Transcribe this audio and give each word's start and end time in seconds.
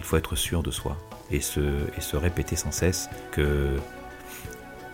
Il 0.00 0.04
faut 0.04 0.16
être 0.16 0.34
sûr 0.34 0.62
de 0.62 0.70
soi 0.70 0.96
et 1.30 1.42
se, 1.42 1.60
et 1.60 2.00
se 2.00 2.16
répéter 2.16 2.56
sans 2.56 2.72
cesse 2.72 3.10
que 3.32 3.76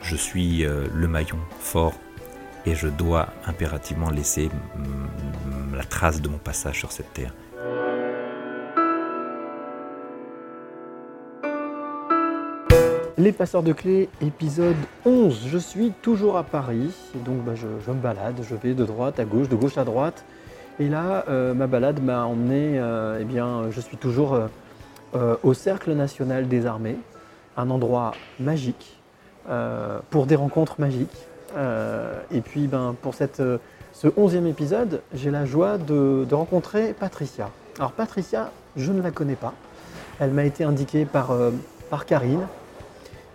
je 0.02 0.16
suis 0.16 0.66
euh, 0.66 0.88
le 0.92 1.06
maillon 1.06 1.38
fort 1.60 1.94
et 2.66 2.74
je 2.74 2.88
dois 2.88 3.28
impérativement 3.46 4.10
laisser 4.10 4.50
la 5.72 5.84
trace 5.84 6.20
de 6.20 6.28
mon 6.28 6.38
passage 6.38 6.80
sur 6.80 6.90
cette 6.90 7.12
terre. 7.14 7.32
Les 13.16 13.30
passeurs 13.30 13.62
de 13.62 13.72
clés, 13.72 14.08
épisode 14.20 14.74
11. 15.04 15.46
Je 15.46 15.58
suis 15.58 15.92
toujours 16.02 16.36
à 16.36 16.42
Paris, 16.42 16.92
donc 17.24 17.44
bah, 17.44 17.54
je, 17.54 17.68
je 17.86 17.92
me 17.92 18.00
balade, 18.00 18.40
je 18.42 18.56
vais 18.56 18.74
de 18.74 18.84
droite 18.84 19.20
à 19.20 19.24
gauche, 19.24 19.48
de 19.48 19.54
gauche 19.54 19.78
à 19.78 19.84
droite. 19.84 20.24
Et 20.78 20.88
là, 20.88 21.24
euh, 21.28 21.54
ma 21.54 21.66
balade 21.66 22.02
m'a 22.02 22.26
emmené, 22.26 22.78
euh, 22.78 23.18
eh 23.20 23.24
bien, 23.24 23.70
je 23.70 23.80
suis 23.80 23.96
toujours 23.96 24.34
euh, 24.34 24.48
euh, 25.14 25.36
au 25.42 25.54
Cercle 25.54 25.92
national 25.92 26.48
des 26.48 26.66
armées, 26.66 26.98
un 27.56 27.70
endroit 27.70 28.12
magique, 28.40 29.00
euh, 29.48 29.98
pour 30.10 30.26
des 30.26 30.36
rencontres 30.36 30.80
magiques. 30.80 31.26
Euh, 31.56 32.20
et 32.30 32.40
puis, 32.40 32.66
ben, 32.66 32.94
pour 33.00 33.14
cette, 33.14 33.42
ce 33.92 34.08
11e 34.08 34.46
épisode, 34.46 35.02
j'ai 35.14 35.30
la 35.30 35.46
joie 35.46 35.78
de, 35.78 36.26
rencontrer 36.32 36.92
Patricia. 36.92 37.50
Alors, 37.78 37.92
Patricia, 37.92 38.50
je 38.76 38.92
ne 38.92 39.00
la 39.00 39.10
connais 39.10 39.36
pas. 39.36 39.54
Elle 40.18 40.30
m'a 40.30 40.44
été 40.44 40.64
indiquée 40.64 41.04
par, 41.04 41.36
Karine, 42.06 42.46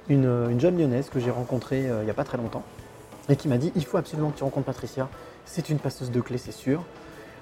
une, 0.10 0.50
une 0.50 0.60
jeune 0.60 0.78
lyonnaise 0.78 1.10
que 1.10 1.20
j'ai 1.20 1.32
rencontrée 1.32 1.84
il 1.84 2.04
n'y 2.04 2.10
a 2.10 2.14
pas 2.14 2.24
très 2.24 2.38
longtemps 2.38 2.64
et 3.30 3.36
qui 3.36 3.48
m'a 3.48 3.58
dit 3.58 3.72
il 3.76 3.86
faut 3.86 3.98
absolument 3.98 4.30
que 4.30 4.38
tu 4.38 4.44
rencontres 4.44 4.66
Patricia. 4.66 5.08
C'est 5.46 5.70
une 5.70 5.80
passeuse 5.80 6.12
de 6.12 6.22
clés, 6.22 6.38
c'est 6.38 6.52
sûr. 6.52 6.84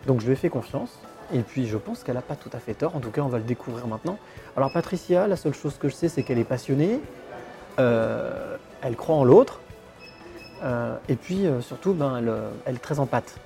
Donc 0.07 0.21
je 0.21 0.25
lui 0.25 0.33
ai 0.33 0.35
fait 0.35 0.49
confiance 0.49 0.99
et 1.33 1.39
puis 1.39 1.67
je 1.67 1.77
pense 1.77 2.03
qu'elle 2.03 2.15
n'a 2.15 2.21
pas 2.21 2.35
tout 2.35 2.49
à 2.53 2.59
fait 2.59 2.73
tort. 2.73 2.95
En 2.95 2.99
tout 2.99 3.11
cas, 3.11 3.21
on 3.21 3.27
va 3.27 3.37
le 3.37 3.43
découvrir 3.43 3.87
maintenant. 3.87 4.17
Alors 4.57 4.71
Patricia, 4.71 5.27
la 5.27 5.35
seule 5.35 5.53
chose 5.53 5.77
que 5.77 5.89
je 5.89 5.95
sais, 5.95 6.09
c'est 6.09 6.23
qu'elle 6.23 6.39
est 6.39 6.43
passionnée, 6.43 6.99
euh, 7.79 8.57
elle 8.81 8.95
croit 8.95 9.15
en 9.15 9.23
l'autre 9.23 9.61
euh, 10.63 10.95
et 11.07 11.15
puis 11.15 11.47
euh, 11.47 11.61
surtout, 11.61 11.93
ben, 11.93 12.21
elle, 12.65 12.75
est 12.75 12.79
très 12.79 12.99
en 12.99 13.05
pâte. 13.05 13.39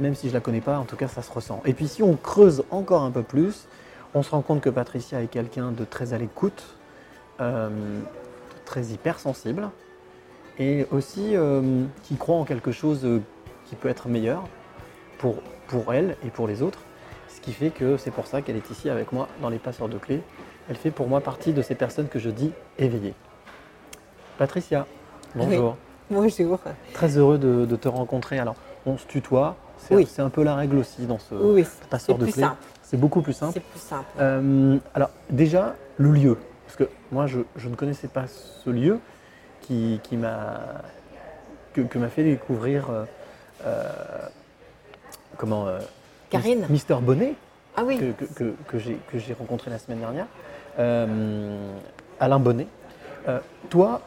Même 0.00 0.16
si 0.16 0.28
je 0.28 0.34
la 0.34 0.40
connais 0.40 0.60
pas, 0.60 0.78
en 0.78 0.84
tout 0.84 0.96
cas, 0.96 1.06
ça 1.06 1.22
se 1.22 1.30
ressent. 1.30 1.62
Et 1.64 1.72
puis 1.72 1.86
si 1.86 2.02
on 2.02 2.16
creuse 2.16 2.64
encore 2.70 3.02
un 3.02 3.10
peu 3.10 3.22
plus, 3.22 3.68
on 4.14 4.22
se 4.22 4.30
rend 4.30 4.42
compte 4.42 4.60
que 4.60 4.70
Patricia 4.70 5.22
est 5.22 5.28
quelqu'un 5.28 5.70
de 5.70 5.84
très 5.84 6.12
à 6.12 6.18
l'écoute, 6.18 6.64
très 8.64 8.84
hypersensible 8.86 9.70
et 10.58 10.86
aussi 10.90 11.34
qui 12.02 12.16
croit 12.16 12.34
en 12.34 12.44
quelque 12.44 12.72
chose 12.72 13.06
qui 13.66 13.76
peut 13.76 13.88
être 13.88 14.08
meilleur 14.08 14.42
pour, 15.18 15.36
pour 15.68 15.94
elle 15.94 16.16
et 16.24 16.30
pour 16.30 16.48
les 16.48 16.62
autres. 16.62 16.80
Ce 17.28 17.40
qui 17.40 17.52
fait 17.52 17.70
que 17.70 17.96
c'est 17.96 18.10
pour 18.10 18.26
ça 18.26 18.42
qu'elle 18.42 18.56
est 18.56 18.70
ici 18.70 18.90
avec 18.90 19.12
moi 19.12 19.28
dans 19.40 19.48
les 19.50 19.58
passeurs 19.58 19.88
de 19.88 19.98
clés. 19.98 20.22
Elle 20.68 20.76
fait 20.76 20.90
pour 20.90 21.08
moi 21.08 21.20
partie 21.20 21.52
de 21.52 21.62
ces 21.62 21.74
personnes 21.74 22.08
que 22.08 22.18
je 22.18 22.30
dis 22.30 22.52
éveillées. 22.78 23.14
Patricia, 24.38 24.86
bonjour. 25.34 25.76
Bonjour. 26.10 26.58
Très 26.94 27.16
heureux 27.18 27.38
de, 27.38 27.64
de 27.66 27.76
te 27.76 27.88
rencontrer. 27.88 28.38
Alors, 28.38 28.56
on 28.86 28.96
se 28.96 29.06
tutoie. 29.06 29.56
C'est 29.78 29.94
Oui. 29.94 30.08
un 30.18 30.30
peu 30.30 30.42
la 30.42 30.54
règle 30.56 30.78
aussi 30.78 31.06
dans 31.06 31.18
ce 31.18 31.34
Oui, 31.34 31.64
passeur 31.90 32.18
de 32.18 32.26
clés. 32.26 32.44
C'est 32.82 32.96
beaucoup 32.96 33.20
plus 33.20 33.32
simple. 33.34 33.52
C'est 33.54 33.60
plus 33.62 33.78
simple. 33.80 34.06
Euh, 34.18 34.78
alors 34.94 35.10
déjà, 35.30 35.76
le 35.98 36.10
lieu. 36.10 36.38
Parce 36.66 36.76
que 36.76 36.88
moi, 37.12 37.26
je, 37.26 37.40
je 37.56 37.68
ne 37.68 37.74
connaissais 37.74 38.08
pas 38.08 38.26
ce 38.26 38.70
lieu 38.70 38.98
qui, 39.60 40.00
qui 40.02 40.16
m'a 40.16 40.60
que, 41.74 41.82
que 41.82 41.98
m'a 41.98 42.08
fait 42.08 42.24
découvrir 42.24 42.90
euh, 42.90 43.04
euh, 43.66 43.84
comment 45.38 45.66
euh, 45.66 45.78
Karine 46.28 46.66
Mister 46.68 46.96
Bonnet 47.00 47.32
Ah 47.76 47.84
oui. 47.84 47.96
que, 47.98 48.12
que, 48.12 48.24
que, 48.34 48.54
que 48.68 48.78
j'ai 48.78 48.98
que 49.10 49.18
j'ai 49.18 49.32
rencontré 49.32 49.70
la 49.70 49.78
semaine 49.78 50.00
dernière. 50.00 50.26
Euh, 50.78 51.72
Alain 52.20 52.38
Bonnet. 52.38 52.66
Euh, 53.26 53.38
toi, 53.70 54.02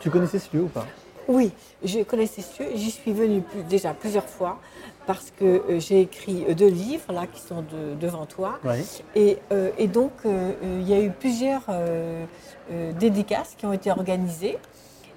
tu 0.00 0.10
connaissais 0.10 0.38
ce 0.38 0.54
lieu 0.56 0.62
ou 0.62 0.68
pas? 0.68 0.86
Oui, 1.28 1.52
je 1.84 2.00
connaissais 2.02 2.42
ce 2.42 2.62
lieu. 2.62 2.68
J'y 2.74 2.90
suis 2.90 3.12
venue 3.12 3.40
plus- 3.42 3.62
déjà 3.64 3.94
plusieurs 3.94 4.24
fois 4.28 4.58
parce 5.06 5.30
que 5.30 5.44
euh, 5.44 5.80
j'ai 5.80 6.00
écrit 6.02 6.44
deux 6.54 6.68
livres 6.68 7.12
là 7.12 7.26
qui 7.26 7.40
sont 7.40 7.62
de- 7.62 7.94
devant 8.00 8.26
toi. 8.26 8.58
Ouais. 8.64 8.82
Et, 9.14 9.38
euh, 9.52 9.70
et 9.78 9.86
donc, 9.88 10.12
euh, 10.26 10.52
il 10.62 10.88
y 10.88 10.94
a 10.94 11.00
eu 11.00 11.10
plusieurs 11.10 11.62
euh, 11.68 12.24
euh, 12.72 12.92
dédicaces 12.92 13.54
qui 13.56 13.66
ont 13.66 13.72
été 13.72 13.90
organisées 13.90 14.58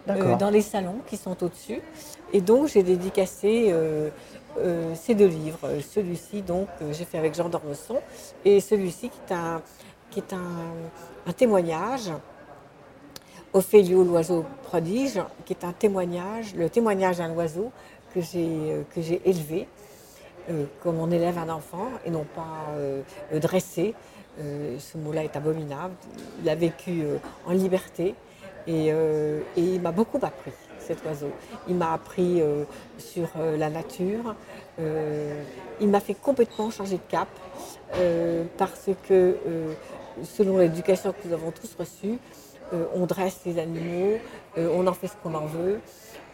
euh, 0.10 0.36
dans 0.36 0.50
les 0.50 0.62
salons 0.62 1.00
qui 1.08 1.18
sont 1.18 1.44
au-dessus. 1.44 1.82
Et 2.32 2.42
donc, 2.42 2.68
j'ai 2.68 2.84
dédicacé 2.84 3.68
euh, 3.70 4.10
euh, 4.58 4.94
ces 4.96 5.16
deux 5.16 5.28
livres. 5.28 5.60
Euh, 5.64 5.82
Celui-ci, 5.82 6.42
donc, 6.42 6.68
euh, 6.82 6.92
j'ai 6.94 7.06
fait 7.06 7.18
avec 7.18 7.36
Jean 7.36 7.50
d'Ormesson, 7.50 7.98
et 8.44 8.60
celui-ci 8.60 9.10
qui 9.10 9.20
est 9.30 9.34
un, 9.34 9.62
qui 10.10 10.20
est 10.20 10.34
un, 10.34 11.28
un 11.28 11.32
témoignage. 11.34 12.12
Ophélio, 13.54 14.04
l'oiseau 14.04 14.46
prodige, 14.64 15.22
qui 15.46 15.54
est 15.54 15.64
un 15.64 15.74
témoignage, 15.74 16.56
le 16.56 16.70
témoignage 16.70 17.18
d'un 17.18 17.32
oiseau 17.34 17.72
que 18.14 18.20
j'ai 18.20 18.84
que 18.96 19.02
j'ai 19.02 19.22
élevé, 19.26 19.68
euh, 20.50 20.66
comme 20.82 21.00
on 21.00 21.12
élève 21.12 21.38
un 21.38 21.50
enfant, 21.50 21.90
et 22.04 22.10
non 22.10 22.26
pas 22.36 23.38
dressé. 23.38 23.94
Euh, 24.40 24.80
ce 24.80 24.98
mot-là 24.98 25.24
est 25.24 25.36
abominable. 25.36 25.94
Il 26.42 26.50
a 26.50 26.56
vécu 26.56 27.04
euh, 27.04 27.18
en 27.46 27.52
liberté 27.52 28.16
et, 28.68 28.92
euh, 28.92 29.42
et 29.58 29.62
il 29.62 29.82
m'a 29.82 29.92
beaucoup 29.92 30.20
appris, 30.22 30.52
cet 30.80 31.04
oiseau. 31.06 31.32
Il 31.68 31.76
m'a 31.76 31.94
appris 31.94 32.42
euh, 32.42 32.64
sur 32.98 33.30
euh, 33.38 33.58
la 33.58 33.70
nature. 33.70 34.36
Euh, 34.80 35.44
il 35.80 35.90
m'a 35.90 36.00
fait 36.00 36.16
complètement 36.16 36.70
changer 36.70 36.98
de 36.98 37.10
cap 37.10 37.28
euh, 37.96 38.44
parce 38.58 38.90
que, 39.08 39.38
selon 40.24 40.58
l'éducation 40.58 41.12
que 41.12 41.28
nous 41.28 41.34
avons 41.34 41.52
tous 41.52 41.76
reçue, 41.78 42.18
on 42.96 43.06
dresse 43.06 43.42
les 43.46 43.60
animaux, 43.60 44.18
on 44.58 44.88
en 44.88 44.94
fait 44.94 45.08
ce 45.08 45.14
qu'on 45.22 45.36
en 45.36 45.46
veut. 45.46 45.80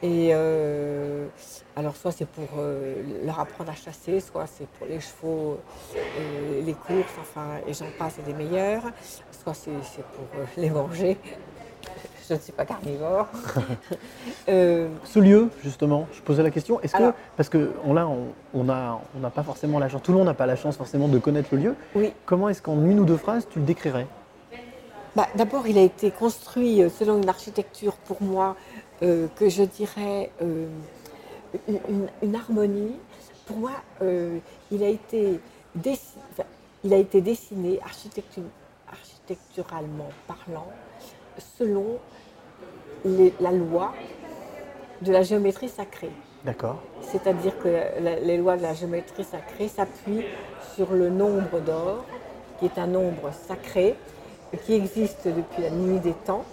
Et 0.01 0.29
euh, 0.31 1.27
alors, 1.75 1.95
soit 1.97 2.13
c'est 2.13 2.27
pour 2.27 2.47
euh, 2.57 3.25
leur 3.25 3.37
apprendre 3.41 3.69
à 3.71 3.75
chasser, 3.75 4.21
soit 4.21 4.47
c'est 4.47 4.67
pour 4.67 4.87
les 4.87 5.01
chevaux, 5.01 5.59
euh, 5.95 6.61
les 6.61 6.73
courses, 6.73 7.11
enfin, 7.19 7.57
et 7.67 7.73
j'en 7.73 7.87
passe, 7.97 8.15
des 8.25 8.33
meilleurs, 8.33 8.83
soit 9.43 9.53
c'est 9.53 9.71
pour 9.71 10.39
les 10.55 10.69
manger. 10.69 11.17
Je 12.29 12.35
ne 12.35 12.39
suis 12.39 12.51
pas 12.51 12.65
carnivore. 12.65 13.27
Euh, 14.47 14.87
Ce 15.03 15.19
lieu, 15.19 15.49
justement, 15.63 16.07
je 16.11 16.21
posais 16.21 16.41
la 16.41 16.49
question, 16.49 16.79
est-ce 16.81 16.95
que, 16.95 17.13
parce 17.37 17.49
que 17.49 17.71
on, 17.85 17.93
là, 17.93 18.07
on 18.53 18.63
n'a 18.63 18.99
on 19.15 19.29
pas 19.29 19.43
forcément 19.43 19.77
la 19.77 19.89
chance, 19.89 20.01
tout 20.01 20.11
le 20.11 20.17
monde 20.17 20.25
n'a 20.25 20.33
pas 20.33 20.47
la 20.47 20.55
chance 20.55 20.75
forcément 20.75 21.07
de 21.07 21.19
connaître 21.19 21.49
le 21.51 21.59
lieu, 21.59 21.75
oui. 21.93 22.13
comment 22.25 22.49
est-ce 22.49 22.61
qu'en 22.63 22.81
une 22.83 22.99
ou 22.99 23.05
deux 23.05 23.17
phrases, 23.17 23.47
tu 23.51 23.59
le 23.59 23.65
décrirais? 23.65 24.07
Bah, 25.15 25.27
D'abord, 25.35 25.67
il 25.67 25.77
a 25.77 25.83
été 25.83 26.09
construit 26.09 26.81
euh, 26.81 26.89
selon 26.89 27.21
une 27.21 27.29
architecture, 27.29 27.93
pour 27.93 28.23
moi, 28.23 28.55
euh, 29.03 29.27
que 29.35 29.49
je 29.49 29.61
dirais 29.63 30.31
euh, 30.41 30.67
une, 32.23 32.35
harmonie. 32.35 32.95
Pour 33.45 33.57
moi, 33.57 33.71
il, 34.71 34.83
a 34.83 34.87
été 34.87 35.39
dessi- 35.77 36.17
enfin, 36.31 36.47
il 36.83 36.93
a 36.93 36.97
été 36.97 37.21
dessiné 37.21 37.79
architectu- 37.85 38.41
architecturalement 38.91 40.09
parlant 40.27 40.67
selon 41.57 41.97
les- 43.05 43.33
la 43.39 43.51
loi 43.51 43.93
de 45.01 45.11
la 45.11 45.23
géométrie 45.23 45.69
sacrée. 45.69 46.11
D'accord. 46.43 46.77
C'est-à-dire 47.01 47.57
que 47.59 47.67
la- 48.01 48.19
les 48.19 48.37
lois 48.37 48.57
de 48.57 48.61
la 48.61 48.73
géométrie 48.73 49.23
sacrée 49.23 49.67
s'appuient 49.67 50.25
sur 50.75 50.91
le 50.93 51.09
nombre 51.09 51.59
d'or, 51.59 52.03
qui 52.59 52.65
est 52.65 52.77
un 52.77 52.87
nombre 52.87 53.31
sacré, 53.47 53.95
qui 54.65 54.73
existe 54.73 55.27
depuis 55.27 55.61
la 55.63 55.69
nuit 55.69 55.99
des 55.99 56.13
temps, 56.13 56.43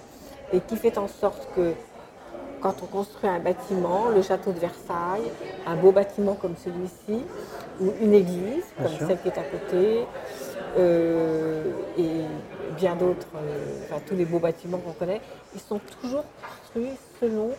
et 0.53 0.61
qui 0.61 0.77
fait 0.77 0.99
en 0.99 1.09
sorte 1.09 1.49
que 1.57 1.73
quand 2.61 2.75
on 2.83 2.87
construit 2.87 3.29
un 3.29 3.39
bâtiment, 3.41 4.09
le 4.15 4.23
château 4.23 4.53
de 4.53 4.59
Versailles, 4.59 5.31
un 5.67 5.77
beau 5.77 5.93
bâtiment 5.93 6.35
comme 6.35 6.55
celui-ci, 6.57 7.25
ou 7.81 7.93
une 8.01 8.15
église, 8.15 8.65
Bien 8.79 8.87
comme 8.89 8.97
sûr. 8.97 9.07
celle 9.09 9.21
qui 9.21 9.29
est 9.29 9.39
à 9.39 9.43
côté, 9.43 10.05
euh, 10.77 11.65
et 11.99 12.23
bien 12.77 12.95
d'autres, 12.97 13.27
euh, 13.37 13.79
enfin 13.85 14.01
tous 14.07 14.15
les 14.15 14.25
beaux 14.25 14.39
bâtiments 14.39 14.79
qu'on 14.79 14.93
connaît, 14.93 15.21
ils 15.55 15.61
sont 15.61 15.81
toujours 16.01 16.25
construits 16.49 16.97
selon 17.21 17.51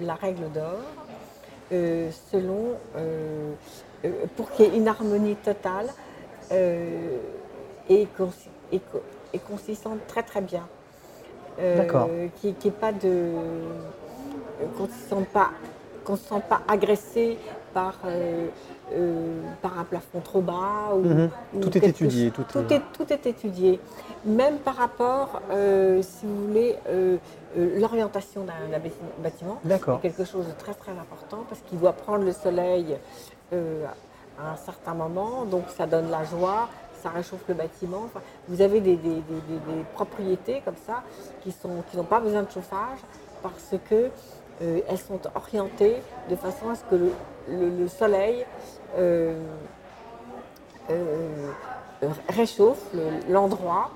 la 0.00 0.14
règle 0.14 0.50
d'or, 0.52 0.78
euh, 1.72 2.10
selon, 2.32 2.74
pour 4.36 4.50
qu'il 4.52 4.66
y 4.66 4.68
ait 4.68 4.76
une 4.76 4.88
harmonie 4.88 5.34
totale 5.36 5.88
et 6.52 8.06
qu'on 8.16 8.30
s'y- 8.30 8.48
et, 8.72 8.78
co- 8.78 9.02
et 9.34 9.74
sente 9.74 10.06
très 10.06 10.22
très 10.22 10.40
bien. 10.40 10.66
D'accord. 11.76 12.08
Qui 12.40 12.54
n'est 12.64 12.70
pas 12.70 12.92
de. 12.92 13.32
qu'on 14.74 14.84
ne 14.84 14.88
se 14.88 16.28
sent 16.28 16.42
pas 16.48 16.60
agressé 16.68 17.36
par, 17.74 17.94
euh, 18.04 18.48
euh, 18.92 19.40
par 19.62 19.78
un 19.78 19.84
plafond 19.84 20.20
trop 20.20 20.40
bas. 20.40 20.94
Ou, 20.94 20.98
Mhm. 21.00 21.30
ou 21.54 21.60
Tout 21.60 21.76
est 21.78 21.86
étudié, 21.86 22.30
tout 22.30 22.44
tout 22.44 22.72
est- 22.72 22.82
tout 22.92 23.12
est 23.12 23.26
étudié. 23.26 23.80
Même 24.24 24.58
par 24.58 24.76
rapport, 24.76 25.40
euh, 25.50 26.02
si 26.02 26.26
vous 26.26 26.46
voulez, 26.46 26.76
l'orientation 27.56 28.44
d'un 28.44 28.68
d'un 28.70 28.78
bâti- 28.78 28.92
bâtiment 29.22 29.58
D'accord. 29.64 29.98
est 29.98 30.08
quelque 30.08 30.24
chose 30.24 30.46
de 30.46 30.52
très 30.52 30.74
très 30.74 30.92
important 30.92 31.44
parce 31.48 31.60
qu'il 31.62 31.78
doit 31.78 31.92
prendre 31.92 32.24
le 32.24 32.32
soleil 32.32 32.96
à 33.52 34.52
un 34.52 34.56
certain 34.56 34.94
moment, 34.94 35.44
donc 35.44 35.64
ça 35.76 35.86
donne 35.86 36.10
la 36.10 36.24
joie, 36.24 36.68
ça 37.02 37.10
réchauffe 37.10 37.42
le 37.48 37.54
bâtiment. 37.54 38.02
Enfin, 38.06 38.20
vous 38.48 38.60
avez 38.60 38.80
des, 38.80 38.96
des- 38.96 39.08
des- 39.08 39.42
des- 39.48 39.72
des 39.76 39.82
propriétés 39.94 40.62
comme 40.64 40.76
ça 40.86 41.02
qui 41.42 41.50
sont- 41.52 41.82
qui 41.90 41.96
n'ont 41.96 42.04
pas 42.04 42.20
besoin 42.20 42.42
de 42.42 42.50
chauffage 42.50 42.98
parce 43.42 43.74
que 43.88 44.10
euh, 44.62 44.80
elles 44.88 44.98
sont 44.98 45.20
orientées 45.34 45.96
de 46.30 46.36
façon 46.36 46.70
à 46.70 46.74
ce 46.74 46.82
que 46.90 46.94
le, 46.96 47.12
le- 47.48 47.70
le 47.80 47.88
soleil 47.88 48.44
euh, 48.98 49.34
euh, 50.90 51.28
réchauffe 52.28 52.82
le- 52.94 53.32
l'endroit 53.32 53.90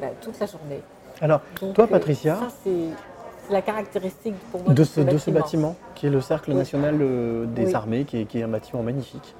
bah, 0.00 0.08
toute 0.20 0.38
la 0.40 0.46
journée. 0.46 0.80
Alors, 1.20 1.40
Donc, 1.60 1.74
toi, 1.74 1.86
Patricia, 1.86 2.36
ça, 2.36 2.48
c'est 2.64 3.52
la 3.52 3.62
caractéristique 3.62 4.34
pour 4.50 4.62
moi 4.62 4.72
de 4.74 4.84
ce, 4.84 5.00
de 5.00 5.18
ce 5.18 5.30
bâtiment, 5.30 5.76
qui 5.94 6.06
est 6.06 6.10
le 6.10 6.20
Cercle 6.20 6.50
Oui. 6.50 6.56
national 6.56 6.98
des 7.54 7.66
Oui. 7.66 7.74
armées, 7.74 8.04
qui 8.04 8.20
est, 8.20 8.24
qui 8.24 8.38
est 8.40 8.42
un 8.42 8.48
bâtiment 8.48 8.82
magnifique. 8.82 9.34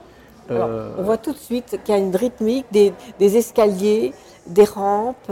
Alors, 0.51 0.69
on 0.99 1.03
voit 1.03 1.17
tout 1.19 1.33
de 1.33 1.39
suite 1.39 1.79
qu'il 1.85 1.95
y 1.95 1.99
a 1.99 2.01
une 2.01 2.15
rythmique, 2.15 2.67
des, 2.73 2.93
des 3.19 3.37
escaliers, 3.37 4.13
des 4.47 4.65
rampes, 4.65 5.31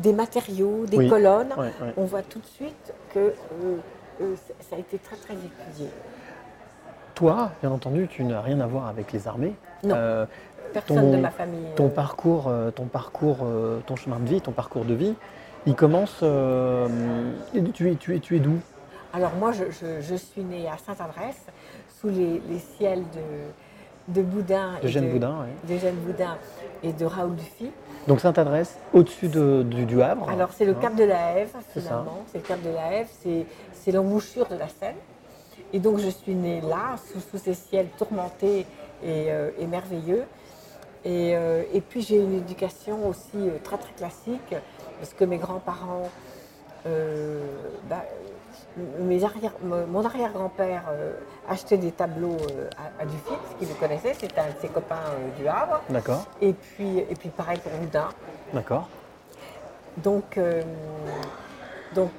des 0.00 0.12
matériaux, 0.12 0.86
des 0.86 0.96
Oui. 0.96 1.08
colonnes. 1.08 1.54
On 1.96 2.04
voit 2.04 2.22
tout 2.22 2.38
de 2.38 2.46
suite 2.46 2.92
que 3.14 3.18
euh, 3.18 3.76
euh, 4.22 4.34
ça- 4.60 4.76
a 4.76 4.78
été 4.78 4.98
très 4.98 5.16
très 5.16 5.34
étudié. 5.34 5.88
Toi, 7.14 7.50
bien 7.60 7.70
entendu, 7.70 8.08
tu 8.08 8.24
n'as 8.24 8.40
rien 8.40 8.60
à 8.60 8.66
voir 8.66 8.86
avec 8.88 9.12
les 9.12 9.28
armées. 9.28 9.54
Non. 9.84 9.94
Euh, 9.96 10.26
Personne 10.72 10.96
Ton- 10.98 11.10
de 11.10 11.16
ma 11.16 11.30
famille. 11.30 11.66
ton 11.74 11.88
parcours, 11.88 12.48
ton 12.76 12.84
parcours, 12.84 13.38
ton 13.86 13.96
chemin 13.96 14.20
de 14.20 14.28
vie, 14.28 14.40
ton 14.40 14.52
parcours 14.52 14.84
de 14.84 14.94
vie, 14.94 15.14
il 15.66 15.74
commence. 15.74 16.18
tu 16.20 17.90
es, 17.90 17.94
tu 17.96 18.14
es, 18.16 18.20
tu 18.20 18.36
es 18.36 18.38
d'où? 18.38 18.56
Alors 19.12 19.32
moi, 19.40 19.50
je, 19.50 19.64
je- 19.72 20.00
je 20.00 20.14
suis 20.14 20.42
née 20.44 20.68
à 20.68 20.76
Sainte-Adresse, 20.78 21.44
sous 22.00 22.08
les, 22.08 22.40
les 22.48 22.58
ciels 22.60 23.02
de, 24.08 24.14
de 24.14 24.22
Boudin. 24.22 24.74
De 24.80 24.86
et 24.86 24.90
Jeanne 24.90 25.10
Boudin. 25.10 25.46
De 25.68 25.76
Jeanne 25.76 25.96
Boudin 25.96 26.36
et 26.84 26.92
de 26.92 27.04
Raoul 27.04 27.34
Dufy. 27.34 27.70
Donc 28.06 28.20
Sainte-Adresse, 28.20 28.76
au-dessus 28.92 29.28
de- 29.28 29.62
du, 29.62 29.84
du 29.84 30.02
Havre. 30.02 30.28
Alors 30.28 30.50
c'est 30.52 30.64
le 30.64 30.72
hein. 30.72 30.78
cap 30.80 30.94
de 30.94 31.04
la 31.04 31.36
Hève 31.38 31.54
finalement, 31.72 32.24
c'est 32.32 32.38
le 32.38 32.44
cap 32.44 32.62
de 32.62 32.70
la 32.70 32.92
Hève, 32.94 33.08
c'est, 33.74 33.92
l'embouchure 33.92 34.46
de 34.46 34.56
la 34.56 34.68
Seine. 34.68 34.96
Et 35.72 35.78
donc 35.78 35.98
je 35.98 36.08
suis 36.08 36.34
née 36.34 36.60
là, 36.60 36.96
sous, 37.12 37.20
sous 37.20 37.38
ces 37.38 37.54
ciels 37.54 37.88
tourmentés 37.98 38.60
et, 39.04 39.30
euh, 39.30 39.50
et 39.58 39.66
merveilleux. 39.66 40.24
Et, 41.04 41.34
euh, 41.34 41.62
et 41.72 41.80
puis 41.80 42.02
j'ai 42.02 42.16
une 42.16 42.34
éducation 42.34 43.06
aussi 43.08 43.36
euh, 43.36 43.58
très 43.62 43.78
très 43.78 43.92
classique, 43.92 44.54
parce 44.98 45.14
que 45.14 45.24
mes 45.24 45.38
grands-parents, 45.38 46.08
bah, 47.88 48.04
mes 48.76 49.24
arrière, 49.24 49.52
mon 49.62 50.04
arrière-grand-père 50.04 50.84
euh, 50.90 51.12
achetait 51.48 51.76
des 51.76 51.92
tableaux 51.92 52.36
euh, 52.52 52.68
à, 52.78 53.04
parce 53.04 53.54
qu'il 53.58 53.68
le 53.68 53.74
connaissait, 53.74 54.14
c'était 54.14 54.40
un 54.40 54.48
de 54.48 54.58
ses 54.60 54.68
copains 54.68 54.96
euh, 55.08 55.38
du 55.38 55.46
Havre. 55.48 55.80
D'accord, 55.90 56.26
Et 56.40 56.52
puis, 56.52 56.98
et 56.98 57.14
puis 57.14 57.28
pareil 57.30 57.58
pour 57.58 57.72
Boudin. 57.72 58.08
d'accord. 58.54 58.88
Donc, 59.96 60.38
donc, 61.94 62.12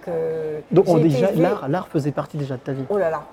Donc 0.71 0.88
on- 0.88 0.98
déjà, 0.98 1.31
l'art, 1.31 1.68
l'art 1.69 1.88
faisait 1.88 2.12
partie 2.12 2.38
déjà 2.38 2.56
de 2.56 2.62
ta 2.62 2.74
vie. 2.74 2.86
Oh 2.89 2.97
là 2.97 3.09
là, 3.09 3.24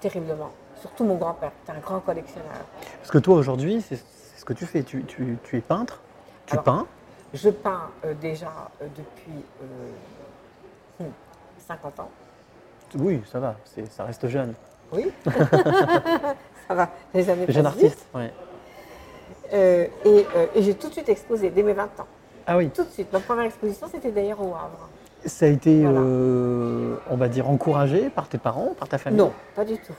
terriblement. 0.00 0.50
Surtout 0.80 1.04
mon 1.04 1.14
grand-père, 1.14 1.52
c'était 1.60 1.78
un 1.78 1.80
grand 1.80 2.00
collectionneur. 2.00 2.50
Parce 2.98 3.10
que 3.10 3.18
toi, 3.18 3.36
aujourd'hui, 3.36 3.80
c'est 3.88 3.96
c'est 3.96 4.40
ce 4.40 4.44
que 4.44 4.52
tu 4.52 4.66
fais. 4.66 4.82
Tu, 4.82 5.02
tu- 5.04 5.38
tu 5.44 5.56
es 5.56 5.60
peintre, 5.60 6.00
tu 6.46 6.52
Alors, 6.54 6.64
peins. 6.64 6.86
Je 7.32 7.48
peins 7.48 7.90
déjà 8.20 8.50
depuis 8.96 9.42
euh, 9.62 11.04
hmm, 11.04 11.10
50 11.66 12.00
ans. 12.00 12.10
Oui, 12.98 13.20
ça 13.30 13.40
va, 13.40 13.56
ça 13.90 14.04
reste 14.04 14.28
jeune. 14.28 14.54
Oui. 14.92 15.10
Ça 16.68 16.74
va, 16.74 16.88
les 17.14 17.30
années 17.30 17.44
Jeune 17.48 17.66
artiste, 17.66 18.06
ouais. 18.12 18.32
Euh, 19.52 19.86
et 20.04 20.26
euh, 20.34 20.46
et 20.54 20.62
j'ai 20.62 20.74
tout 20.74 20.88
de 20.88 20.92
suite 20.94 21.08
exposé, 21.08 21.50
dès 21.50 21.62
mes 21.62 21.72
20 21.74 21.84
ans. 22.00 22.06
Ah 22.44 22.56
oui, 22.56 22.70
Tout 22.70 22.82
de 22.82 22.88
suite. 22.90 23.12
Ma 23.12 23.20
première 23.20 23.44
exposition, 23.44 23.86
c'était 23.90 24.10
d'ailleurs 24.10 24.40
au 24.40 24.48
Havre. 24.54 24.88
ça 25.24 25.46
a 25.46 25.48
été, 25.48 25.82
Voilà. 25.82 26.00
euh, 26.00 26.96
on 27.08 27.16
va 27.16 27.28
dire, 27.28 27.48
encouragé 27.48 28.10
par 28.10 28.28
tes 28.28 28.38
parents, 28.38 28.74
par 28.78 28.88
ta 28.88 28.98
famille? 28.98 29.18
Non, 29.18 29.32
pas 29.54 29.64
du 29.64 29.78
tout. 29.78 29.92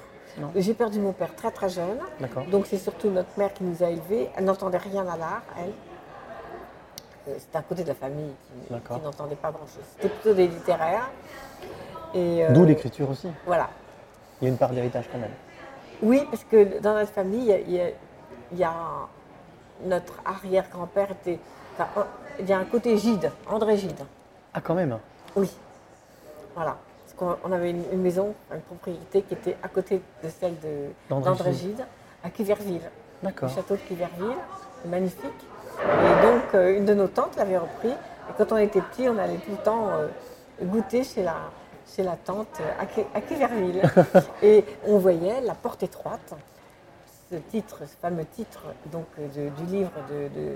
J'ai 0.55 0.73
perdu 0.73 0.99
mon 0.99 1.13
père 1.13 1.33
très 1.35 1.51
très 1.51 1.69
jeune. 1.69 1.97
D'accord. 2.19 2.43
Donc 2.45 2.65
c'est 2.67 2.77
surtout 2.77 3.09
notre 3.09 3.29
mère 3.37 3.53
qui 3.53 3.63
nous 3.63 3.81
a 3.81 3.89
élevés. 3.89 4.29
Elle 4.35 4.45
n'entendait 4.45 4.77
rien 4.77 5.01
à 5.07 5.17
l'art, 5.17 5.43
elle. 5.57 5.71
C'était 7.39 7.57
un 7.57 7.61
côté 7.61 7.83
de 7.83 7.87
la 7.89 7.95
famille 7.95 8.31
qui 8.67 8.73
n'entendait 9.03 9.35
pas 9.35 9.51
grand-chose. 9.51 9.83
C'était 9.95 10.09
plutôt 10.09 10.33
des 10.35 10.47
littéraires. 10.47 11.09
Euh, 12.17 12.53
D'où 12.53 12.65
l'écriture 12.65 13.09
aussi. 13.09 13.29
Voilà. 13.45 13.69
Il 14.41 14.45
y 14.45 14.47
a 14.47 14.51
une 14.51 14.57
part 14.57 14.69
d'héritage 14.69 15.05
quand 15.11 15.17
même. 15.19 15.31
Oui, 16.01 16.23
parce 16.29 16.43
que 16.43 16.79
dans 16.79 16.93
notre 16.93 17.11
famille, 17.11 17.55
il 17.67 17.73
y 17.73 17.81
a, 17.81 17.89
il 18.51 18.59
y 18.59 18.65
notre 19.85 20.13
arrière-grand-père 20.25 21.11
était. 21.11 21.39
enfin, 21.77 22.05
il 22.39 22.47
y 22.47 22.53
a 22.53 22.57
un 22.59 22.65
côté 22.65 22.97
Gide, 22.97 23.31
André 23.49 23.77
Gide. 23.77 23.99
Ah, 24.53 24.61
quand 24.61 24.73
même. 24.75 24.97
Oui. 25.35 25.51
Voilà. 26.55 26.77
Parce 27.05 27.13
qu'on 27.17 27.37
on 27.47 27.51
avait 27.51 27.71
une, 27.71 27.83
une 27.91 28.01
maison, 28.01 28.33
une 28.53 28.61
propriété 28.61 29.21
qui 29.23 29.33
était 29.33 29.55
à 29.63 29.67
côté 29.67 30.01
de 30.23 30.29
celle 30.29 30.59
de- 30.59 30.89
D'André 31.09 31.53
Gide. 31.53 31.77
Gide, 31.77 31.85
à 32.23 32.29
Cuverville. 32.29 32.81
Le 33.23 33.27
D'accord. 33.29 33.49
château 33.49 33.75
de 33.75 33.81
Cuverville, 33.81 34.37
magnifique. 34.85 35.23
Et 35.79 36.25
donc, 36.25 36.43
euh, 36.53 36.77
une 36.77 36.85
de 36.85 36.93
nos 36.93 37.07
tantes 37.07 37.35
l'avait 37.37 37.57
repris. 37.57 37.89
Et 37.89 38.33
quand 38.37 38.51
on 38.51 38.57
était 38.57 38.81
petit, 38.81 39.07
on 39.09 39.17
allait 39.17 39.37
tout 39.37 39.51
le 39.51 39.57
temps 39.57 39.89
euh, 39.89 40.07
goûter 40.63 41.03
chez 41.03 41.23
la, 41.23 41.35
chez 41.95 42.03
la 42.03 42.15
tante 42.15 42.61
à, 42.79 43.21
Cuverville. 43.21 43.81
et 44.43 44.63
on 44.85 44.97
voyait 44.97 45.41
la 45.41 45.53
porte 45.55 45.83
étroite, 45.83 46.33
ce 47.31 47.35
titre, 47.35 47.79
ce 47.81 47.95
fameux 48.01 48.25
titre 48.25 48.65
donc, 48.91 49.05
de- 49.17 49.49
du 49.49 49.65
livre 49.71 49.91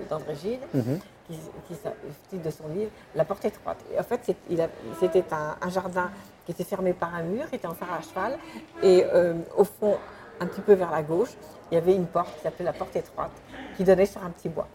d'André 0.10 0.36
Gide, 0.36 0.60
Mhm. 0.74 1.00
qui, 1.28 1.34
qui 1.68 1.74
le 1.84 1.92
titre 2.30 2.44
de 2.44 2.50
son 2.52 2.68
livre, 2.70 2.92
La 3.16 3.26
porte 3.26 3.46
étroite. 3.46 3.78
Et 3.94 4.00
en 4.00 4.04
fait, 4.04 4.34
c'était 5.00 5.24
un, 5.32 5.56
un 5.62 5.70
jardin 5.70 6.10
qui 6.46 6.52
était 6.52 6.64
fermé 6.64 6.94
par 6.94 7.14
un 7.16 7.24
mur, 7.24 7.50
qui 7.50 7.56
était 7.56 7.68
en 7.68 7.74
fer 7.74 7.88
à 7.92 8.02
cheval, 8.02 8.38
et 8.84 9.06
euh, 9.14 9.34
au 9.58 9.64
fond, 9.64 9.98
un 10.40 10.46
petit 10.48 10.62
peu 10.62 10.74
vers 10.74 10.92
la 10.92 11.04
gauche, 11.04 11.30
il 11.72 11.76
y 11.76 11.78
avait 11.78 11.96
une 11.96 12.08
porte 12.08 12.34
qui 12.36 12.42
s'appelait 12.42 12.66
la 12.66 12.74
porte 12.74 12.96
étroite, 12.96 13.32
qui 13.78 13.84
donnait 13.84 14.06
sur 14.06 14.24
un 14.24 14.30
petit 14.30 14.50
bois. 14.50 14.68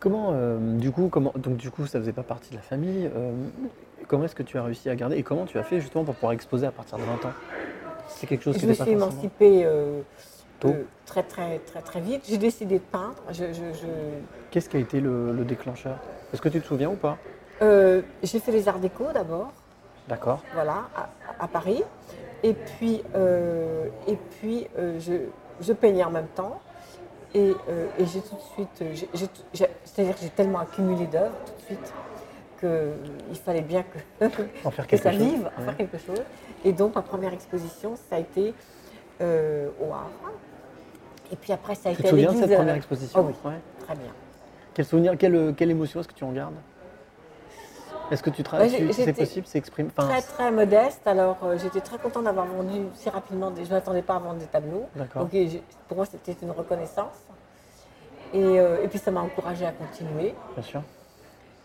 Comment, 0.00 0.30
euh, 0.32 0.58
du 0.76 0.90
coup, 0.90 1.08
comment, 1.08 1.32
donc 1.36 1.56
du 1.56 1.70
coup, 1.70 1.86
ça 1.86 1.98
faisait 2.00 2.12
pas 2.12 2.22
partie 2.24 2.50
de 2.50 2.56
la 2.56 2.62
famille. 2.62 3.08
euh, 3.14 3.32
comment 4.10 4.24
est-ce 4.24 4.34
que 4.34 4.42
tu 4.42 4.58
as 4.58 4.64
réussi 4.64 4.90
à 4.90 4.96
garder 4.96 5.16
et 5.16 5.22
comment 5.22 5.46
tu 5.46 5.56
as 5.56 5.62
fait 5.62 5.80
justement 5.80 6.02
pour 6.02 6.16
pouvoir 6.16 6.32
exposer 6.32 6.66
à 6.66 6.72
partir 6.72 6.98
de 6.98 7.04
20 7.04 7.12
ans? 7.26 7.32
C'est 8.08 8.26
quelque 8.26 8.42
chose 8.42 8.56
je 8.58 8.66
me 8.66 8.72
n'était 8.72 8.82
suis 8.82 8.96
pas 8.96 8.96
émancipée 8.96 9.62
euh, 9.64 10.00
Tôt? 10.58 10.70
euh, 10.70 10.82
très 11.06 11.22
très 11.22 11.60
très 11.60 11.80
très 11.80 12.00
vite. 12.00 12.22
J'ai 12.28 12.36
décidé 12.36 12.80
de 12.80 12.84
peindre. 12.84 13.14
Je- 13.30 13.52
je- 13.52 13.78
je- 13.80 14.18
Qu'est-ce 14.50 14.68
qui 14.68 14.76
a 14.76 14.80
été 14.80 15.00
le, 15.00 15.32
le 15.32 15.44
déclencheur? 15.44 15.96
Est-ce 16.32 16.42
que 16.42 16.48
tu 16.48 16.60
te 16.60 16.66
souviens 16.66 16.90
ou 16.90 16.96
pas? 16.96 17.18
Euh, 17.62 18.02
j'ai 18.24 18.40
fait 18.40 18.50
les 18.50 18.68
arts 18.68 18.80
déco 18.80 19.04
d'abord. 19.14 19.52
D'accord. 20.08 20.42
voilà, 20.54 20.88
à, 20.96 21.08
à 21.44 21.46
Paris. 21.46 21.84
Et 22.42 22.54
puis, 22.54 23.00
et 24.08 24.16
puis 24.40 24.66
je, 24.76 25.72
peignais 25.72 26.02
en 26.02 26.10
même 26.10 26.26
temps. 26.34 26.60
Et, 27.32 27.54
euh, 27.68 27.86
et 27.96 28.06
j'ai 28.06 28.20
tout 28.22 28.34
de 28.34 28.40
suite, 28.54 29.06
c'est-à-dire 29.84 30.16
que 30.16 30.22
j'ai 30.22 30.30
tellement 30.30 30.58
accumulé 30.58 31.06
d'œuvres 31.06 31.36
tout 31.46 31.52
de 31.52 31.66
suite 31.76 31.92
qu'il 32.60 33.36
fallait 33.38 33.62
bien 33.62 33.82
que, 33.82 34.26
En 34.64 34.70
faire 34.70 34.86
que 34.86 34.90
quelque 34.90 35.02
ça 35.02 35.10
chose. 35.12 35.20
vive, 35.20 35.50
en 35.56 35.60
Ouais. 35.60 35.64
faire 35.66 35.76
quelque 35.76 35.98
chose. 35.98 36.22
Et 36.64 36.72
donc 36.72 36.94
ma 36.94 37.02
première 37.02 37.32
exposition, 37.32 37.94
ça 38.08 38.16
a 38.16 38.18
été 38.20 38.54
euh, 39.20 39.68
au 39.80 39.86
Havre. 39.86 40.32
Et 41.32 41.36
puis 41.36 41.52
après, 41.52 41.74
ça 41.74 41.88
a 41.90 41.92
Tu 41.92 42.00
été 42.00 42.02
te 42.02 42.06
à 42.08 42.10
souviens 42.10 42.32
de 42.32 42.38
cette 42.38 42.54
première 42.56 42.74
exposition 42.74 43.20
Oh 43.20 43.26
oui. 43.28 43.50
Ouais. 43.50 43.58
Très 43.84 43.94
bien. 43.94 44.12
Quel 44.74 44.84
souvenir, 44.84 45.16
quelle, 45.18 45.54
quelle 45.56 45.70
émotion 45.70 46.00
est-ce 46.00 46.08
que 46.08 46.14
tu 46.14 46.24
en 46.24 46.32
gardes? 46.32 46.54
Est-ce 48.10 48.22
que 48.24 48.30
tu 48.30 48.38
Ouais, 48.40 48.44
travailles, 48.44 48.92
si 48.92 49.04
c'est 49.04 49.12
possible, 49.12 49.46
c'est 49.46 49.58
exprimé. 49.58 49.88
enfin, 49.96 50.08
Très 50.08 50.22
très 50.22 50.50
modeste, 50.50 51.06
alors 51.06 51.38
euh, 51.44 51.56
j'étais 51.58 51.80
très 51.80 51.96
contente 51.96 52.24
d'avoir 52.24 52.46
vendu 52.46 52.80
si 52.94 53.08
rapidement, 53.08 53.52
des- 53.52 53.64
je 53.64 53.70
ne 53.70 53.74
m'attendais 53.74 54.02
pas 54.02 54.16
à 54.16 54.18
vendre 54.18 54.38
des 54.40 54.46
tableaux. 54.46 54.86
D'accord. 54.96 55.22
Donc 55.26 55.32
pour 55.86 55.96
moi 55.96 56.06
c'était 56.06 56.36
une 56.42 56.50
reconnaissance. 56.50 57.14
Et, 58.34 58.42
euh, 58.60 58.82
et 58.82 58.88
puis 58.88 58.98
ça 58.98 59.10
m'a 59.12 59.20
encouragée 59.20 59.64
à 59.66 59.70
continuer. 59.72 60.34
Bien 60.56 60.62
sûr. 60.64 60.82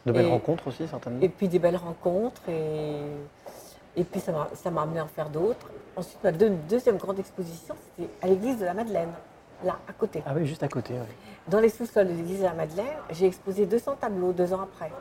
De 0.06 0.12
belles 0.12 0.26
Et- 0.28 0.32
rencontres 0.32 0.68
aussi, 0.68 0.88
certainement. 0.88 1.20
Et 1.22 1.30
puis 1.30 1.48
des 1.48 1.60
belles 1.60 1.78
rencontres. 1.78 2.42
Et, 2.50 2.96
et 3.98 4.04
puis 4.04 4.20
ça 4.20 4.32
m'a 4.32 4.48
ça 4.54 4.70
m'a 4.72 4.84
amené 4.84 5.00
à 5.00 5.04
en 5.06 5.08
faire 5.08 5.30
d'autres. 5.30 5.68
Ensuite, 5.96 6.24
ma 6.24 6.32
deux- 6.32 6.52
deuxième 6.70 6.98
grande 6.98 7.20
exposition, 7.20 7.76
c'était 7.98 8.10
à 8.22 8.28
l'église 8.28 8.60
de 8.60 8.66
la 8.66 8.74
Madeleine. 8.74 9.10
là, 9.64 9.78
à 9.88 9.94
côté. 9.94 10.22
Ah 10.26 10.34
oui, 10.36 10.46
juste 10.46 10.64
à 10.64 10.68
côté. 10.68 10.94
oui. 10.94 11.16
Dans 11.48 11.60
les 11.60 11.70
sous-sols 11.70 12.08
de 12.08 12.14
l'église 12.14 12.40
de 12.40 12.44
la 12.44 12.54
Madeleine, 12.54 12.86
j'ai 13.12 13.26
exposé 13.28 13.66
200 13.66 13.96
tableaux 14.02 14.32
deux 14.34 14.52
ans 14.54 14.62
après. 14.62 14.92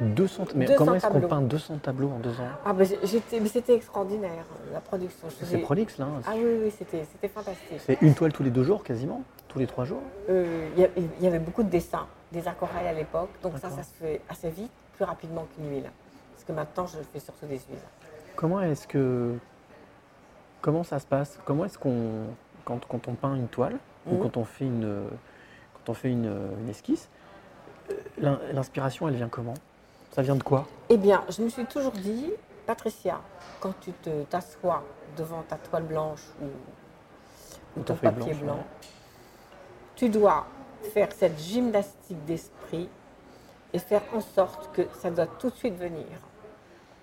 200, 0.00 0.44
mais 0.56 0.64
200 0.66 0.76
comment 0.78 0.94
est-ce 0.94 1.06
qu'on 1.06 1.20
peint 1.20 1.40
200 1.40 1.78
tableaux 1.82 2.08
en 2.10 2.18
deux 2.18 2.30
ans? 2.30 2.48
Ah 2.64 2.72
ben, 2.72 2.84
j'étais, 3.04 3.38
mais 3.38 3.48
c'était 3.48 3.74
extraordinaire, 3.76 4.44
la 4.72 4.80
production. 4.80 5.28
Je 5.40 5.44
C'est 5.46 5.58
prolixe 5.58 5.98
là. 5.98 6.06
hein. 6.06 6.20
Ah 6.26 6.32
oui, 6.34 6.42
oui, 6.64 6.72
c'était, 6.76 7.04
c'était 7.12 7.28
fantastique. 7.28 7.80
C'est 7.86 8.00
une 8.02 8.12
toile 8.14 8.32
tous 8.32 8.42
les 8.42 8.50
deux 8.50 8.64
jours 8.64 8.82
quasiment? 8.82 9.22
Tous 9.48 9.58
les 9.60 9.66
trois 9.68 9.84
jours? 9.84 10.02
Euh, 10.30 10.68
y, 10.76 10.88
il 11.20 11.24
y 11.24 11.28
avait 11.28 11.38
beaucoup 11.38 11.62
de 11.62 11.68
dessins, 11.70 12.06
des 12.34 12.46
aquarelles 12.48 12.86
à 12.88 12.92
l'époque, 12.92 13.30
donc 13.42 13.56
ça, 13.58 13.70
ça 13.70 13.82
se 13.82 13.92
fait 13.94 14.20
assez 14.28 14.50
vite, 14.50 14.72
plus 14.94 15.04
rapidement 15.04 15.46
qu'une 15.54 15.70
huile. 15.70 15.90
Parce 16.32 16.44
que 16.44 16.52
maintenant, 16.52 16.86
je 16.86 16.98
fais 17.12 17.20
surtout 17.20 17.46
des 17.46 17.56
huiles. 17.58 17.78
Comment 18.36 18.60
est-ce 18.60 18.86
que. 18.86 19.34
Comment 20.60 20.82
ça 20.82 20.98
se 20.98 21.06
passe? 21.06 21.38
Comment 21.44 21.64
est-ce 21.64 21.78
qu'on. 21.78 22.26
Quand, 22.64 22.84
quand 22.86 23.08
on 23.08 23.14
peint 23.14 23.34
une 23.34 23.48
toile, 23.48 23.78
ou 24.06 24.14
Mhm. 24.14 24.22
quand 24.22 24.36
on 24.38 24.44
fait 24.44 24.64
une, 24.64 25.04
quand 25.74 25.92
on 25.92 25.94
fait 25.94 26.10
une, 26.10 26.34
une 26.60 26.68
esquisse, 26.68 27.08
euh, 27.90 27.94
l'in- 28.18 28.40
l'inspiration 28.52 29.06
elle 29.08 29.14
vient 29.16 29.28
comment? 29.28 29.54
Ça 30.12 30.22
vient 30.22 30.34
de 30.36 30.42
quoi? 30.42 30.66
Eh 30.88 30.96
bien, 30.96 31.22
je 31.28 31.42
me 31.42 31.48
suis 31.50 31.66
toujours 31.66 31.92
dit, 31.92 32.30
Patricia, 32.66 33.20
quand 33.60 33.74
tu 33.80 33.92
te 33.92 34.22
t'assois 34.24 34.82
devant 35.16 35.42
ta 35.42 35.56
toile 35.56 35.82
blanche 35.82 36.22
ou, 36.40 36.46
ou 37.80 37.82
ton 37.82 37.94
papier 37.96 38.32
blanche, 38.32 38.40
blanc, 38.42 38.54
ouais. 38.54 38.88
tu 39.96 40.08
dois 40.08 40.46
faire 40.84 41.08
cette 41.12 41.38
gymnastique 41.38 42.24
d'esprit 42.24 42.88
et 43.72 43.78
faire 43.78 44.02
en 44.14 44.20
sorte 44.20 44.70
que 44.72 44.82
ça 45.00 45.10
doit 45.10 45.26
tout 45.26 45.50
de 45.50 45.54
suite 45.56 45.76
venir. 45.78 46.06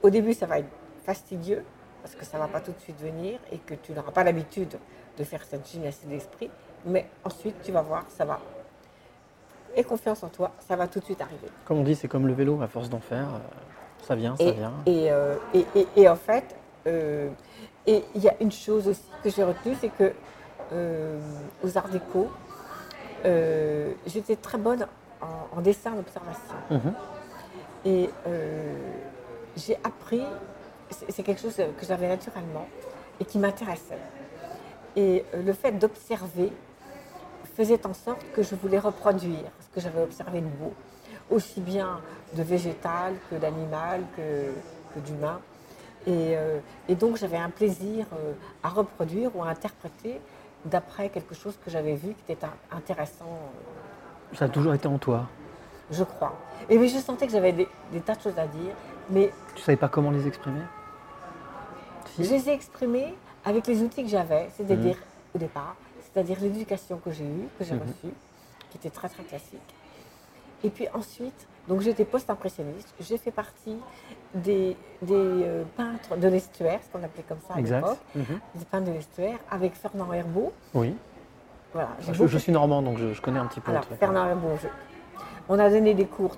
Au 0.03 0.09
début, 0.09 0.33
ça 0.33 0.45
va 0.45 0.59
être 0.59 0.69
fastidieux 1.05 1.63
parce 2.01 2.15
que 2.15 2.25
ça 2.25 2.38
ne 2.38 2.43
va 2.43 2.47
pas 2.47 2.61
tout 2.61 2.71
de 2.71 2.79
suite 2.79 3.00
venir 3.00 3.39
et 3.51 3.57
que 3.57 3.73
tu 3.75 3.91
n'auras 3.91 4.11
pas 4.11 4.23
l'habitude 4.23 4.77
de 5.17 5.23
faire 5.23 5.43
cette 5.43 5.67
gymnastique 5.69 6.09
d'esprit, 6.09 6.50
mais 6.85 7.05
ensuite, 7.23 7.55
tu 7.61 7.71
vas 7.71 7.81
voir, 7.81 8.05
ça 8.09 8.25
va. 8.25 8.39
Aie 9.75 9.83
confiance 9.83 10.23
en 10.23 10.29
toi, 10.29 10.51
ça 10.67 10.75
va 10.75 10.88
tout 10.88 11.00
de 11.00 11.05
suite 11.05 11.21
arriver. 11.21 11.47
Comme 11.65 11.77
on 11.79 11.83
dit, 11.83 11.95
c'est 11.95 12.07
comme 12.07 12.27
le 12.27 12.33
vélo, 12.33 12.61
à 12.61 12.67
force 12.67 12.89
d'en 12.89 13.00
faire, 13.00 13.27
euh, 13.35 13.39
ça 14.05 14.15
vient, 14.15 14.35
ça 14.35 14.43
Et, 14.43 14.51
vient. 14.51 14.73
et, 14.85 15.11
euh, 15.11 15.35
et- 15.53 15.65
et- 15.75 15.88
et 15.95 16.09
en 16.09 16.15
fait, 16.15 16.55
euh, 16.88 17.29
et 17.85 18.03
il 18.15 18.21
y 18.21 18.27
a 18.29 18.33
une 18.41 18.51
chose 18.51 18.88
aussi 18.88 19.03
que 19.23 19.29
j'ai 19.29 19.43
retenue, 19.43 19.75
c'est 19.79 19.89
que 19.89 20.11
euh, 20.73 21.19
aux 21.63 21.77
Arts 21.77 21.89
Déco, 21.89 22.29
euh, 23.25 23.94
j'étais 24.06 24.36
très 24.36 24.58
bonne 24.58 24.88
en, 25.22 25.58
en 25.58 25.62
dessin 25.62 25.92
d'observation. 25.92 26.56
Mhm. 26.70 26.94
Et 27.86 28.10
euh, 28.28 28.74
j'ai 29.56 29.75
appris, 29.84 30.22
c'est 31.10 31.24
quelque 31.24 31.42
chose 31.42 31.56
que 31.56 31.86
j'avais 31.86 32.08
naturellement 32.08 32.68
et 33.20 33.25
qui 33.25 33.40
m'intéressait. 33.40 33.98
Et 34.96 35.25
euh, 35.34 35.42
le 35.42 35.54
fait 35.54 35.72
d'observer 35.72 36.51
faisait 37.56 37.86
en 37.86 37.94
sorte 37.94 38.24
que 38.34 38.44
je 38.44 38.56
voulais 38.56 38.80
reproduire 38.80 39.51
ce 39.60 39.74
que 39.74 39.82
j'avais 39.82 40.01
observé 40.01 40.42
de 40.42 40.48
beau, 40.48 40.74
aussi 41.30 41.60
bien 41.60 42.01
de 42.34 42.44
végétal 42.44 43.16
que 43.30 43.36
d'animal 43.36 44.04
que, 44.16 44.51
que 44.94 45.00
d'humain. 45.06 45.40
Et, 46.08 46.36
euh, 46.36 46.60
et 46.88 46.96
donc 46.96 47.18
j'avais 47.18 47.38
un 47.38 47.50
plaisir 47.50 48.08
à 48.63 48.70
reproduire 48.70 49.36
ou 49.36 49.44
à 49.44 49.50
interpréter 49.50 50.20
d'après 50.65 51.10
quelque 51.10 51.34
chose 51.36 51.58
que 51.63 51.70
j'avais 51.72 51.96
vu 51.96 52.13
qui 52.25 52.32
était 52.32 52.48
intéressant, 52.72 53.25
euh, 53.25 54.36
Ça 54.36 54.46
a 54.46 54.50
toujours 54.50 54.74
été 54.74 54.88
en 54.88 54.98
toi. 54.98 55.27
je 55.89 56.03
crois. 56.03 56.34
Et 56.70 56.77
oui, 56.77 56.88
je 56.89 56.98
sentais 57.00 57.25
que 57.25 57.32
j'avais 57.34 57.51
des, 57.51 57.68
des 57.91 58.00
tas 58.01 58.15
de 58.15 58.22
choses 58.22 58.38
à 58.38 58.48
dire, 58.48 58.74
mais 59.10 59.32
Tu 59.56 59.62
savais 59.62 59.75
pas 59.77 59.89
comment 59.89 60.12
les 60.12 60.27
exprimer? 60.27 60.62
Si. 62.15 62.24
Je 62.25 62.30
les 62.32 62.50
ai 62.50 62.53
exprimés 62.53 63.15
avec 63.46 63.68
les 63.68 63.82
outils 63.82 64.03
que 64.03 64.10
j'avais, 64.10 64.50
c'est-à-dire 64.56 64.96
Mhm. 64.96 65.36
au 65.36 65.38
départ, 65.38 65.75
c'est-à-dire 66.01 66.38
l'éducation 66.41 66.98
que 67.03 67.12
j'ai 67.12 67.24
eue, 67.25 67.48
que 67.58 67.63
j'ai 67.65 67.74
Mhm. 67.74 67.82
reçue, 67.82 68.13
qui 68.70 68.77
était 68.77 68.89
très 68.89 69.10
très 69.10 69.24
classique. 69.24 69.60
Et 70.63 70.70
puis 70.70 70.88
ensuite, 70.94 71.48
donc 71.72 71.80
j'étais 71.80 72.04
post-impressionniste, 72.04 72.94
j'ai 73.00 73.18
fait 73.18 73.32
partie 73.32 73.78
des, 74.36 74.75
des, 75.01 75.13
euh, 75.16 75.63
peintres 75.78 76.18
de 76.18 76.28
l'estuaire, 76.28 76.82
ce 76.86 76.90
qu'on 76.92 77.01
appelait 77.01 77.24
comme 77.24 77.40
ça 77.48 77.54
à 77.54 77.62
l'époque, 77.62 77.98
Mhm. 78.13 78.40
des 78.56 78.66
peintres 78.66 78.88
de 78.88 78.92
l'estuaire, 78.92 79.38
avec 79.50 79.74
Fernand 79.75 80.12
Herbeau. 80.12 80.51
Oui. 80.74 80.94
Voilà, 81.72 81.92
Je, 82.01 82.12
beaucoup 82.12 82.28
je 82.28 82.38
suis 82.38 82.51
normand, 82.51 82.82
donc 82.82 82.98
je, 82.98 83.13
je 83.13 83.22
connais 83.22 83.40
un 83.40 83.46
petit 83.46 83.62
peu. 83.62 83.72
alors, 83.72 83.84
le 83.84 83.88
truc. 83.88 84.00
Fernand 84.00 84.25
Herbeau, 84.28 84.50
je- 84.62 84.68
on 85.48 85.58
a 85.60 85.70
donné 85.70 85.94
des 85.94 86.06
cours 86.08 86.36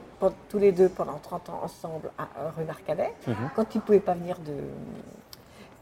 tous 0.49 0.59
les 0.59 0.71
deux 0.71 0.89
pendant 0.89 1.17
30 1.17 1.49
ans 1.49 1.61
ensemble 1.63 2.11
à, 2.19 2.23
à 2.23 2.51
rue 2.55 2.63
Marcadet. 2.65 3.11
Mhm. 3.27 3.35
Quand 3.55 3.73
il 3.73 3.79
ne 3.79 3.81
pouvait 3.83 3.99
pas 3.99 4.13
venir 4.13 4.37
de, 4.37 4.53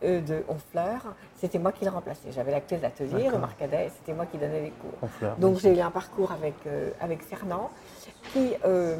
euh, 0.07 0.21
de 0.21 0.43
Honfleur, 0.47 1.01
c'était 1.35 1.59
moi 1.59 1.73
qui 1.73 1.83
le 1.83 1.91
remplaçais. 1.91 2.31
J'avais 2.31 2.51
la 2.51 2.61
clé 2.61 2.77
de 2.77 2.83
l'atelier, 2.83 3.27
rue. 3.27 3.37
Marcadet, 3.37 3.87
et 3.87 3.89
c'était 3.89 4.13
moi 4.13 4.25
qui 4.27 4.37
donnais 4.37 4.61
les 4.61 4.71
cours. 4.71 4.97
En 5.01 5.07
fleurs, 5.07 5.35
Donc 5.35 5.57
j'ai 5.57 5.75
eu 5.77 5.81
un 5.81 5.91
parcours 5.91 6.31
avec, 6.31 6.55
euh, 6.67 6.91
avec 7.01 7.21
Fernand, 7.21 7.69
qui, 8.31 8.53
euh, 8.65 8.95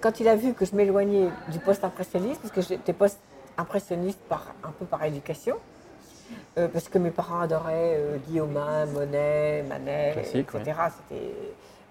quand 0.00 0.20
il 0.20 0.28
a 0.28 0.36
vu 0.36 0.54
que 0.54 0.64
je 0.64 0.74
m'éloignais 0.74 1.28
du 1.48 1.58
post-impressionniste, 1.58 2.40
parce 2.42 2.52
que 2.54 2.60
j'étais 2.62 2.92
post-impressionniste 2.92 4.20
par, 4.28 4.46
un 4.64 4.70
peu 4.70 4.84
par 4.84 5.04
éducation, 5.04 5.56
euh, 6.58 6.68
parce 6.68 6.88
que 6.88 6.98
mes 6.98 7.10
parents 7.10 7.40
adoraient 7.40 7.96
euh, 7.98 8.16
Guillaumin, 8.26 8.86
Monet, 8.86 9.62
Manet, 9.68 10.10
Classique, 10.12 10.46
etc. 10.60 10.78
C'était, 11.08 11.32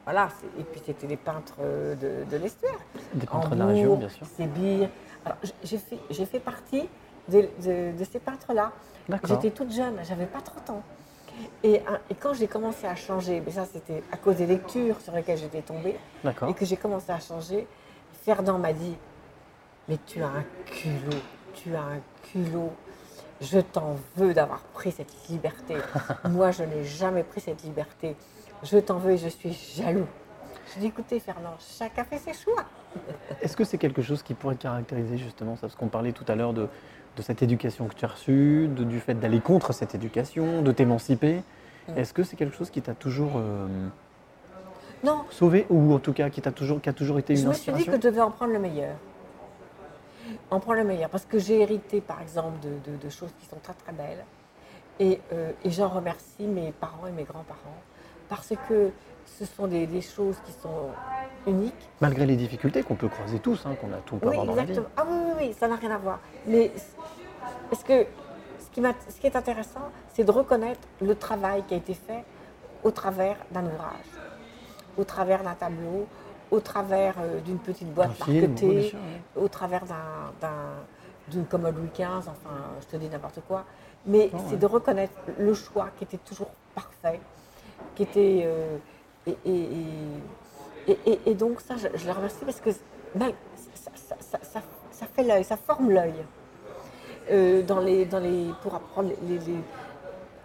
voilà, 0.06 0.30
et 0.60 0.64
puis 0.64 0.82
c'était 0.86 1.08
des 1.08 1.18
peintres 1.18 1.56
euh, 1.62 1.96
de, 1.96 2.30
de 2.30 2.38
l'estuaire. 2.38 2.80
Des 3.14 3.26
peintres 3.26 3.50
de 3.56 3.60
la 3.60 3.66
région, 3.66 3.96
bien 3.98 4.10
sûr. 4.10 4.26
Sébire. 4.38 4.90
J- 5.64 5.80
j'ai 6.10 6.26
fait, 6.26 6.40
partie 6.40 6.88
de, 7.28 7.42
de- 7.42 7.98
de 7.98 8.04
ces 8.10 8.20
peintres-là. 8.20 8.72
J'étais 9.36 9.52
toute 9.52 9.72
jeune, 9.74 9.96
j'avais 10.08 10.26
pas 10.26 10.40
30 10.40 10.70
ans. 10.70 10.84
Et, 11.64 11.82
et 12.10 12.16
quand 12.16 12.34
j'ai 12.34 12.48
commencé 12.48 12.88
à 12.88 12.96
changer, 12.96 13.44
mais 13.46 13.52
ça 13.52 13.66
c'était 13.72 14.02
à 14.12 14.18
cause 14.18 14.38
des 14.38 14.46
lectures 14.48 15.00
sur 15.02 15.14
lesquelles 15.14 15.38
j'étais 15.38 15.62
tombée, 15.62 15.98
et 16.50 16.54
que 16.54 16.66
j'ai 16.66 16.78
commencé 16.78 17.12
à 17.12 17.20
changer, 17.20 17.68
Ferdinand 18.28 18.60
m'a 18.60 18.74
dit 18.74 18.98
Mais 19.88 19.98
tu 20.06 20.22
as 20.22 20.28
un 20.28 20.44
culot, 20.66 21.22
tu 21.54 21.74
as 21.74 21.80
un 21.82 22.00
culot. 22.24 22.74
Je 23.40 23.60
t'en 23.60 23.96
veux 24.18 24.34
d'avoir 24.34 24.60
pris 24.74 24.92
cette 24.92 25.14
liberté. 25.30 25.76
Moi, 26.30 26.52
je 26.52 26.64
n'ai 26.64 26.84
jamais 26.84 27.24
pris 27.24 27.40
cette 27.40 27.64
liberté. 27.64 28.18
Je 28.64 28.80
t'en 28.80 28.98
veux 28.98 29.12
et 29.12 29.18
je 29.18 29.30
suis 29.30 29.54
jaloux. 29.54 30.08
Je 30.74 30.82
dis 30.82 30.88
Écoutez, 30.88 31.22
Fernand, 31.22 31.56
chacun 31.58 32.04
fait 32.04 32.18
ses 32.18 32.34
choix. 32.34 32.66
Est-ce 33.42 33.56
que 33.56 33.64
c'est 33.64 33.78
quelque 33.78 34.02
chose 34.02 34.22
qui 34.22 34.34
pourrait 34.34 34.58
caractériser 34.58 35.18
justement 35.18 35.56
ça 35.56 35.62
Parce 35.62 35.76
qu'on 35.76 35.88
parlait 35.88 36.12
tout 36.12 36.26
à 36.28 36.36
l'heure 36.36 36.52
de, 36.52 36.68
de 37.16 37.22
cette 37.22 37.42
éducation 37.42 37.88
que 37.88 37.96
tu 37.96 38.04
as 38.04 38.10
reçue, 38.10 38.68
de- 38.68 38.84
du 38.84 39.00
fait 39.00 39.14
d'aller 39.14 39.40
contre 39.40 39.72
cette 39.72 39.96
éducation, 39.96 40.62
de 40.64 40.72
t'émanciper? 40.74 41.44
Mm. 41.88 41.98
Est-ce 41.98 42.14
que 42.14 42.24
c'est 42.24 42.36
quelque 42.36 42.58
chose 42.58 42.72
qui 42.72 42.82
t'a 42.82 42.94
toujours 42.94 43.38
euh, 43.38 43.68
Non, 45.04 45.26
sauvé 45.30 45.66
ou 45.70 45.94
en 45.94 46.00
tout 46.00 46.14
cas 46.14 46.30
qui, 46.30 46.42
t'a 46.42 46.52
toujours, 46.52 46.82
qui 46.82 46.90
a 46.90 46.94
toujours 46.94 47.20
été 47.20 47.34
une 47.34 47.40
je 47.40 47.48
me 47.48 47.54
suis 47.54 47.72
dit 47.74 47.86
que 47.86 47.92
je 47.94 47.98
devais 47.98 48.22
en 48.22 48.32
prendre 48.32 48.54
le 48.54 48.60
meilleur. 48.60 48.96
En 50.50 50.60
prendre 50.60 50.80
le 50.80 50.86
meilleur. 50.86 51.10
Parce 51.10 51.26
que 51.26 51.40
j'ai 51.40 51.62
hérité, 51.62 52.02
par 52.02 52.22
exemple, 52.22 52.60
de, 52.62 52.92
de- 52.92 52.98
de 52.98 53.10
choses 53.10 53.30
qui 53.40 53.46
sont 53.48 53.58
très 53.62 53.74
très 53.74 53.92
belles. 53.94 54.24
Et, 55.00 55.22
euh, 55.34 55.52
et 55.64 55.70
j'en 55.70 55.88
remercie 55.90 56.44
mes 56.48 56.72
parents 56.72 57.06
et 57.08 57.12
mes 57.12 57.24
grands-parents. 57.24 57.82
Parce 58.28 58.54
que 58.68 58.90
ce 59.26 59.46
sont 59.46 59.68
des, 59.68 59.86
des 59.88 60.02
choses 60.02 60.38
qui 60.46 60.52
sont 60.54 60.90
uniques. 61.46 61.90
Malgré 62.02 62.26
les 62.26 62.36
difficultés 62.36 62.82
qu'on 62.84 62.96
peut 62.96 63.08
croiser 63.08 63.40
tous, 63.40 63.66
hein, 63.66 63.76
qu'on 63.80 63.94
a 63.94 63.98
tout 63.98 64.18
Oui, 64.24 64.30
avoir 64.32 64.46
dans 64.48 64.56
la 64.56 64.64
vie. 64.64 64.72
exactement. 64.72 64.94
Ah 64.98 65.06
oui, 65.10 65.18
oui, 65.28 65.34
oui, 65.50 65.56
ça 65.58 65.68
n'a 65.68 65.76
rien 65.76 65.92
à 65.92 65.98
voir. 65.98 66.20
Mais 66.48 66.72
parce 67.70 67.84
que 67.84 68.06
ce 68.60 68.70
qui, 68.74 68.82
m'a- 68.82 68.96
ce 69.08 69.20
qui 69.20 69.28
est 69.28 69.36
intéressant, 69.36 69.92
c'est 70.14 70.24
de 70.24 70.32
reconnaître 70.32 70.82
le 71.02 71.14
travail 71.16 71.64
qui 71.68 71.76
a 71.76 71.78
été 71.78 71.94
fait 71.94 72.24
au 72.84 72.92
travers 72.92 73.38
d'un 73.52 73.66
ouvrage, 73.66 74.06
au 74.98 75.04
travers 75.04 75.44
d'un 75.44 75.54
tableau, 75.54 76.08
au 76.52 76.60
travers 76.60 77.16
euh, 77.20 77.40
d'une 77.42 77.60
petite 77.60 77.94
boîte 77.94 78.10
Un 78.12 78.14
oui. 78.68 78.92
au 79.36 79.48
travers 79.48 79.86
d'un- 79.86 80.32
d'un- 80.42 80.84
d'une 81.30 81.46
commode 81.46 81.76
Louis 81.78 81.90
XV, 81.94 82.06
enfin, 82.30 82.56
je 82.82 82.88
te 82.88 82.96
dis 82.96 83.10
n'importe 83.10 83.40
quoi. 83.48 83.66
Mais 84.06 84.30
c'est 84.48 84.52
ouais. 84.54 84.58
de 84.58 84.66
reconnaître 84.66 85.14
le 85.38 85.54
choix 85.54 85.90
qui 85.98 86.06
était 86.06 86.18
toujours 86.18 86.50
parfait, 86.74 87.20
qui 87.96 88.04
était. 88.04 88.44
euh, 88.46 88.78
et, 89.26 89.36
et- 89.46 91.20
et- 91.26 91.36
donc, 91.36 91.60
ça, 91.60 91.76
je, 91.76 91.88
je 91.96 92.06
le 92.06 92.14
remercie 92.14 92.46
parce 92.46 92.62
que 92.62 92.70
ben, 93.14 93.32
ça, 93.76 93.92
ça- 94.22 94.40
ça- 94.92 95.06
fait 95.14 95.24
l'œil, 95.24 95.44
ça 95.44 95.58
forme 95.58 95.92
l'œil. 95.92 96.14
Euh, 97.30 97.62
dans 97.64 97.80
les, 97.82 98.06
dans 98.06 98.20
les, 98.20 98.52
pour 98.62 98.74
apprendre 98.76 99.10
les- 99.28 99.40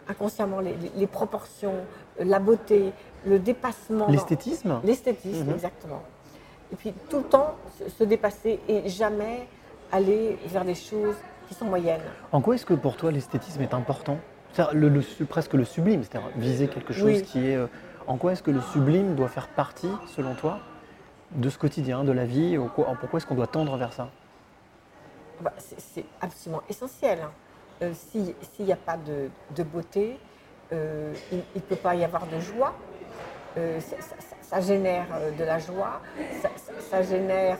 inconsciemment 0.09 0.61
les, 0.61 1.07
proportions, 1.07 1.75
la 2.19 2.39
beauté, 2.39 2.93
le 3.27 3.39
dépassement. 3.39 4.09
L'esthétisme 4.09 4.81
L'esthétisme, 4.85 5.45
Mhm. 5.45 5.55
exactement. 5.55 6.03
Et 6.73 6.77
puis 6.77 6.93
tout 7.09 7.19
le 7.19 7.25
temps 7.25 7.55
se, 7.79 7.89
se 7.91 8.05
dépasser 8.05 8.61
et 8.69 8.89
jamais 8.89 9.47
aller 9.93 10.39
vers 10.47 10.65
des 10.65 10.75
choses 10.75 11.17
qui 11.49 11.55
sont 11.55 11.67
moyennes. 11.67 12.01
En 12.33 12.41
quoi 12.41 12.55
est-ce 12.55 12.65
que 12.67 12.75
pour 12.75 12.97
toi 12.97 13.11
l'esthétisme 13.13 13.61
est 13.63 13.75
important? 13.75 14.19
C'est-à-dire 14.53 14.75
le, 14.75 15.25
presque 15.27 15.55
le 15.55 15.65
sublime, 15.65 16.03
c'est-à-dire 16.03 16.29
viser 16.37 16.69
quelque 16.69 16.93
chose 16.93 17.05
Oui. 17.07 17.23
qui 17.23 17.47
est. 17.49 17.57
euh, 17.57 17.67
en 18.07 18.17
quoi 18.17 18.33
est-ce 18.33 18.43
que 18.43 18.51
le 18.51 18.61
sublime 18.61 19.15
doit 19.15 19.29
faire 19.29 19.49
partie, 19.49 19.91
selon 20.09 20.35
toi, 20.35 20.59
de 21.31 21.49
ce 21.49 21.57
quotidien, 21.59 22.05
de 22.05 22.13
la 22.13 22.25
vie? 22.25 22.59
Pourquoi 22.75 23.19
est-ce 23.19 23.27
qu'on 23.27 23.35
doit 23.37 23.47
tendre 23.47 23.77
vers 23.77 23.93
ça? 23.93 24.09
Bah, 25.41 25.53
c'est 25.59 25.81
c'est 25.81 26.05
absolument 26.21 26.63
essentiel. 26.69 27.19
Euh, 27.83 27.93
si- 27.95 28.35
S'il 28.55 28.67
n'y 28.67 28.73
a 28.73 28.77
pas 28.77 28.97
de, 28.97 29.29
de 29.57 29.62
beauté, 29.62 30.19
euh, 30.73 31.12
il 31.33 31.39
ne 31.57 31.61
peut 31.61 31.77
pas 31.77 31.95
y 31.95 32.05
avoir 32.05 32.27
de 32.27 32.39
joie. 32.41 32.75
Euh, 33.59 33.81
ça, 33.81 33.97
ça- 34.01 34.17
ça- 34.21 34.37
ça 34.41 34.61
génère 34.61 35.07
de 35.39 35.45
la 35.45 35.59
joie, 35.59 36.01
ça, 36.91 37.03
génère, 37.03 37.59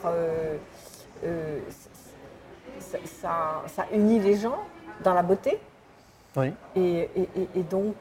ça, 3.67 3.85
unit 3.93 4.19
les 4.19 4.35
gens 4.37 4.59
dans 5.03 5.13
la 5.13 5.23
beauté. 5.23 5.59
Oui. 6.35 6.51
Et, 6.75 7.09
et- 7.15 7.29
et- 7.35 7.49
et 7.59 7.63
donc, 7.63 7.95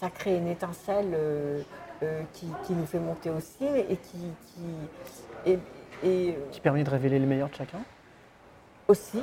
ça 0.00 0.10
crée 0.10 0.36
une 0.36 0.48
étincelle 0.48 1.16
qui, 2.32 2.46
qui 2.64 2.72
nous 2.72 2.86
fait 2.86 2.98
monter 3.00 3.30
aussi 3.30 3.64
et 3.64 3.96
qui. 3.96 4.18
qui- 4.46 5.50
et, 5.52 5.58
et 6.04 6.38
Qui 6.52 6.60
permet 6.60 6.84
de 6.84 6.90
révéler 6.90 7.18
le 7.18 7.26
meilleur 7.26 7.48
de 7.48 7.54
chacun 7.54 7.78
aussi, 8.92 9.22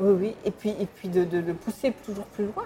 oui, 0.00 0.12
oui. 0.20 0.36
Et 0.44 0.50
puis, 0.50 0.70
et 0.78 0.86
puis 0.86 1.08
de, 1.08 1.24
de, 1.24 1.40
de 1.40 1.52
pousser 1.52 1.92
toujours 2.04 2.24
plus 2.26 2.44
loin 2.46 2.64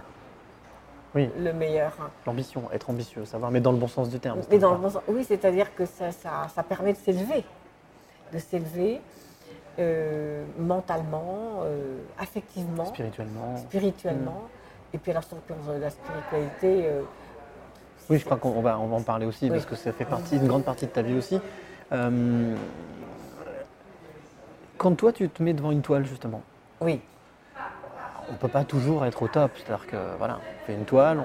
Oui. 1.14 1.30
le 1.38 1.52
meilleur. 1.52 1.92
L'ambition, 2.26 2.62
être 2.72 2.90
ambitieux, 2.90 3.24
savoir, 3.24 3.50
mais 3.50 3.60
dans 3.60 3.72
le 3.72 3.78
bon 3.78 3.86
sens 3.88 4.08
du 4.08 4.18
terme. 4.18 4.40
Mais 4.50 4.58
dans 4.58 4.72
le 4.72 4.78
bon 4.78 4.90
sens- 4.90 5.02
oui, 5.08 5.24
c'est-à-dire 5.24 5.74
que 5.74 5.84
ça, 5.86 6.10
ça, 6.12 6.48
ça 6.54 6.62
permet 6.62 6.92
de 6.94 6.98
s'élever, 6.98 7.44
de 8.32 8.38
s'élever 8.38 9.00
euh, 9.78 10.44
mentalement, 10.58 11.60
euh, 11.64 11.98
affectivement, 12.18 12.86
Spirituellement. 12.86 13.56
spirituellement. 13.58 14.42
Et 14.94 14.98
puis 14.98 15.10
alors 15.10 15.24
sur 15.24 15.36
le 15.36 15.78
la 15.78 15.90
spiritualité, 15.90 16.86
euh, 16.86 17.02
Oui, 18.08 18.18
je 18.18 18.24
crois 18.24 18.38
qu'on 18.38 18.62
va, 18.62 18.78
on 18.78 18.86
va 18.86 18.96
en 18.96 19.02
parler 19.02 19.26
aussi, 19.26 19.44
Oui. 19.46 19.50
parce 19.50 19.66
que 19.66 19.76
ça 19.76 19.92
fait 19.92 20.06
partie, 20.06 20.36
une 20.36 20.46
grande 20.48 20.64
partie 20.64 20.86
de 20.86 20.90
ta 20.92 21.02
vie 21.02 21.18
aussi. 21.18 21.38
Quand 24.78 24.94
toi, 24.94 25.12
tu 25.12 25.28
te 25.28 25.42
mets 25.42 25.54
devant 25.54 25.70
une 25.72 25.82
toile, 25.82 26.04
justement, 26.04 26.42
oui, 26.80 27.00
on 28.28 28.32
ne 28.32 28.36
peut 28.36 28.48
pas 28.48 28.64
toujours 28.64 29.04
être 29.06 29.22
au 29.22 29.28
top. 29.28 29.52
C'est-à-dire 29.56 29.86
que, 29.86 29.96
voilà, 30.18 30.38
on 30.62 30.66
fait 30.66 30.74
une 30.74 30.84
toile. 30.84 31.18
on- 31.18 31.24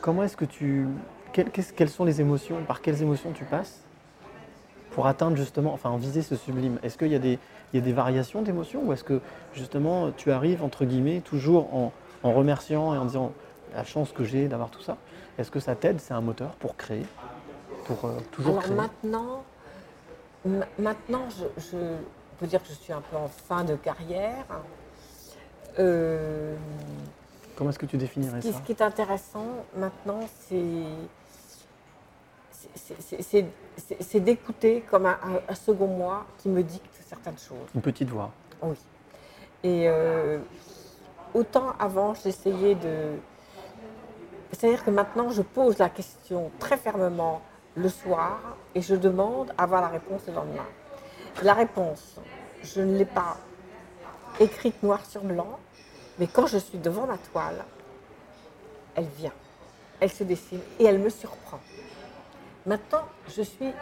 Comment 0.00 0.24
est-ce 0.24 0.36
que 0.36 0.44
tu... 0.44 0.86
quelles- 1.32 1.88
sont 1.88 2.04
les 2.04 2.20
émotions, 2.20 2.56
par 2.64 2.80
quelles 2.82 3.00
émotions 3.02 3.30
tu 3.32 3.44
passes 3.44 3.80
pour 4.90 5.06
atteindre 5.06 5.36
justement, 5.36 5.72
enfin, 5.72 5.90
en 5.90 5.96
viser 5.96 6.22
ce 6.22 6.34
sublime? 6.36 6.78
Est-ce 6.82 6.98
qu'il 6.98 7.08
y, 7.08 7.14
a 7.14 7.20
des- 7.20 7.38
il 7.72 7.78
y 7.78 7.82
a 7.82 7.84
des 7.84 7.92
variations 7.92 8.42
d'émotions 8.42 8.82
ou 8.84 8.92
est-ce 8.92 9.04
que, 9.04 9.20
justement, 9.54 10.10
tu 10.10 10.32
arrives, 10.32 10.62
entre 10.64 10.84
guillemets, 10.84 11.20
toujours 11.20 11.72
en, 11.74 11.92
en 12.24 12.32
remerciant 12.32 12.94
et 12.94 12.98
en 12.98 13.04
disant 13.04 13.32
la 13.74 13.84
chance 13.84 14.12
que 14.12 14.24
j'ai 14.24 14.48
d'avoir 14.48 14.70
tout 14.70 14.82
ça? 14.82 14.96
Est-ce 15.38 15.50
que 15.52 15.60
ça 15.60 15.74
t'aide? 15.76 16.00
C'est 16.00 16.12
un 16.14 16.20
moteur 16.20 16.50
pour 16.56 16.76
créer 16.76 17.06
Pour 17.86 18.04
euh, 18.04 18.10
toujours 18.32 18.54
Alors 18.54 18.64
créer 18.64 18.76
maintenant, 18.76 19.44
ma- 20.44 20.66
maintenant 20.78 21.22
je, 21.30 21.62
je 21.62 21.76
peux 22.38 22.46
dire 22.46 22.62
que 22.62 22.68
je 22.68 22.74
suis 22.74 22.92
un 22.92 23.00
peu 23.00 23.16
en 23.16 23.28
fin 23.28 23.64
de 23.64 23.76
carrière. 23.76 24.44
Euh, 25.78 26.54
Comment 27.56 27.70
est-ce 27.70 27.78
que 27.78 27.86
tu 27.86 27.96
définirais 27.96 28.40
ce, 28.40 28.46
qui, 28.46 28.52
ça 28.52 28.58
ce 28.58 28.64
qui 28.64 28.72
est 28.72 28.82
intéressant 28.82 29.46
maintenant, 29.76 30.20
c'est 30.48 30.84
d'écouter 34.20 34.84
comme 34.90 35.06
un 35.06 35.54
second 35.54 35.86
moi 35.86 36.26
qui 36.38 36.48
me 36.48 36.62
dicte 36.62 36.94
certaines 37.06 37.38
choses. 37.38 37.68
Une 37.74 37.82
petite 37.82 38.08
voix. 38.08 38.30
Oui. 38.62 38.76
Et 39.62 39.88
euh, 39.88 40.38
autant 41.34 41.74
avant, 41.78 42.14
j'essayais 42.14 42.74
de. 42.74 43.12
C'est-à-dire 44.50 44.84
que 44.84 44.90
maintenant, 44.90 45.30
je 45.30 45.42
pose 45.42 45.78
la 45.78 45.88
question 45.88 46.50
très 46.58 46.76
fermement 46.76 47.40
le 47.74 47.88
soir 47.88 48.38
et 48.74 48.82
je 48.82 48.94
demande 48.94 49.52
à 49.56 49.62
avoir 49.62 49.80
la 49.80 49.88
réponse 49.88 50.22
le 50.26 50.34
lendemain. 50.34 50.66
La 51.42 51.54
réponse, 51.54 52.16
je 52.62 52.80
ne 52.80 52.96
l'ai 52.98 53.04
pas 53.04 53.36
écrite 54.38 54.82
noir 54.82 55.04
sur 55.04 55.22
blanc, 55.22 55.58
mais 56.18 56.26
quand 56.26 56.46
je 56.46 56.58
suis 56.58 56.78
devant 56.78 57.06
la 57.06 57.16
toile, 57.18 57.64
elle 58.94 59.06
vient, 59.16 59.32
elle 59.98 60.10
se 60.10 60.24
dessine 60.24 60.60
et 60.78 60.84
elle 60.84 60.98
me 60.98 61.08
surprend. 61.10 61.58
Maintenant, 62.66 63.02
je 63.28 63.42
suis 63.42 63.72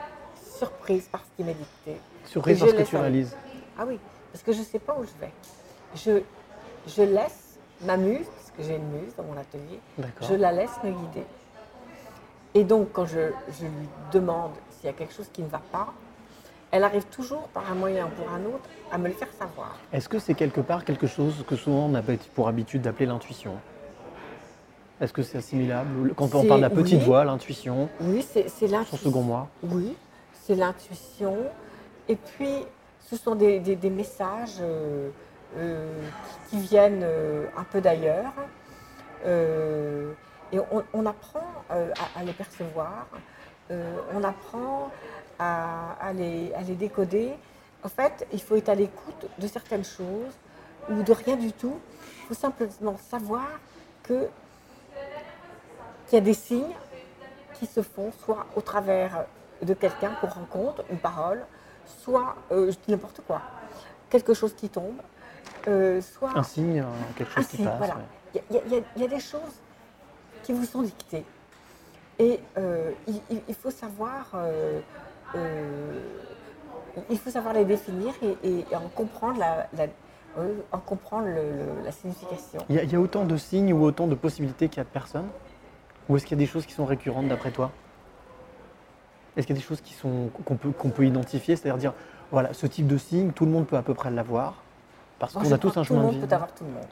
surprise 0.58 1.06
par 1.08 1.20
ce 1.22 1.36
qui 1.36 1.44
m'est 1.44 1.54
dicté. 1.54 2.00
Surprise 2.24 2.60
par 2.60 2.68
ce 2.68 2.74
que 2.74 2.82
tu 2.82 2.96
réalises. 2.96 3.36
Ah 3.78 3.84
oui, 3.86 3.98
parce 4.32 4.42
que 4.42 4.52
je 4.52 4.60
ne 4.60 4.64
sais 4.64 4.78
pas 4.78 4.96
où 4.98 5.04
je 5.04 5.20
vais. 5.20 5.32
Je, 5.94 6.22
je 6.86 7.02
laisse 7.02 7.58
ma 7.82 7.96
muse, 7.96 8.26
parce 8.26 8.50
que 8.56 8.62
j'ai 8.62 8.76
une 8.76 8.88
muse 8.90 9.14
dans 9.16 9.24
mon 9.24 9.36
atelier, 9.36 9.80
je 10.22 10.34
la 10.34 10.52
laisse 10.52 10.82
me 10.82 10.92
guider. 10.92 11.26
Et 12.54 12.64
donc, 12.64 12.92
quand 12.92 13.06
je, 13.06 13.32
je 13.60 13.66
lui 13.66 13.88
demande 14.12 14.52
s'il 14.70 14.86
y 14.86 14.88
a 14.88 14.92
quelque 14.92 15.14
chose 15.14 15.28
qui 15.32 15.42
ne 15.42 15.48
va 15.48 15.60
pas, 15.70 15.92
elle 16.70 16.84
arrive 16.84 17.04
toujours 17.06 17.48
par 17.48 17.70
un 17.70 17.74
moyen 17.74 18.06
ou 18.06 18.10
pour 18.10 18.30
un 18.32 18.40
autre 18.44 18.64
à 18.92 18.98
me 18.98 19.08
le 19.08 19.14
faire 19.14 19.32
savoir. 19.38 19.76
Est-ce 19.92 20.08
que 20.08 20.18
c'est 20.18 20.34
quelque 20.34 20.60
part 20.60 20.84
quelque 20.84 21.06
chose 21.06 21.44
que 21.46 21.56
souvent 21.56 21.86
on 21.86 21.94
a 21.94 22.02
pour 22.34 22.48
habitude 22.48 22.82
d'appeler 22.82 23.06
l'intuition? 23.06 23.54
Est-ce 25.00 25.12
que 25.12 25.22
c'est 25.22 25.38
assimilable 25.38 26.12
Quand 26.14 26.34
on 26.34 26.44
parle 26.44 26.60
de 26.60 26.64
la 26.66 26.70
petite 26.70 26.98
oui. 26.98 27.04
voix, 27.04 27.24
l'intuition, 27.24 27.88
Oui, 28.00 28.22
c'est 28.28 28.48
c'est 28.48 28.66
son 28.68 28.72
l'intuition. 28.78 29.10
second 29.10 29.22
moi. 29.22 29.48
Oui, 29.62 29.96
c'est 30.34 30.54
l'intuition. 30.54 31.36
Et 32.08 32.16
puis, 32.16 32.64
ce 33.00 33.16
sont 33.16 33.34
des, 33.34 33.60
des- 33.60 33.76
des 33.76 33.88
messages 33.90 34.58
euh, 34.60 35.08
euh, 35.56 35.88
qui, 36.50 36.56
qui 36.58 36.62
viennent 36.66 37.00
euh, 37.02 37.46
un 37.56 37.64
peu 37.64 37.80
d'ailleurs. 37.80 38.32
Et 40.52 40.58
on, 40.58 40.82
on 40.92 41.06
apprend 41.06 41.46
à, 41.70 41.74
à 42.18 42.22
les 42.24 42.32
percevoir, 42.32 43.06
on 44.14 44.24
apprend 44.24 44.90
à, 45.38 45.92
à 46.00 46.12
les, 46.12 46.52
à 46.54 46.62
les 46.62 46.74
décoder. 46.74 47.34
En 47.82 47.88
fait, 47.88 48.26
il 48.32 48.40
faut 48.42 48.56
être 48.56 48.68
à 48.68 48.74
l'écoute 48.74 49.26
de 49.38 49.46
certaines 49.46 49.84
choses 49.84 50.34
ou 50.90 51.02
de 51.02 51.12
rien 51.12 51.36
du 51.36 51.52
tout. 51.52 51.78
Il 52.22 52.26
faut 52.28 52.34
simplement 52.34 52.96
savoir 53.10 53.46
que 54.02 54.28
qu'il 56.06 56.18
y 56.18 56.22
a 56.22 56.24
des 56.24 56.34
signes 56.34 56.74
qui 57.54 57.66
se 57.66 57.82
font 57.82 58.10
soit 58.24 58.46
au 58.56 58.60
travers 58.60 59.24
de 59.62 59.74
quelqu'un 59.74 60.10
qu'on 60.20 60.26
rencontre, 60.26 60.82
une 60.90 60.98
parole, 60.98 61.44
soit, 62.02 62.34
euh, 62.50 62.72
n'importe 62.88 63.20
quoi, 63.26 63.42
quelque 64.08 64.34
chose 64.34 64.54
qui 64.54 64.68
tombe, 64.68 64.96
euh, 65.68 66.00
soit 66.00 66.30
Un 66.36 66.42
signe, 66.42 66.80
euh, 66.80 66.84
quelque 67.16 67.30
chose 67.32 67.44
un 67.44 67.48
qui 67.48 67.56
signe, 67.58 67.66
passe. 67.66 67.78
voilà. 67.78 67.94
ouais. 67.96 68.42
Y, 68.50 68.74
y 68.74 68.84
il 68.96 69.02
y 69.02 69.04
a 69.04 69.08
des 69.08 69.20
choses 69.20 69.54
qui 70.42 70.52
vous 70.52 70.64
sont 70.64 70.82
dictées. 70.82 71.24
Et 72.20 72.38
euh, 72.58 72.90
il, 73.48 73.54
faut 73.54 73.70
savoir, 73.70 74.26
euh, 74.34 74.78
euh, 75.34 76.00
il 77.08 77.18
faut 77.18 77.30
savoir 77.30 77.54
les 77.54 77.64
définir 77.64 78.12
et, 78.22 78.36
et- 78.44 78.66
et 78.70 78.76
en 78.76 78.88
comprendre 78.94 79.38
la, 79.38 79.66
la- 79.76 79.86
en 80.70 80.78
comprendre 80.78 81.24
le- 81.26 81.32
le- 81.34 81.82
la 81.84 81.90
signification. 81.92 82.60
Il 82.68 82.76
y, 82.76 82.78
a, 82.78 82.82
il 82.82 82.92
y 82.92 82.94
a 82.94 83.00
autant 83.00 83.24
de 83.24 83.36
signes 83.38 83.72
ou 83.72 83.82
autant 83.82 84.06
de 84.06 84.14
possibilités 84.14 84.68
qu'il 84.68 84.76
y 84.76 84.80
a 84.80 84.84
de 84.84 84.90
personnes? 84.90 85.28
Ou 86.08 86.16
est-ce 86.16 86.26
qu'il 86.26 86.36
y 86.36 86.40
a 86.40 86.44
des 86.44 86.50
choses 86.50 86.66
qui 86.66 86.74
sont 86.74 86.84
récurrentes 86.84 87.26
d'après 87.28 87.50
toi? 87.52 87.70
Est-ce 89.36 89.46
qu'il 89.46 89.56
y 89.56 89.58
a 89.58 89.62
des 89.62 89.66
choses 89.66 89.80
qui 89.80 89.94
sont 89.94 90.28
qu'on 90.44 90.56
peut, 90.56 90.72
qu'on 90.72 90.90
peut 90.90 91.06
identifier? 91.06 91.56
C'est-à-dire 91.56 91.78
dire, 91.78 91.94
voilà, 92.30 92.52
ce 92.52 92.66
type 92.66 92.86
de 92.86 92.98
signe, 92.98 93.32
tout 93.32 93.46
le 93.46 93.50
monde 93.50 93.66
peut 93.66 93.76
à 93.78 93.82
peu 93.82 93.94
près 93.94 94.10
l'avoir 94.10 94.62
Parce 95.18 95.32
qu'on 95.32 95.50
a 95.50 95.56
tous 95.56 95.68
un 95.68 95.70
que 95.70 95.74
tout 95.74 95.78
le 95.78 95.84
chemin 95.84 96.00
de 96.00 96.04
monde 96.06 96.14
vie. 96.20 96.26
peut 96.26 96.34
avoir 96.34 96.52
tout 96.52 96.64
le 96.64 96.70
monde. 96.70 96.84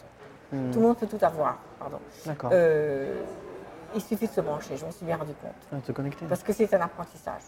Hmm, 0.53 0.71
Tout 0.73 0.81
le 0.81 0.87
monde 0.87 0.97
peut 0.97 1.07
tout 1.07 1.23
avoir. 1.23 1.59
Pardon. 1.79 1.99
D'accord. 2.25 2.51
Euh, 2.55 3.21
il 3.94 4.01
suffit 4.01 4.27
de 4.27 4.33
se 4.33 4.40
brancher, 4.40 4.77
je 4.77 4.85
m'en 4.85 4.90
suis 4.92 5.05
bien 5.07 5.16
rendu 5.16 5.33
compte. 5.40 5.53
Ah, 5.72 5.77
de 5.77 5.85
se 5.85 5.92
connecter. 5.92 6.27
Parce 6.27 6.42
que 6.42 6.53
c'est 6.53 6.72
un 6.74 6.81
apprentissage. 6.81 7.42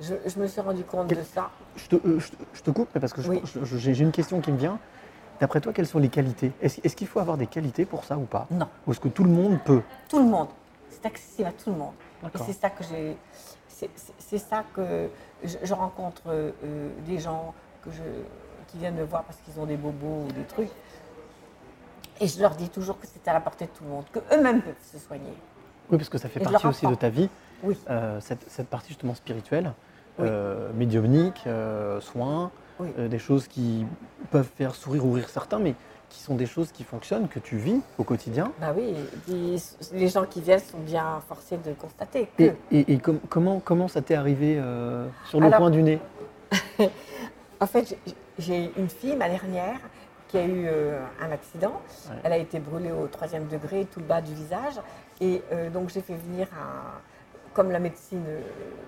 Je, 0.00 0.14
je 0.26 0.38
me 0.38 0.46
suis 0.46 0.60
rendu 0.60 0.84
compte 0.84 1.08
de 1.08 1.22
ça. 1.22 1.50
Je 1.76 1.88
te, 1.88 1.96
euh, 1.96 2.20
je 2.20 2.30
te- 2.30 2.36
je 2.54 2.62
te 2.62 2.70
coupe, 2.70 2.88
mais 2.94 3.00
parce 3.00 3.12
que 3.12 3.20
Oui. 3.22 3.42
j'ai 3.64 3.98
une 4.02 4.12
question 4.12 4.40
qui 4.40 4.52
me 4.52 4.56
vient. 4.58 4.78
D'après 5.40 5.60
toi, 5.60 5.72
quelles 5.72 5.86
sont 5.86 5.98
les 5.98 6.08
qualités? 6.08 6.52
Est-ce 6.60 6.96
qu'il 6.96 7.06
faut 7.06 7.20
avoir 7.20 7.36
des 7.36 7.46
qualités 7.46 7.84
pour 7.84 8.04
ça 8.04 8.16
ou 8.16 8.22
pas? 8.24 8.46
Non. 8.50 8.68
Ou 8.86 8.92
est-ce 8.92 9.00
que 9.00 9.08
tout 9.08 9.24
le 9.24 9.30
monde 9.30 9.58
peut? 9.64 9.82
Tout 10.08 10.18
le 10.18 10.24
monde. 10.24 10.48
C'est 10.90 11.06
accessible 11.06 11.48
à 11.48 11.52
tout 11.52 11.70
le 11.70 11.76
monde. 11.76 11.92
Et 12.24 12.38
c'est 12.44 12.52
ça 12.52 12.70
que 12.70 12.82
j'ai. 12.84 13.16
C'est 14.18 14.38
ça 14.38 14.64
que 14.74 15.08
je, 15.44 15.56
je 15.62 15.74
rencontre 15.74 16.22
euh, 16.26 16.50
des 17.06 17.20
gens 17.20 17.54
que 17.84 17.90
je, 17.92 18.02
qui 18.66 18.78
viennent 18.78 18.96
me 18.96 19.04
voir 19.04 19.22
parce 19.22 19.38
qu'ils 19.38 19.60
ont 19.60 19.66
des 19.66 19.76
bobos 19.76 20.24
ou 20.28 20.32
des 20.32 20.42
trucs. 20.42 20.70
Et 22.20 22.26
je 22.26 22.40
leur 22.40 22.54
dis 22.56 22.68
toujours 22.68 22.98
que 22.98 23.06
c'est 23.06 23.28
à 23.28 23.32
la 23.32 23.40
portée 23.40 23.66
de 23.66 23.70
tout 23.70 23.84
le 23.84 23.90
monde, 23.90 24.04
qu'eux-mêmes 24.12 24.60
peuvent 24.62 24.74
se 24.92 24.98
soigner. 24.98 25.32
Oui, 25.90 25.96
parce 25.98 26.08
que 26.08 26.18
ça 26.18 26.28
fait 26.28 26.40
Et 26.40 26.44
partie 26.44 26.66
aussi 26.66 26.86
de 26.86 26.94
ta 26.94 27.08
vie, 27.08 27.28
Oui. 27.62 27.78
euh, 27.90 28.20
cette, 28.20 28.44
cette 28.50 28.68
partie 28.68 28.88
justement 28.88 29.14
spirituelle, 29.14 29.72
Oui. 30.18 30.26
euh, 30.28 30.70
médiumnique, 30.74 31.42
euh, 31.46 32.00
soins, 32.00 32.50
Oui. 32.80 32.88
des 33.08 33.18
choses 33.18 33.46
qui 33.48 33.86
peuvent 34.30 34.48
faire 34.56 34.74
sourire 34.74 35.04
ou 35.06 35.12
rire 35.12 35.28
certains, 35.28 35.58
mais 35.58 35.74
qui 36.08 36.20
sont 36.20 36.34
des 36.34 36.46
choses 36.46 36.72
qui 36.72 36.84
fonctionnent, 36.84 37.28
que 37.28 37.38
tu 37.38 37.56
vis 37.56 37.80
au 37.98 38.04
quotidien. 38.04 38.50
Bah 38.60 38.72
oui, 38.76 38.94
les 39.92 40.08
gens 40.08 40.24
qui 40.24 40.40
viennent 40.40 40.58
sont 40.60 40.78
bien 40.78 41.20
forcés 41.28 41.58
de 41.58 41.72
constater 41.74 42.28
que. 42.36 42.42
Et, 42.44 42.54
et- 42.72 42.92
et 42.94 42.98
com- 42.98 43.20
comment, 43.28 43.60
comment 43.60 43.88
ça 43.88 44.00
t'est 44.02 44.14
arrivé 44.14 44.60
sur 45.26 45.38
le 45.40 45.46
Alors- 45.46 45.58
coin 45.60 45.70
du 45.70 45.82
nez? 45.82 45.98
En 47.60 47.66
fait, 47.66 47.98
j'ai 48.38 48.70
une 48.78 48.88
fille, 48.88 49.16
ma 49.16 49.28
dernière, 49.28 49.80
qui 50.28 50.38
a 50.38 50.44
eu 50.44 50.66
euh, 50.66 51.00
un 51.20 51.32
accident. 51.32 51.80
Ouais. 52.10 52.16
Elle 52.24 52.32
a 52.32 52.36
été 52.36 52.60
brûlée 52.60 52.92
au 52.92 53.06
troisième 53.08 53.46
degré, 53.48 53.86
tout 53.86 54.00
le 54.00 54.06
bas 54.06 54.20
du 54.20 54.34
visage. 54.34 54.74
Et 55.20 55.42
euh, 55.52 55.70
donc, 55.70 55.88
j'ai 55.90 56.00
fait 56.02 56.14
venir 56.14 56.46
un. 56.52 56.98
Comme 57.54 57.72
la 57.72 57.80
médecine 57.80 58.22
euh, 58.28 58.40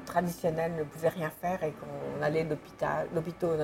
traditionnelle 0.06 0.72
ne 0.78 0.84
pouvait 0.84 1.08
rien 1.08 1.30
faire 1.40 1.64
et 1.64 1.72
qu'on 1.72 2.22
allait 2.22 2.44
d'hôpital, 2.44 3.08
en 3.12 3.16
hôpitaux 3.18 3.54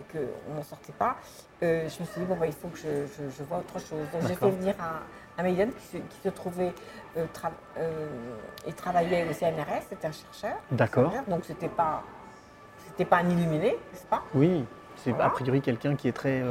et 0.00 0.04
qu'on 0.18 0.54
n'en 0.54 0.62
sortait 0.64 0.94
pas, 0.98 1.16
euh, 1.62 1.88
je 1.88 2.00
me 2.00 2.06
suis 2.06 2.20
dit, 2.20 2.26
bon, 2.26 2.34
bah, 2.36 2.46
il 2.46 2.52
faut 2.52 2.66
que 2.68 2.78
je, 2.78 3.06
je- 3.06 3.30
je 3.30 3.42
vois 3.44 3.58
autre 3.58 3.78
chose. 3.78 4.04
Donc, 4.12 4.22
j'ai 4.26 4.34
fait 4.34 4.50
venir 4.50 4.74
un, 4.80 5.40
un 5.40 5.44
médium 5.44 5.70
qui 5.70 5.86
se, 5.86 5.96
qui 5.98 6.18
se 6.24 6.28
trouvait 6.30 6.72
tra- 7.34 7.52
et 8.66 8.72
travaillait 8.72 9.28
au 9.28 9.32
CNRS, 9.32 9.82
c'était 9.90 10.08
un 10.08 10.12
chercheur. 10.12 10.56
D'accord. 10.70 11.12
Donc 11.28 11.44
c'était 11.44 11.68
pas, 11.68 12.02
c'était 12.88 13.04
pas 13.04 13.18
un 13.18 13.28
illuminé, 13.28 13.76
n'est-ce 13.92 14.06
pas? 14.06 14.22
Oui, 14.34 14.64
c'est 14.96 15.10
Voilà. 15.10 15.26
a 15.26 15.30
priori 15.30 15.60
quelqu'un 15.60 15.94
qui 15.94 16.08
est 16.08 16.12
très, 16.12 16.42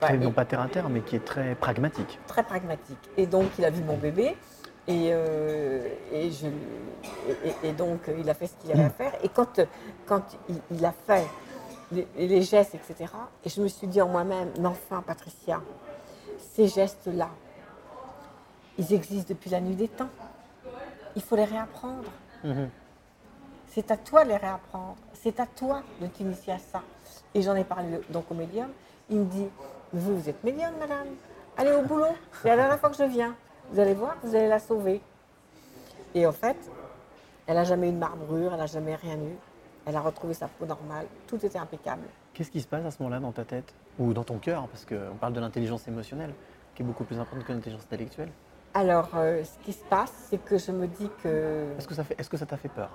très 0.00 0.16
non 0.18 0.30
pas 0.32 0.44
terre 0.44 0.60
à 0.60 0.68
terre, 0.68 0.88
mais 0.88 1.00
qui 1.00 1.16
est 1.16 1.24
très 1.24 1.54
pragmatique. 1.54 2.18
très 2.26 2.42
pragmatique. 2.42 2.98
Et 3.16 3.26
donc, 3.26 3.46
il 3.58 3.64
a 3.64 3.70
vu 3.70 3.82
mon 3.82 3.96
bébé. 3.96 4.36
Et, 4.88 5.08
euh, 5.12 5.88
et, 6.12 6.30
je, 6.30 6.46
et, 6.46 7.48
et- 7.64 7.68
et 7.68 7.72
donc, 7.72 8.02
il 8.18 8.28
a 8.30 8.34
fait 8.34 8.46
ce 8.46 8.54
qu'il 8.54 8.70
avait 8.70 8.84
à 8.84 8.90
faire. 8.90 9.12
Et 9.24 9.28
quand, 9.28 9.60
quand 10.06 10.22
il, 10.48 10.60
il 10.70 10.84
a 10.84 10.92
fait 10.92 11.26
les, 11.90 12.06
les 12.16 12.42
gestes, 12.42 12.74
etc., 12.76 13.12
et 13.44 13.48
je 13.48 13.60
me 13.60 13.66
suis 13.68 13.88
dit 13.88 14.00
en 14.00 14.08
moi-même, 14.08 14.50
mais 14.60 14.68
enfin, 14.68 15.02
Patricia, 15.04 15.60
ces 16.38 16.68
gestes-là, 16.68 17.28
ils 18.78 18.92
existent 18.92 19.26
depuis 19.34 19.50
la 19.50 19.60
nuit 19.60 19.74
des 19.74 19.88
temps. 19.88 20.08
Il 21.16 21.22
faut 21.22 21.34
les 21.36 21.44
réapprendre. 21.46 22.04
Mhm. 22.44 22.68
C'est 23.68 23.90
à 23.90 23.96
toi 23.96 24.22
de 24.24 24.28
les 24.30 24.36
réapprendre. 24.36 24.96
C'est 25.14 25.40
à 25.40 25.46
toi 25.46 25.82
de 26.00 26.06
t'initier 26.06 26.52
à 26.52 26.58
ça. 26.58 26.82
Et 27.34 27.42
j'en 27.42 27.56
ai 27.56 27.64
parlé 27.64 28.00
donc 28.10 28.30
au 28.30 28.34
médium. 28.34 28.68
Il 29.10 29.18
me 29.18 29.24
dit 29.24 29.48
Vous, 29.92 30.18
vous 30.18 30.28
êtes 30.28 30.42
médium, 30.42 30.72
madame 30.78 31.06
Allez 31.56 31.72
au 31.72 31.82
boulot. 31.82 32.06
C'est 32.42 32.48
la 32.48 32.56
dernière 32.56 32.78
fois 32.78 32.90
que 32.90 32.96
je 32.96 33.04
viens. 33.04 33.34
Vous 33.70 33.80
allez 33.80 33.94
voir, 33.94 34.16
vous 34.22 34.34
allez 34.34 34.48
la 34.48 34.58
sauver. 34.58 35.00
Et 36.14 36.26
en 36.26 36.32
fait, 36.32 36.56
elle 37.46 37.54
n'a 37.54 37.64
jamais 37.64 37.88
eu 37.88 37.92
de 37.92 37.98
marbrure, 37.98 38.52
elle 38.52 38.58
n'a 38.58 38.66
jamais 38.66 38.94
rien 38.94 39.16
eu. 39.16 39.36
Elle 39.86 39.96
a 39.96 40.00
retrouvé 40.00 40.34
sa 40.34 40.48
peau 40.48 40.66
normale. 40.66 41.06
Tout 41.26 41.44
était 41.44 41.58
impeccable. 41.58 42.02
Qu'est-ce 42.34 42.50
qui 42.50 42.60
se 42.60 42.66
passe 42.66 42.84
à 42.84 42.90
ce 42.90 43.02
moment-là 43.02 43.20
dans 43.20 43.32
ta 43.32 43.44
tête 43.44 43.72
ou 43.98 44.12
dans 44.12 44.24
ton 44.24 44.38
cœur 44.38 44.66
Parce 44.68 44.84
qu'on 44.84 45.16
parle 45.20 45.32
de 45.32 45.40
l'intelligence 45.40 45.86
émotionnelle, 45.88 46.34
qui 46.74 46.82
est 46.82 46.84
beaucoup 46.84 47.04
plus 47.04 47.18
importante 47.18 47.44
que 47.44 47.52
l'intelligence 47.52 47.84
intellectuelle. 47.84 48.30
Alors, 48.74 49.08
euh, 49.14 49.42
ce 49.44 49.64
qui 49.64 49.72
se 49.72 49.84
passe, 49.84 50.12
c'est 50.28 50.44
que 50.44 50.58
je 50.58 50.72
me 50.72 50.86
dis 50.86 51.08
que. 51.22 51.66
Est-ce 51.78 51.88
que 51.88 51.94
ça 51.94 52.04
fait, 52.04 52.18
est-ce 52.18 52.28
que 52.28 52.36
ça 52.36 52.44
t'a 52.44 52.56
fait 52.56 52.68
peur? 52.68 52.90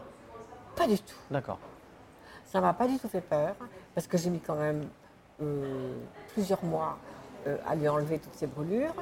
Pas 0.75 0.87
du 0.87 0.99
tout. 0.99 1.15
D'accord. 1.31 1.59
Ça 2.45 2.61
m'a 2.61 2.73
pas 2.73 2.87
du 2.87 2.99
tout 2.99 3.07
fait 3.07 3.21
peur, 3.21 3.55
parce 3.95 4.05
que 4.05 4.17
j'ai 4.17 4.29
mis 4.29 4.41
quand 4.41 4.55
même 4.55 4.85
plusieurs 6.33 6.63
mois 6.63 6.97
euh, 7.47 7.57
à 7.67 7.75
lui 7.75 7.87
enlever 7.87 8.19
toutes 8.19 8.35
ses 8.35 8.47
brûlures, 8.47 8.93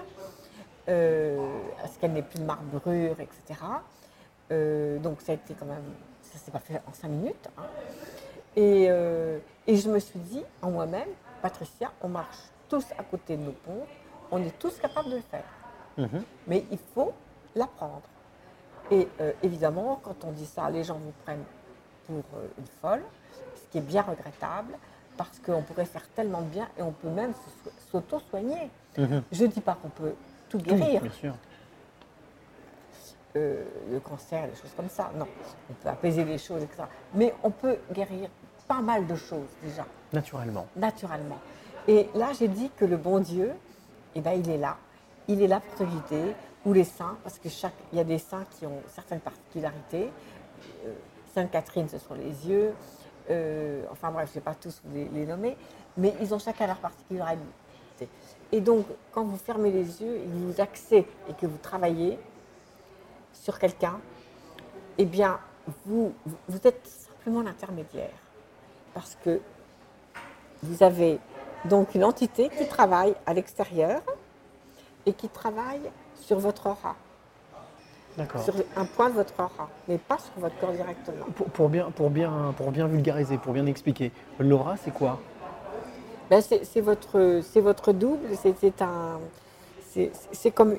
euh, 0.88 1.38
à 1.84 1.88
ce 1.88 2.00
qu'elle 2.00 2.14
n'ait 2.14 2.22
plus 2.22 2.40
de 2.40 2.46
marbrure, 2.46 3.16
etc. 3.20 3.60
Euh, 4.52 4.98
donc 5.00 5.22
ça 5.22 5.34
a 5.34 5.36
été 5.36 5.54
quand 5.54 5.66
même, 5.66 5.84
ça 6.22 6.38
s'est 6.40 6.52
pas 6.52 6.60
fait 6.60 6.82
en 6.88 6.94
cinq 6.94 7.10
minutes. 7.10 7.50
hein. 7.58 7.64
Et, 8.56 8.88
euh, 8.90 9.38
et 9.68 9.76
je 9.78 9.90
me 9.90 10.00
suis 10.00 10.20
dit 10.20 10.44
en 10.62 10.72
moi-même, 10.72 11.08
Patricia, 11.42 11.92
on 12.02 12.10
marche 12.10 12.38
tous 12.68 12.86
à 12.98 13.04
côté 13.04 13.38
de 13.38 13.44
nos 13.44 13.52
ponts, 13.52 13.86
on 14.32 14.42
est 14.44 14.58
tous 14.60 14.78
capables 14.80 15.10
de 15.10 15.16
le 15.18 15.22
faire, 15.22 15.44
Mhm. 15.98 16.24
mais 16.48 16.66
il 16.72 16.78
faut 16.94 17.14
l'apprendre. 17.56 18.02
Et 18.92 19.08
euh, 19.22 19.32
évidemment, 19.44 20.00
quand 20.04 20.24
on 20.24 20.32
dit 20.32 20.46
ça, 20.46 20.70
les 20.70 20.84
gens 20.84 20.96
vous 20.96 21.14
prennent 21.24 21.44
pour 22.08 22.24
euh, 22.36 22.48
une 22.58 22.66
folle, 22.82 23.04
ce 23.56 23.72
qui 23.72 23.78
est 23.78 23.82
bien 23.82 24.02
regrettable, 24.02 24.74
parce 25.20 25.38
qu'on 25.40 25.62
pourrait 25.64 25.84
faire 25.86 26.08
tellement 26.16 26.40
de 26.40 26.48
bien 26.48 26.70
et 26.78 26.82
on 26.82 26.94
peut 26.94 27.10
même 27.10 27.34
s'auto-soigner. 27.92 28.72
Mhm. 28.98 29.22
Je 29.34 29.44
ne 29.44 29.50
dis 29.50 29.60
pas 29.60 29.74
qu'on 29.82 29.90
peut 29.90 30.14
tout 30.48 30.58
Tout, 30.60 30.64
guérir, 30.64 31.02
bien 31.02 31.12
sûr. 31.12 31.36
euh, 33.36 33.66
le 33.92 34.00
cancer, 34.00 34.48
des 34.48 34.56
choses 34.56 34.72
comme 34.78 34.88
ça. 34.88 35.12
Non, 35.18 35.28
on 35.70 35.74
peut 35.74 35.90
apaiser 35.90 36.24
les 36.24 36.38
choses, 36.38 36.64
etc. 36.64 36.84
Mais 37.14 37.34
on 37.44 37.52
peut 37.52 37.78
guérir 37.92 38.30
pas 38.66 38.80
mal 38.82 39.06
de 39.08 39.16
choses 39.16 39.50
déjà, 39.62 39.86
Naturellement. 40.14 40.66
naturellement. 40.78 41.40
Et 41.86 42.08
là, 42.16 42.30
j'ai 42.40 42.48
dit 42.48 42.72
que 42.78 42.86
le 42.86 42.96
bon 42.96 43.20
Dieu, 43.20 43.52
eh 44.16 44.22
ben, 44.22 44.32
il 44.32 44.50
est 44.50 44.58
là. 44.58 44.78
Il 45.28 45.42
est 45.42 45.48
là 45.48 45.60
pour 45.60 45.76
te 45.76 45.84
guider, 45.84 46.34
ou 46.66 46.72
les 46.72 46.86
saints, 46.86 47.18
parce 47.24 47.38
que 47.40 47.50
chaque, 47.50 47.74
il 47.92 47.98
y 47.98 48.02
a 48.02 48.06
des 48.06 48.20
saints 48.20 48.46
qui 48.58 48.66
ont 48.66 48.82
certaines 48.88 49.20
particularités. 49.20 50.12
Euh, 50.86 50.94
Sainte 51.34 51.52
Catherine, 51.52 51.90
ce 51.90 51.98
sont 52.00 52.14
les 52.16 52.48
yeux. 52.48 52.74
Euh, 53.30 53.84
enfin 53.92 54.12
bref, 54.12 54.28
je 54.28 54.32
ne 54.32 54.36
vais 54.36 54.46
pas 54.46 54.56
tous 54.56 54.82
les, 54.94 55.06
les 55.10 55.26
nommer, 55.26 55.56
mais 55.98 56.14
ils 56.22 56.34
ont 56.34 56.40
chacun 56.40 56.68
leur 56.68 56.78
particularité. 56.78 57.44
Et 58.52 58.62
donc, 58.62 58.86
quand 59.12 59.24
vous 59.24 59.38
fermez 59.38 59.72
les 59.72 60.02
yeux 60.02 60.16
et 60.18 60.24
que 60.24 60.30
vous 60.54 60.62
axez 60.62 61.06
et 61.30 61.34
que 61.34 61.46
vous 61.46 61.58
travaillez 61.58 62.18
sur 63.34 63.60
quelqu'un, 63.60 64.00
eh 64.98 65.06
bien, 65.06 65.40
vous, 65.86 66.14
vous- 66.26 66.60
êtes 66.66 66.88
simplement 66.88 67.42
l'intermédiaire. 67.42 68.12
Parce 68.94 69.16
que 69.24 69.40
vous 70.64 70.82
avez 70.84 71.20
donc 71.66 71.94
une 71.94 72.04
entité 72.04 72.50
qui 72.50 72.68
travaille 72.68 73.14
à 73.26 73.34
l'extérieur 73.34 74.02
et 75.06 75.14
qui 75.14 75.30
travaille 75.30 75.92
sur 76.16 76.40
votre 76.40 76.68
aura. 76.68 76.96
Sur 78.44 78.54
un 78.76 78.86
point 78.86 79.10
de 79.10 79.16
votre 79.16 79.34
aura, 79.40 79.70
mais 79.88 79.98
pas 79.98 80.18
sur 80.18 80.42
votre 80.42 80.58
corps 80.60 80.72
directement. 80.72 81.26
Pour, 81.36 81.48
pour 81.48 81.70
bien, 81.70 81.90
pour, 81.92 82.10
bien, 82.10 82.54
pour 82.58 82.72
bien 82.72 82.88
vulgariser, 82.88 83.38
pour 83.38 83.54
bien 83.54 83.66
expliquer, 83.66 84.12
l'aura, 84.40 84.76
c'est 84.78 84.92
quoi? 84.92 85.20
Ben, 86.30 86.42
c'est 86.42 86.82
votre, 86.82 87.42
votre 87.60 87.92
double, 87.92 88.28
c'est 88.42 88.82
un, 88.82 89.20
c'est 90.32 90.52
comme 90.52 90.76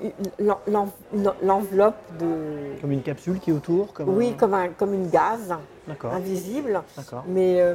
l'enveloppe 1.43 1.95
de, 2.21 2.81
Comme 2.81 2.93
une 2.93 3.03
capsule 3.03 3.41
qui 3.41 3.51
est 3.51 3.53
autour 3.53 3.93
comme 3.93 4.09
oui, 4.17 4.31
un- 4.31 4.33
comme 4.35 4.55
un, 4.55 4.69
comme 4.69 4.95
une 4.95 5.09
gaz 5.11 5.53
D'accord. 5.89 6.15
invisible, 6.15 6.83
D'accord. 6.97 7.25
mais 7.27 7.61
euh, 7.61 7.75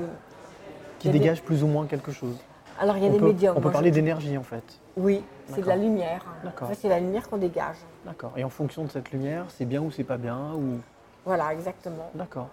Qui 1.00 1.10
des- 1.10 1.20
dégage 1.20 1.42
plus 1.42 1.64
ou 1.64 1.68
moins 1.68 1.86
quelque 1.86 2.12
chose. 2.12 2.38
alors 2.80 2.96
il 2.98 3.04
y 3.04 3.06
a 3.06 3.10
on 3.10 3.14
des 3.14 3.20
peut, 3.20 3.26
médiums. 3.28 3.54
on 3.58 3.62
peut 3.62 3.68
je 3.70 3.74
parler 3.74 3.92
d'énergie 3.92 4.38
en 4.38 4.44
fait. 4.44 4.64
Oui, 4.96 5.22
c'est 5.48 5.62
de 5.62 5.68
la 5.68 5.76
lumière. 5.76 6.24
D'accord. 6.44 6.68
En 6.68 6.72
fait, 6.72 6.78
c'est 6.82 6.90
la 6.90 7.00
lumière 7.00 7.30
qu'on 7.30 7.38
dégage. 7.38 7.78
D'accord. 8.06 8.34
Et 8.38 8.44
en 8.44 8.50
fonction 8.50 8.84
de 8.84 8.90
cette 8.90 9.12
lumière, 9.12 9.46
c'est 9.50 9.66
bien 9.66 9.82
ou 9.82 9.92
c'est 9.92 10.04
pas 10.04 10.18
bien 10.18 10.54
ou 10.56 10.80
Voilà, 11.26 11.54
exactement. 11.54 12.10
D'accord. 12.14 12.50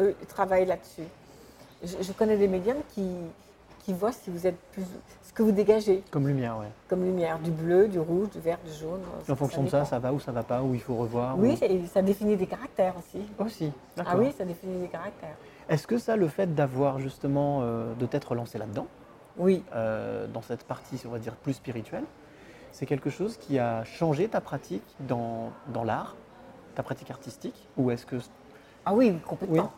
Eux, 0.00 0.14
ils 0.20 0.26
travaillent 0.26 0.66
là-dessus. 0.66 1.04
Je, 1.82 1.96
je 2.02 2.12
connais 2.12 2.36
des 2.36 2.48
médiums 2.48 2.80
qui, 2.94 3.08
qui 3.84 3.92
voient 3.92 4.12
si 4.12 4.30
vous 4.30 4.46
êtes 4.46 4.58
plus, 4.72 4.84
ce 5.22 5.32
que 5.32 5.42
vous 5.42 5.52
dégagez 5.52 6.02
Comme 6.10 6.26
lumière, 6.26 6.58
ouais. 6.58 6.66
comme 6.88 7.04
lumière, 7.04 7.38
du 7.38 7.50
bleu, 7.52 7.86
du 7.86 8.00
rouge, 8.00 8.30
du 8.30 8.40
vert, 8.40 8.58
du 8.66 8.72
jaune. 8.72 9.00
Et 9.28 9.30
en 9.30 9.36
fonction 9.36 9.62
de 9.62 9.68
ça, 9.68 9.84
ça 9.84 9.98
va 10.00 10.12
ou 10.12 10.18
ça 10.18 10.32
va 10.32 10.42
pas 10.42 10.60
ou 10.62 10.74
il 10.74 10.80
faut 10.80 10.96
revoir. 10.96 11.38
Oui, 11.38 11.56
ou- 11.60 11.64
et 11.64 11.86
ça 11.86 12.02
définit 12.02 12.36
des 12.36 12.46
caractères 12.46 12.94
aussi. 12.98 13.24
Aussi. 13.38 13.72
D'accord. 13.96 14.14
Ah 14.16 14.18
oui, 14.18 14.32
ça 14.36 14.44
définit 14.44 14.80
des 14.80 14.88
caractères. 14.88 15.36
Est-ce 15.68 15.86
que 15.86 15.98
ça, 15.98 16.16
le 16.16 16.26
fait 16.28 16.52
d'avoir 16.54 16.98
justement 16.98 17.60
euh, 17.62 17.94
de 17.94 18.06
t'être 18.06 18.34
lancé 18.34 18.58
là-dedans, 18.58 18.86
Oui, 19.38 19.62
euh, 19.74 20.26
dans 20.26 20.42
cette 20.42 20.64
partie, 20.64 21.00
on 21.06 21.10
va 21.10 21.18
dire 21.18 21.34
plus 21.36 21.54
spirituelle, 21.54 22.04
c'est 22.72 22.86
quelque 22.86 23.10
chose 23.10 23.36
qui 23.36 23.58
a 23.58 23.84
changé 23.84 24.28
ta 24.28 24.40
pratique 24.40 24.84
dans, 25.00 25.50
dans 25.72 25.84
l'art, 25.84 26.16
ta 26.74 26.82
pratique 26.82 27.10
artistique, 27.10 27.68
ou 27.76 27.90
est-ce 27.90 28.06
que 28.06 28.16
ah 28.84 28.94
oui, 28.94 29.18
complètement. 29.26 29.64
Oui. 29.64 29.68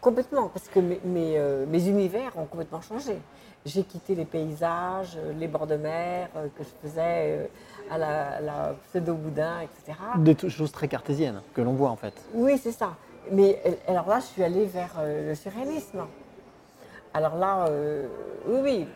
Complètement, 0.00 0.48
parce 0.48 0.68
que 0.68 0.78
mes, 0.78 1.00
mes, 1.04 1.38
euh, 1.38 1.64
mes 1.66 1.88
univers 1.88 2.36
ont 2.36 2.44
complètement 2.44 2.82
changé. 2.82 3.18
J'ai 3.64 3.82
quitté 3.82 4.14
les 4.14 4.26
paysages, 4.26 5.16
euh, 5.16 5.32
les 5.32 5.48
bords 5.48 5.66
de 5.66 5.76
mer 5.76 6.28
euh, 6.36 6.46
que 6.54 6.62
je 6.62 6.68
faisais 6.86 7.50
à 7.90 7.96
la, 7.96 8.36
à 8.36 8.40
la 8.40 8.74
pseudo-boudin, 8.88 9.60
etc. 9.60 9.98
des 10.18 10.36
choses 10.50 10.70
très 10.70 10.86
cartésiennes 10.86 11.40
que 11.54 11.62
l'on 11.62 11.72
voit 11.72 11.88
en 11.88 11.96
fait 11.96 12.12
Oui, 12.34 12.58
c'est 12.58 12.72
ça. 12.72 12.94
Mais 13.32 13.58
alors 13.88 14.06
là, 14.06 14.20
je 14.20 14.26
suis 14.26 14.42
allée 14.44 14.66
vers 14.66 15.00
le 15.02 15.34
surréalisme. 15.34 16.04
Alors 17.16 17.36
là, 17.36 17.66
euh, 17.68 18.06
oui, 18.46 18.58
oui, 18.62 18.88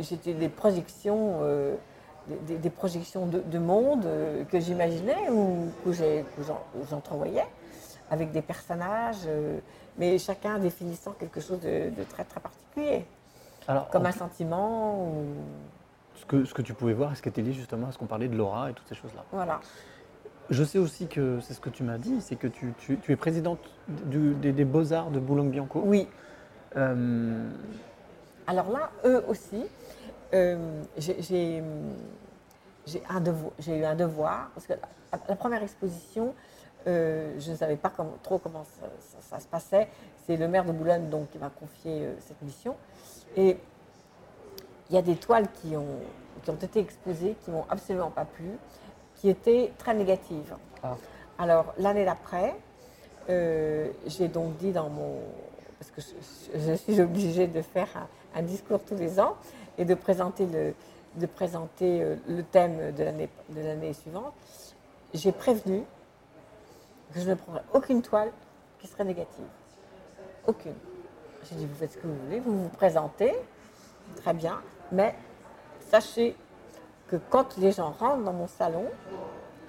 j'étais 0.00 0.32
des 0.32 0.48
projections, 0.48 1.40
euh, 1.42 1.74
des, 2.46 2.70
projections 2.70 3.26
de, 3.26 3.40
de 3.40 3.58
monde 3.58 4.06
euh, 4.06 4.42
que 4.44 4.58
j'imaginais 4.58 5.28
ou 5.30 5.68
que 5.84 5.90
j'entrevoyais 6.88 7.44
avec 8.10 8.32
des 8.32 8.40
personnages, 8.40 9.28
mais 9.98 10.16
chacun 10.16 10.58
définissant 10.58 11.12
quelque 11.12 11.40
chose 11.42 11.60
de, 11.60 11.90
de 11.90 12.04
très 12.04 12.24
très 12.24 12.40
particulier, 12.40 13.04
Alors, 13.66 13.90
comme 13.90 14.06
un 14.06 14.12
plus, 14.12 14.18
sentiment 14.18 15.04
ou 15.04 15.24
ce, 16.14 16.24
que, 16.24 16.46
ce 16.46 16.54
que 16.54 16.62
tu 16.62 16.72
pouvais 16.72 16.94
voir, 16.94 17.14
ce 17.14 17.20
qui 17.20 17.28
était 17.28 17.42
lié 17.42 17.52
justement 17.52 17.88
à 17.88 17.92
ce 17.92 17.98
qu'on 17.98 18.06
parlait 18.06 18.28
de 18.28 18.36
l'aura 18.36 18.70
et 18.70 18.72
toutes 18.72 18.88
ces 18.88 18.94
choses-là? 18.94 19.24
voilà. 19.30 19.60
Je 20.48 20.64
sais 20.64 20.78
aussi 20.78 21.06
que 21.06 21.38
c'est 21.40 21.52
ce 21.52 21.60
que 21.60 21.68
tu 21.68 21.82
m'as 21.82 21.98
dit, 21.98 22.22
c'est 22.22 22.36
que 22.36 22.46
tu, 22.46 22.72
tu- 22.78 22.96
tu 22.96 23.12
es 23.12 23.16
présidente 23.16 23.58
du- 23.88 24.32
des, 24.36 24.52
des 24.52 24.64
Beaux-Arts 24.64 25.10
de 25.10 25.20
Boulogne-Bianco. 25.20 25.82
Oui, 25.84 26.08
Euh, 26.76 27.48
Alors 28.46 28.70
là, 28.70 28.90
eux 29.04 29.24
aussi, 29.28 29.64
euh, 30.34 30.82
j'ai 30.96 31.58
eu 31.58 33.04
un 33.04 33.20
devoir, 33.94 34.50
parce 34.54 34.66
que 34.66 34.72
la, 34.74 35.18
la 35.28 35.36
première 35.36 35.62
exposition, 35.62 36.34
euh, 36.86 37.34
je 37.38 37.50
ne 37.50 37.56
savais 37.56 37.76
pas 37.76 37.92
trop 38.22 38.38
comment 38.38 38.64
ça, 38.80 38.86
ça- 39.00 39.36
ça 39.36 39.40
se 39.40 39.46
passait. 39.48 39.88
C'est 40.26 40.36
le 40.36 40.48
maire 40.48 40.64
de 40.64 40.72
Boulogne 40.72 41.08
donc, 41.10 41.30
qui 41.30 41.38
m'a 41.38 41.50
confié 41.50 42.04
euh, 42.04 42.14
cette 42.20 42.40
mission. 42.42 42.76
Et 43.36 43.58
il 44.88 44.94
y 44.94 44.98
a 44.98 45.02
des 45.02 45.16
toiles 45.16 45.48
qui 45.60 45.76
ont, 45.76 46.00
qui 46.42 46.50
ont 46.50 46.54
été 46.56 46.80
exposées, 46.80 47.36
qui 47.44 47.50
m'ont 47.50 47.64
absolument 47.68 48.10
pas 48.10 48.24
plu, 48.24 48.50
qui 49.16 49.28
étaient 49.28 49.72
très 49.78 49.92
négatives. 49.94 50.54
Ah. 50.82 50.96
Alors 51.38 51.74
l'année 51.78 52.04
d'après, 52.04 52.56
euh, 53.28 53.90
j'ai 54.06 54.28
donc 54.28 54.56
dit 54.56 54.72
dans 54.72 54.88
mon... 54.88 55.18
Parce 55.78 55.90
que 55.90 56.00
je, 56.54 56.74
suis 56.74 57.00
obligée 57.00 57.46
de 57.46 57.62
faire 57.62 57.88
un, 58.34 58.42
discours 58.42 58.80
tous 58.84 58.96
les 58.96 59.20
ans 59.20 59.36
et 59.76 59.84
de 59.84 59.94
présenter 59.94 60.46
le, 60.46 60.74
de 61.16 61.26
présenter 61.26 62.02
euh, 62.02 62.16
le 62.26 62.42
thème 62.42 62.92
de 62.92 63.04
l'année 63.04 63.28
de 63.50 63.60
l'année 63.60 63.92
suivante, 63.92 64.34
j'ai 65.14 65.32
prévenu 65.32 65.84
que 67.14 67.20
je 67.20 67.30
ne 67.30 67.34
prendrais 67.34 67.62
aucune 67.72 68.02
toile 68.02 68.30
qui 68.78 68.86
serait 68.86 69.04
négative. 69.04 69.44
Aucune. 70.46 70.74
J'ai 71.44 71.56
dit, 71.56 71.66
vous 71.66 71.74
faites 71.76 71.92
ce 71.92 71.98
que 71.98 72.06
vous 72.06 72.16
voulez, 72.24 72.40
vous 72.40 72.64
vous 72.64 72.68
présentez, 72.68 73.34
très 74.16 74.34
bien, 74.34 74.60
mais 74.92 75.14
sachez 75.90 76.36
que 77.06 77.16
quand 77.30 77.56
les 77.56 77.72
gens 77.72 77.90
rentrent 77.90 78.24
dans 78.24 78.32
mon 78.32 78.48
salon, 78.48 78.86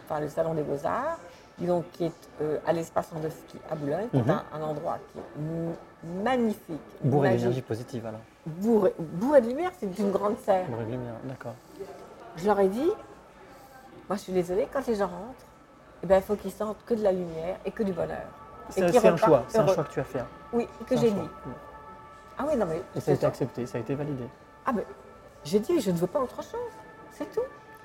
enfin 0.03 0.19
le 0.19 0.29
salon 0.29 0.53
des 0.53 0.63
beaux-arts, 0.63 1.19
donc 1.65 1.85
qui 1.93 2.05
est 2.05 2.11
euh, 2.41 2.57
à 2.65 2.73
l'espace 2.73 3.09
Andowski 3.15 3.57
à 3.69 3.75
Boulogne, 3.75 4.07
qui 4.11 4.17
Mhm. 4.17 4.29
un, 4.29 4.43
un 4.53 4.61
endroit 4.61 4.97
qui 5.11 5.19
est 5.19 6.23
magnifique, 6.23 6.79
Bourré 7.03 7.35
d'énergie 7.35 7.61
positive 7.61 8.05
alors. 8.05 8.21
bourré, 8.45 8.93
bourré 8.97 9.41
de 9.41 9.47
lumière, 9.49 9.71
c'est 9.79 9.97
une 9.99 10.11
grande 10.11 10.37
serre. 10.39 10.65
Bourré 10.67 10.85
de 10.85 10.91
lumière, 10.91 11.13
d'accord. 11.25 11.55
Je 12.37 12.45
leur 12.45 12.59
ai 12.59 12.67
dit, 12.69 12.89
moi 14.07 14.15
je 14.15 14.21
suis 14.21 14.33
désolée, 14.33 14.67
quand 14.71 14.85
les 14.87 14.95
gens 14.95 15.07
rentrent, 15.07 15.45
eh 16.03 16.07
ben, 16.07 16.17
il 16.17 16.21
faut 16.23 16.35
qu'ils 16.35 16.51
sentent 16.51 16.77
que 16.85 16.93
de 16.93 17.03
la 17.03 17.11
lumière 17.11 17.57
et 17.65 17.71
que 17.71 17.83
du 17.83 17.91
bonheur. 17.91 18.17
C'est 18.69 18.83
un 18.83 19.17
choix, 19.17 19.43
c'est 19.49 19.57
un 19.59 19.67
choix 19.67 19.83
que 19.83 19.91
tu 19.91 19.99
as 19.99 20.03
fait. 20.03 20.19
hein. 20.19 20.27
Oui, 20.53 20.67
que 20.87 20.95
j'ai 20.95 21.11
dit. 21.11 21.29
Ah 22.37 22.45
oui, 22.47 22.55
non 22.55 22.65
mais. 22.67 22.81
Et 22.95 23.01
ça 23.01 23.11
a 23.11 23.13
été 23.15 23.21
ça. 23.21 23.27
accepté, 23.27 23.65
ça 23.65 23.77
a 23.79 23.81
été 23.81 23.95
validé. 23.95 24.23
Ah 24.65 24.71
ben, 24.71 24.83
j'ai 25.43 25.59
dit, 25.59 25.81
je 25.81 25.91
ne 25.91 25.97
veux 25.97 26.07
pas 26.07 26.19
autre 26.21 26.41
chose. 26.41 26.71
C'est 27.11 27.29
tout. 27.33 27.41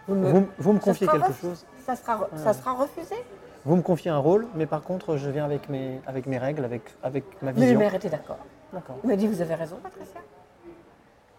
Vous 0.07 0.15
me, 0.15 0.29
Vous, 0.31 0.47
vous 0.59 0.73
me 0.75 0.79
ça 0.79 0.85
confiez 0.85 1.07
quelque 1.09 1.33
chose, 1.33 1.65
Ça 1.85 1.97
sera, 1.97 2.19
Ouais. 2.21 2.27
ça 2.37 2.53
sera 2.53 2.73
refusé. 2.75 3.17
Vous 3.64 3.77
me 3.77 3.83
confiez 3.83 4.11
un 4.11 4.18
rôle, 4.18 4.46
mais 4.55 4.66
par 4.66 4.83
contre, 4.83 5.16
je 5.16 5.31
viens 5.31 5.44
avec 5.44 5.68
mes, 5.68 6.00
avec 6.07 6.27
mes 6.27 6.38
règles, 6.38 6.64
avec, 6.64 6.83
avec 7.03 7.24
ma 7.42 7.53
Mais 7.53 7.61
le 7.61 7.66
vision. 7.66 7.79
maire 7.79 7.94
était 7.94 8.11
d'accord. 8.11 8.38
D'accord. 8.72 8.96
Il 9.05 9.09
m'a 9.09 9.16
dit, 9.16 9.27
vous 9.27 9.40
avez 9.40 9.55
raison, 9.55 9.77
Patricia. 9.83 10.20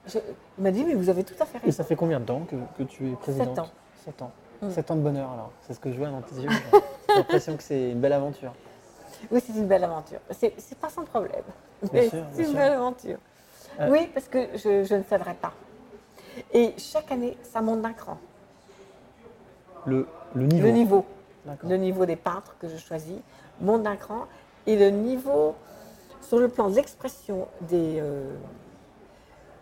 Je- 0.07 0.19
il 0.57 0.63
m'a 0.63 0.71
dit, 0.71 0.83
mais 0.85 0.93
vous 0.95 1.09
avez 1.09 1.23
tout 1.23 1.33
à 1.39 1.45
fait 1.45 1.57
Et 1.57 1.61
raison. 1.65 1.77
ça 1.77 1.83
fait 1.83 1.95
combien 1.95 2.19
de 2.19 2.25
temps 2.25 2.41
que, 2.49 2.55
que 2.77 2.83
tu 2.83 3.11
es 3.11 3.15
présidente 3.15 3.59
ans. 3.59 3.67
7 4.05 4.21
ans. 4.21 4.31
Mm. 4.61 4.69
7 4.71 4.91
ans 4.91 4.95
de 4.95 5.01
bonheur 5.01 5.29
alors, 5.31 5.51
c'est 5.67 5.73
ce 5.73 5.79
que 5.79 5.91
je 5.91 5.97
vois 5.97 6.09
dans 6.09 6.21
tes 6.21 6.35
yeux. 6.35 6.49
J'ai 7.09 7.15
l'impression 7.15 7.57
que 7.57 7.63
c'est 7.63 7.91
une 7.91 7.99
belle 7.99 8.13
aventure. 8.13 8.53
Oui, 9.31 9.41
c'est 9.45 9.53
une 9.53 9.67
belle 9.67 9.83
aventure. 9.83 10.19
C'est 10.31 10.53
c'est 10.57 10.77
pas 10.77 10.89
sans 10.89 11.03
problème. 11.03 11.41
Bien 11.81 11.89
Mais 11.93 12.09
sûr, 12.09 12.23
c'est 12.33 12.41
une 12.43 12.47
sûr. 12.49 12.55
belle 12.57 12.73
aventure. 12.73 13.17
Euh, 13.79 13.89
Oui, 13.91 14.09
parce 14.13 14.27
que 14.27 14.47
je, 14.55 14.83
je 14.83 14.95
ne 14.95 15.03
céderai 15.03 15.33
pas. 15.35 15.53
Et 16.53 16.73
chaque 16.77 17.11
année, 17.11 17.38
ça 17.43 17.61
monte 17.61 17.81
d'un 17.81 17.93
cran. 17.93 18.17
Le, 19.85 20.07
le 20.33 20.45
niveau. 20.47 20.65
Le 20.67 20.71
niveau. 20.71 21.05
Le 21.63 21.77
niveau 21.77 22.05
des 22.05 22.15
peintres 22.15 22.55
que 22.60 22.67
je 22.67 22.77
choisis 22.77 23.17
monte 23.62 23.84
d'un 23.84 23.95
cran. 23.95 24.25
Et 24.67 24.75
le 24.77 24.89
niveau, 24.89 25.55
sur 26.21 26.39
le 26.39 26.47
plan 26.47 26.69
de 26.69 26.75
l'expression 26.75 27.47
des, 27.62 27.99
euh, 27.99 28.23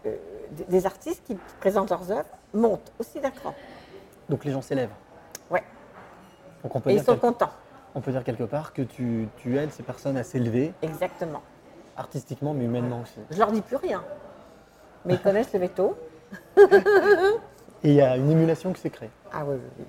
euh, 0.06 0.16
des, 0.52 0.64
des 0.66 0.86
artistes 0.86 1.24
qui 1.26 1.38
présentent 1.60 1.90
leurs 1.90 2.10
œuvres, 2.12 2.30
monte 2.54 2.92
aussi 3.00 3.20
d'un 3.20 3.32
cran. 3.32 3.54
Donc 4.30 4.46
les 4.46 4.52
gens 4.52 4.62
s'élèvent. 4.62 4.94
Ouais. 5.50 5.64
Donc 6.64 6.76
on 6.76 6.80
peut, 6.80 6.92
Et 6.92 6.96
ils 6.96 7.04
sont 7.04 7.18
contents. 7.18 7.52
on 7.96 8.00
peut 8.02 8.12
dire 8.12 8.24
quelque 8.24 8.44
part 8.46 8.72
que 8.74 8.82
tu, 8.82 9.28
tu 9.38 9.58
aides 9.58 9.72
ces 9.72 9.84
personnes 9.84 10.16
à 10.16 10.24
s'élever 10.24 10.74
Exactement. 10.82 11.42
artistiquement 11.98 12.54
mais 12.54 12.64
humainement 12.64 13.02
aussi. 13.02 13.20
Je 13.30 13.38
leur 13.40 13.52
dis 13.52 13.62
plus 13.62 13.76
rien. 13.76 14.02
Mais 15.06 15.16
ils 15.16 15.22
connaissent 15.22 15.52
le 15.52 15.60
veto. 15.60 15.98
Et 17.84 17.90
il 17.90 17.94
y 17.96 18.02
a 18.02 18.16
une 18.16 18.32
émulation 18.32 18.72
qui 18.72 18.80
s'est 18.80 18.90
créée. 18.90 19.10
Ah 19.34 19.44
oui, 19.46 19.56
oui. 19.78 19.86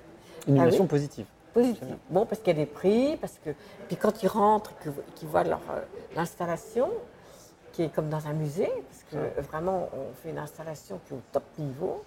Une 0.47 0.55
Ah 0.55 0.57
émulation 0.57 0.83
oui 0.83 0.89
positive. 0.89 1.25
Positif. 1.55 1.87
Bon, 2.09 2.25
parce 2.25 2.41
qu'il 2.41 2.55
y 2.55 2.61
a 2.61 2.65
des 2.65 2.71
prix, 2.71 3.17
parce 3.17 3.39
que. 3.43 3.49
Puis 3.87 3.95
quand 3.95 4.21
ils 4.21 4.27
rentrent, 4.27 4.73
qu'ils 5.15 5.27
voient 5.29 5.43
leur, 5.45 5.61
euh, 5.71 5.81
l'installation, 6.15 6.89
qui 7.71 7.83
est 7.83 7.89
comme 7.89 8.09
dans 8.09 8.27
un 8.27 8.33
musée, 8.33 8.69
parce 8.89 9.03
que 9.09 9.41
vraiment, 9.41 9.89
on 9.93 10.13
fait 10.21 10.29
une 10.31 10.37
installation 10.37 10.99
qui 11.07 11.13
est 11.13 11.17
au 11.17 11.21
top 11.31 11.43
niveau. 11.57 12.03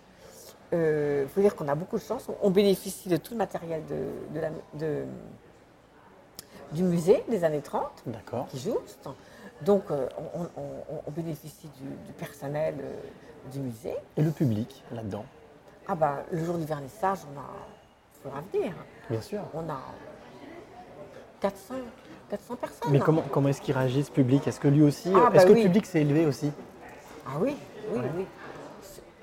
Il 0.70 1.26
faut 1.34 1.40
dire 1.40 1.56
qu'on 1.56 1.66
a 1.68 1.74
beaucoup 1.74 1.96
de 1.96 2.02
chance. 2.02 2.26
On, 2.42 2.50
bénéficie 2.50 3.08
de 3.08 3.16
tout 3.16 3.32
le 3.32 3.38
matériel 3.38 3.82
de, 3.86 4.34
de 4.34 4.40
la- 4.40 4.50
de- 4.74 5.04
du 6.72 6.82
musée 6.82 7.24
des 7.30 7.42
années 7.42 7.62
30 7.62 7.90
D'accord. 8.06 8.46
qui 8.48 8.58
joue. 8.58 8.76
Donc, 9.62 9.84
euh, 9.90 10.06
on, 10.34 10.40
on- 10.42 10.60
on- 10.94 11.02
on 11.06 11.10
bénéficie 11.10 11.68
du, 11.80 11.88
du 11.88 12.12
personnel 12.18 12.74
euh, 12.80 13.50
du 13.50 13.60
musée. 13.60 13.96
Et 14.18 14.22
le 14.22 14.30
public 14.30 14.84
là-dedans, 14.92 15.24
Ah 15.88 15.94
ben, 15.94 16.18
le 16.30 16.44
jour 16.44 16.58
du 16.58 16.66
vernissage, 16.66 17.20
on 17.34 17.38
a. 17.40 17.44
Il 18.18 18.22
faudra 18.22 18.40
venir. 18.52 18.72
Bien 19.10 19.20
sûr. 19.20 19.40
On 19.54 19.60
a 19.68 19.80
400, 21.40 21.74
400 22.30 22.56
personnes. 22.56 22.92
Mais 22.92 22.98
comment, 22.98 23.22
comment 23.30 23.48
est-ce 23.48 23.60
qu'il 23.60 23.76
réagit 23.76 24.04
ce 24.04 24.10
public? 24.10 24.46
Est-ce 24.46 24.60
que 24.60 24.68
lui 24.68 24.82
aussi, 24.82 25.12
Ah, 25.14 25.18
euh, 25.26 25.30
bah 25.30 25.36
est-ce 25.36 25.46
que 25.46 25.52
oui. 25.52 25.62
le 25.62 25.66
public 25.68 25.86
s'est 25.86 26.00
élevé 26.00 26.26
aussi? 26.26 26.50
Ah 27.26 27.32
oui, 27.40 27.56
oui, 27.92 28.00
oui. 28.16 28.26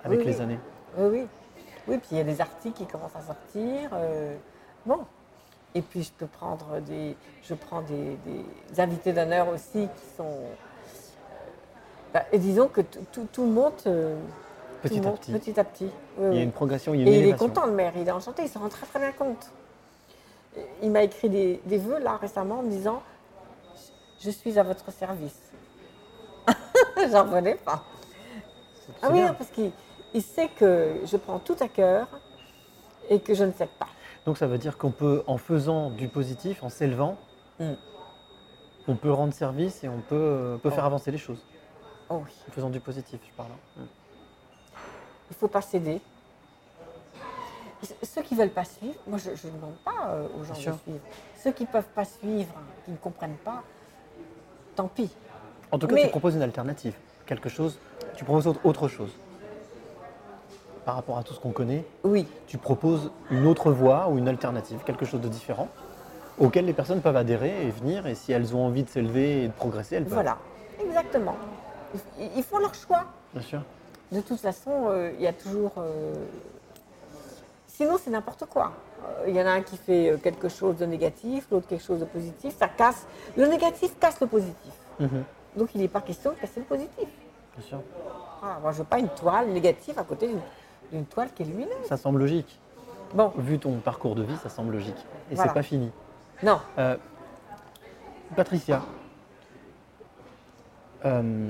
avec 0.03 0.19
Oui, 0.19 0.25
les 0.25 0.35
oui. 0.35 0.41
années 0.41 0.59
Oui, 0.97 1.07
oui. 1.11 1.27
Oui, 1.87 1.97
puis 1.99 2.07
il 2.11 2.17
y 2.17 2.21
a 2.21 2.23
des 2.23 2.41
articles 2.41 2.75
qui 2.77 2.85
commencent 2.85 3.15
à 3.15 3.21
sortir. 3.21 3.89
euh, 3.93 4.35
bon. 4.85 4.99
Et 5.75 5.81
puis 5.81 6.03
je 6.03 6.11
peux 6.11 6.25
prendre 6.27 6.79
des. 6.79 7.15
Je 7.43 7.53
prends 7.53 7.81
des, 7.81 8.17
des 8.25 8.79
invités 8.79 9.11
d'honneur 9.13 9.49
aussi 9.49 9.87
qui 9.95 10.05
sont. 10.17 10.23
euh, 10.23 10.53
bah, 12.13 12.23
et 12.31 12.39
disons 12.39 12.67
que 12.69 12.81
tout, 12.81 13.43
monte. 13.45 13.83
euh, 13.87 14.15
tout 14.81 14.89
Petit 14.89 14.99
à 14.99 15.01
monte 15.01 15.19
petit. 15.19 15.31
petit 15.33 15.59
à 15.59 15.63
petit. 15.63 15.91
Oui, 16.17 16.27
Il 16.31 16.37
y 16.37 16.39
a 16.39 16.43
une 16.43 16.51
progression, 16.51 16.93
il 16.93 17.01
y 17.01 17.03
a 17.03 17.07
une 17.07 17.13
Et 17.13 17.19
il 17.19 17.27
est 17.29 17.37
content, 17.37 17.65
le 17.65 17.71
maire, 17.73 17.91
il 17.97 18.07
est 18.07 18.11
enchanté, 18.11 18.43
il 18.43 18.49
s'en 18.49 18.59
rend 18.61 18.69
très 18.69 18.85
très 18.85 18.99
bien 18.99 19.11
compte. 19.11 19.51
Il 20.81 20.91
m'a 20.91 21.03
écrit 21.03 21.29
des, 21.29 21.61
des 21.65 21.77
vœux 21.77 21.99
là 21.99 22.17
récemment 22.17 22.59
en 22.59 22.63
me 22.63 22.69
disant 22.69 23.01
Je 24.19 24.29
suis 24.29 24.57
à 24.59 24.63
votre 24.63 24.91
service. 24.91 25.51
J'en 27.11 27.23
revenais 27.23 27.55
pas. 27.55 27.83
Ah 29.01 29.07
oui, 29.11 29.19
bien. 29.21 29.33
parce 29.33 29.49
qu'il 29.49 29.71
il 30.13 30.21
sait 30.21 30.47
que 30.49 30.95
je 31.05 31.17
prends 31.17 31.39
tout 31.39 31.55
à 31.59 31.67
cœur 31.67 32.07
et 33.09 33.19
que 33.19 33.33
je 33.33 33.43
ne 33.43 33.51
cède 33.51 33.69
pas. 33.79 33.87
Donc 34.25 34.37
ça 34.37 34.47
veut 34.47 34.57
dire 34.57 34.77
qu'on 34.77 34.91
peut, 34.91 35.23
en 35.27 35.37
faisant 35.37 35.89
du 35.89 36.07
positif, 36.07 36.63
en 36.63 36.69
s'élevant, 36.69 37.17
Mm. 37.59 37.71
on 38.89 38.95
peut 38.95 39.11
rendre 39.13 39.33
service 39.33 39.83
et 39.85 39.87
on 39.89 40.01
peut, 40.01 40.15
euh, 40.15 40.57
peut 40.57 40.69
faire 40.69 40.83
Oh. 40.83 40.87
avancer 40.87 41.09
les 41.11 41.17
choses. 41.17 41.41
Oh 42.09 42.21
oui, 42.25 42.31
En 42.47 42.51
faisant 42.51 42.69
du 42.69 42.79
positif, 42.81 43.19
je 43.25 43.31
parle. 43.33 43.51
hein. 43.51 43.81
Mm. 43.81 43.85
il 45.29 45.33
ne 45.33 45.35
faut 45.35 45.47
pas 45.47 45.61
céder. 45.61 46.01
Ceux 48.03 48.21
qui 48.21 48.33
ne 48.35 48.39
veulent 48.39 48.49
pas 48.49 48.65
suivre, 48.65 48.95
moi 49.07 49.17
je 49.17 49.29
ne 49.29 49.53
demande 49.53 49.75
pas 49.83 50.07
euh, 50.09 50.27
aux 50.39 50.43
gens 50.43 50.53
de 50.53 50.59
suivre. 50.59 50.99
Ceux 51.43 51.51
qui 51.51 51.63
ne 51.63 51.67
peuvent 51.67 51.83
pas 51.95 52.05
suivre, 52.05 52.53
qui 52.85 52.91
ne 52.91 52.97
comprennent 52.97 53.37
pas, 53.43 53.63
tant 54.75 54.87
pis. 54.87 55.09
En 55.71 55.79
tout 55.79 55.87
cas, 55.87 55.95
Mais- 55.95 56.03
tu 56.03 56.09
proposes 56.09 56.35
une 56.35 56.41
alternative. 56.41 56.93
Quelque 57.25 57.49
chose, 57.49 57.77
tu 58.15 58.23
proposes 58.23 58.47
autre- 58.63 58.87
chose. 58.87 59.11
Par 60.85 60.95
rapport 60.95 61.17
à 61.17 61.23
tout 61.23 61.33
ce 61.33 61.39
qu'on 61.39 61.51
connaît, 61.51 61.83
Oui, 62.03 62.27
tu 62.45 62.59
proposes 62.59 63.09
une 63.31 63.47
autre 63.47 63.71
voie 63.71 64.07
ou 64.09 64.19
une 64.19 64.27
alternative, 64.27 64.79
quelque 64.85 65.03
chose 65.05 65.19
de 65.21 65.27
différent, 65.27 65.67
auquel 66.37 66.65
les 66.65 66.73
personnes 66.73 67.01
peuvent 67.01 67.15
adhérer 67.15 67.65
et 67.67 67.71
venir. 67.71 68.05
Et 68.05 68.13
si 68.13 68.31
elles 68.31 68.55
ont 68.55 68.63
envie 68.63 68.83
de 68.83 68.89
s'élever 68.89 69.43
et 69.43 69.47
de 69.47 69.53
progresser, 69.53 69.95
elles 69.95 70.03
peuvent. 70.03 70.13
voilà, 70.13 70.37
exactement. 70.79 71.35
Ils, 72.19 72.29
ils 72.37 72.43
font 72.43 72.59
leur 72.59 72.75
choix. 72.75 73.05
Bien 73.33 73.41
sûr. 73.41 73.61
De 74.11 74.21
toute 74.21 74.39
façon, 74.39 74.69
euh, 74.89 75.11
il 75.17 75.21
y 75.23 75.27
a 75.27 75.33
toujours. 75.33 75.71
euh, 75.79 76.13
Sinon, 77.77 77.97
c'est 78.01 78.09
n'importe 78.09 78.45
quoi. 78.45 78.71
Euh, 79.05 79.25
Il 79.27 79.35
y 79.35 79.41
en 79.41 79.45
a 79.45 79.51
un 79.51 79.61
qui 79.61 79.75
fait 79.77 80.11
euh, 80.11 80.17
quelque 80.17 80.47
chose 80.47 80.77
de 80.77 80.85
négatif, 80.85 81.47
l'autre 81.51 81.67
quelque 81.67 81.83
chose 81.83 81.99
de 81.99 82.05
positif. 82.05 82.55
Ça 82.57 82.67
casse. 82.69 83.05
Le 83.35 83.45
négatif 83.47 83.99
casse 83.99 84.19
le 84.21 84.27
positif. 84.27 84.73
Mhm. 84.99 85.23
Donc, 85.57 85.69
il 85.75 85.81
n'est 85.81 85.89
pas 85.89 85.99
question 86.01 86.31
de 86.31 86.35
casser 86.37 86.61
le 86.61 86.65
positif. 86.65 87.07
Bien 87.57 87.67
sûr. 87.67 87.81
Voilà, 88.41 88.59
moi, 88.59 88.71
je 88.71 88.77
ne 88.77 88.83
veux 88.83 88.87
pas 88.89 88.99
une 88.99 89.09
toile 89.09 89.49
négative 89.49 89.99
à 89.99 90.03
côté 90.03 90.27
d'une- 90.27 90.39
d'une 90.91 91.05
toile 91.05 91.29
qui 91.33 91.43
est 91.43 91.45
lumineuse. 91.45 91.85
Ça 91.87 91.97
semble 91.97 92.19
logique. 92.19 92.59
Bon, 93.13 93.33
Vu 93.37 93.59
ton 93.59 93.77
parcours 93.79 94.15
de 94.15 94.23
vie, 94.23 94.35
ça 94.41 94.49
semble 94.49 94.71
logique. 94.73 94.95
Et 95.31 95.35
Voilà. 95.35 95.49
c'est 95.49 95.53
pas 95.53 95.63
fini. 95.63 95.91
non. 96.43 96.59
Euh, 96.77 96.97
Patricia, 98.35 98.81
euh, 101.05 101.49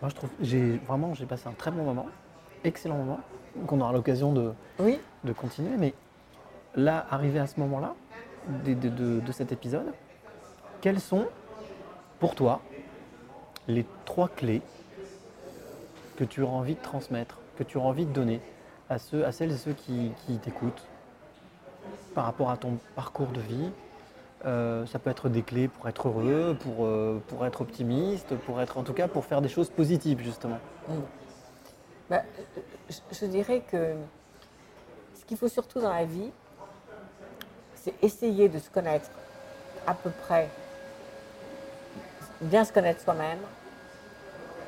moi 0.00 0.08
je 0.08 0.14
trouve, 0.14 0.30
j'ai 0.40 0.78
vraiment, 0.88 1.12
j'ai 1.14 1.26
passé 1.26 1.46
un 1.48 1.52
très 1.52 1.70
bon 1.70 1.82
moment, 1.84 2.06
excellent 2.64 2.96
moment, 2.96 3.20
qu'on 3.66 3.80
aura 3.80 3.92
l'occasion 3.92 4.32
de, 4.32 4.52
Oui, 4.80 4.98
de 5.24 5.32
continuer. 5.32 5.76
Mais 5.76 5.94
là, 6.74 7.06
arrivé 7.10 7.38
à 7.38 7.46
ce 7.46 7.60
moment-là 7.60 7.94
de, 8.64 8.74
de- 8.74 8.88
de- 8.88 9.20
de 9.20 9.32
cet 9.32 9.52
épisode, 9.52 9.92
quelles 10.80 11.00
sont, 11.00 11.26
pour 12.18 12.34
toi, 12.34 12.60
les 13.68 13.86
trois 14.04 14.28
clés 14.28 14.62
que 16.16 16.24
tu 16.24 16.42
auras 16.42 16.56
envie 16.56 16.74
de 16.74 16.80
transmettre, 16.82 17.38
que 17.56 17.62
tu 17.64 17.76
auras 17.78 17.88
envie 17.88 18.06
de 18.06 18.12
donner 18.12 18.40
à, 18.90 18.98
ceux, 18.98 19.24
à 19.24 19.32
celles 19.32 19.52
et 19.52 19.56
ceux 19.56 19.72
qui, 19.72 20.10
qui 20.26 20.38
t'écoutent 20.38 20.82
par 22.14 22.24
rapport 22.24 22.50
à 22.50 22.56
ton 22.56 22.78
parcours 22.94 23.28
de 23.28 23.40
vie? 23.40 23.70
Euh, 24.44 24.84
Ça 24.86 24.98
peut 24.98 25.08
être 25.10 25.30
des 25.30 25.42
clés 25.42 25.68
pour 25.68 25.88
être 25.88 26.08
heureux, 26.08 26.54
pour, 26.60 26.84
euh, 26.84 27.18
pour 27.28 27.46
être 27.46 27.62
optimiste, 27.62 28.36
pour 28.36 28.60
être 28.60 28.76
en 28.76 28.82
tout 28.82 28.92
cas 28.92 29.08
pour 29.08 29.24
faire 29.24 29.40
des 29.40 29.48
choses 29.48 29.70
positives 29.70 30.20
justement. 30.22 30.58
Bah, 32.10 32.22
je, 32.90 32.96
je 33.12 33.26
dirais 33.26 33.62
que 33.70 33.94
ce 35.18 35.24
qu'il 35.24 35.36
faut 35.36 35.48
surtout 35.48 35.80
dans 35.80 35.92
la 35.92 36.04
vie, 36.04 36.30
c'est 37.76 37.94
essayer 38.02 38.48
de 38.48 38.58
se 38.58 38.70
connaître 38.70 39.08
à 39.86 39.94
peu 39.94 40.10
près, 40.10 40.48
bien 42.40 42.64
se 42.64 42.72
connaître 42.72 43.00
soi-même, 43.02 43.38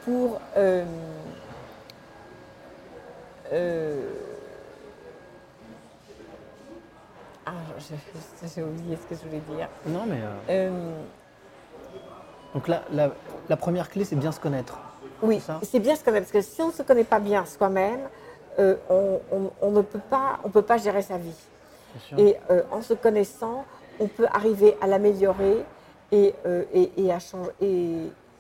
pour 0.04 0.40
euh, 0.56 0.84
euh, 3.52 4.10
Ah, 7.48 7.52
j'ai 8.54 8.62
oublié 8.62 8.96
ce 8.96 9.06
que 9.06 9.14
je 9.14 9.20
voulais 9.26 9.40
dire. 9.56 9.68
Non, 9.86 10.04
mais. 10.04 10.18
euh, 10.50 10.92
donc 12.54 12.66
là, 12.66 12.82
la, 12.90 13.12
la 13.48 13.56
première 13.56 13.88
clé, 13.88 14.04
c'est 14.04 14.16
bien 14.16 14.32
se 14.32 14.40
connaître. 14.40 14.78
Oui, 15.22 15.36
C'est 15.62 15.80
bien 15.80 15.96
se 15.96 16.04
connaître, 16.04 16.30
parce 16.30 16.44
que 16.44 16.50
si 16.54 16.60
on 16.62 16.68
ne 16.68 16.72
se 16.72 16.82
connaît 16.82 17.04
pas 17.04 17.18
bien 17.20 17.44
soi-même, 17.46 18.00
euh, 18.58 18.76
on, 18.90 19.20
on- 19.32 19.50
on 19.60 19.70
ne 19.70 19.82
peut 19.82 20.00
pas, 20.10 20.38
on 20.44 20.50
peut 20.50 20.62
pas 20.62 20.78
gérer 20.78 21.02
sa 21.02 21.18
vie. 21.18 21.34
Et 22.18 22.36
euh, 22.50 22.62
en 22.70 22.82
se 22.82 22.94
connaissant, 22.94 23.64
on 24.00 24.06
peut 24.08 24.26
arriver 24.32 24.76
à 24.80 24.86
l'améliorer 24.86 25.64
et, 26.12 26.34
euh, 26.46 26.64
et, 26.72 26.90
et 26.96 27.12
à 27.12 27.18
changer. 27.18 27.50
Et, 27.60 27.96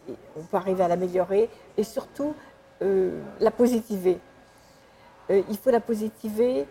et 0.08 0.14
on 0.36 0.42
peut 0.42 0.56
arriver 0.58 0.84
à 0.84 0.88
l'améliorer 0.88 1.48
et 1.76 1.82
surtout 1.84 2.34
la 3.40 3.50
positiver. 3.50 4.18
Il 5.30 5.56
faut 5.56 5.70
la 5.70 5.80
positiver 5.80 6.66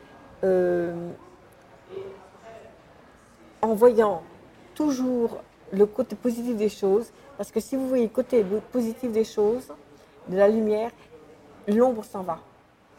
en 3.61 3.73
voyant 3.73 4.21
toujours 4.75 5.41
le 5.71 5.85
côté 5.85 6.15
positif 6.15 6.55
des 6.55 6.69
choses. 6.69 7.07
Parce 7.37 7.51
que 7.51 7.59
si 7.59 7.75
vous 7.75 7.87
voyez 7.87 8.03
le 8.05 8.09
côté 8.09 8.45
positif 8.71 9.11
des 9.11 9.23
choses, 9.25 9.67
de 10.29 10.37
la 10.37 10.47
lumière, 10.47 10.91
l'ombre 11.67 12.03
s'en 12.03 12.21
va. 12.23 12.39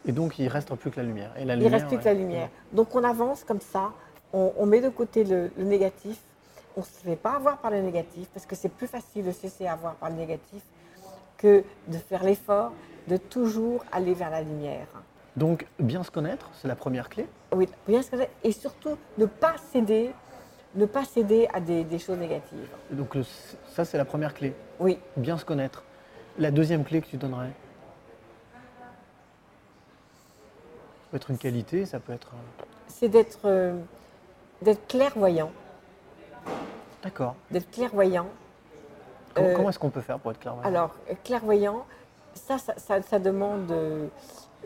Et 0.07 0.13
donc, 0.13 0.39
il 0.39 0.45
ne 0.45 0.51
reste 0.51 0.73
plus 0.75 0.91
que 0.91 1.01
la 1.01 1.07
lumière. 1.07 1.33
Et 1.37 1.45
la 1.45 1.55
Il 1.55 1.59
ne 1.59 1.65
lumière, 1.65 1.73
reste 1.81 1.87
plus 1.89 1.99
que 1.99 2.05
la 2.05 2.15
lumière. 2.15 2.49
Donc 2.73 2.95
on 2.95 3.03
avance 3.03 3.43
comme 3.45 3.61
ça, 3.61 3.93
on, 4.33 4.53
on 4.57 4.67
met 4.67 4.81
de 4.81 4.89
côté 4.89 5.25
le, 5.25 5.51
le 5.57 5.65
négatif, 5.65 6.19
on 6.77 6.81
ne 6.81 6.85
se 6.85 6.91
fait 7.03 7.17
pas 7.17 7.33
avoir 7.37 7.59
par 7.59 7.71
le 7.71 7.81
négatif, 7.81 8.29
parce 8.33 8.47
que 8.47 8.55
c'est 8.55 8.69
plus 8.69 8.87
facile 8.87 9.25
de 9.25 9.33
se 9.33 9.43
laisser 9.45 9.67
avoir 9.67 9.95
par 9.95 10.11
le 10.11 10.17
négatif 10.17 10.63
que 11.39 11.65
de 11.89 11.99
faire 11.99 12.23
l'effort 12.23 12.73
de 13.09 13.17
toujours 13.17 13.85
aller 13.93 14.15
vers 14.15 14.31
la 14.31 14.43
lumière. 14.43 14.87
Donc, 15.37 15.67
bien 15.79 16.03
se 16.03 16.11
connaître, 16.11 16.51
c'est 16.61 16.67
la 16.69 16.77
première 16.77 17.09
clé. 17.09 17.27
Oui, 17.55 17.69
bien 17.87 18.03
se 18.03 18.11
connaître 18.11 18.33
et 18.43 18.53
surtout 18.53 18.97
ne 19.19 19.27
pas 19.27 19.55
céder, 19.73 20.11
ne 20.75 20.87
pas 20.87 21.05
céder 21.05 21.47
à 21.53 21.61
des, 21.61 21.85
des 21.85 21.99
choses 21.99 22.19
négatives. 22.19 22.69
Donc, 22.91 23.17
ça, 23.75 23.85
c'est 23.85 23.99
la 23.99 24.05
première 24.05 24.35
clé. 24.35 24.55
Oui, 24.81 24.99
Bien 25.17 25.37
se 25.39 25.45
connaître. 25.45 25.83
La 26.39 26.51
deuxième 26.51 26.85
clé 26.85 27.01
que 27.01 27.07
tu 27.07 27.17
donnerais 27.17 27.51
Ça 31.05 31.11
peut 31.11 31.17
être 31.17 31.31
une 31.31 31.39
qualité, 31.39 31.87
ça 31.87 31.99
peut 32.01 32.13
être. 32.13 32.33
un- 32.35 32.65
c'est 32.89 33.09
d'être 33.09 33.41
euh, 33.45 33.79
d'être 34.63 34.87
clairvoyant, 34.89 35.51
D'accord. 37.03 37.37
d'être 37.51 37.71
clairvoyant. 37.71 38.27
Comment, 39.35 39.49
Euh, 39.49 39.55
comment 39.57 39.69
est-ce 39.71 39.79
qu'on 39.79 39.91
peut 39.91 40.01
faire 40.01 40.19
pour 40.19 40.31
être 40.33 40.41
clairvoyant? 40.41 40.69
Alors, 40.69 40.95
euh, 41.11 41.15
clairvoyant, 41.25 41.87
ça, 42.35 42.59
ça, 42.59 42.75
ça- 42.79 43.03
ça 43.03 43.19
demande 43.19 43.71
euh, 43.71 44.09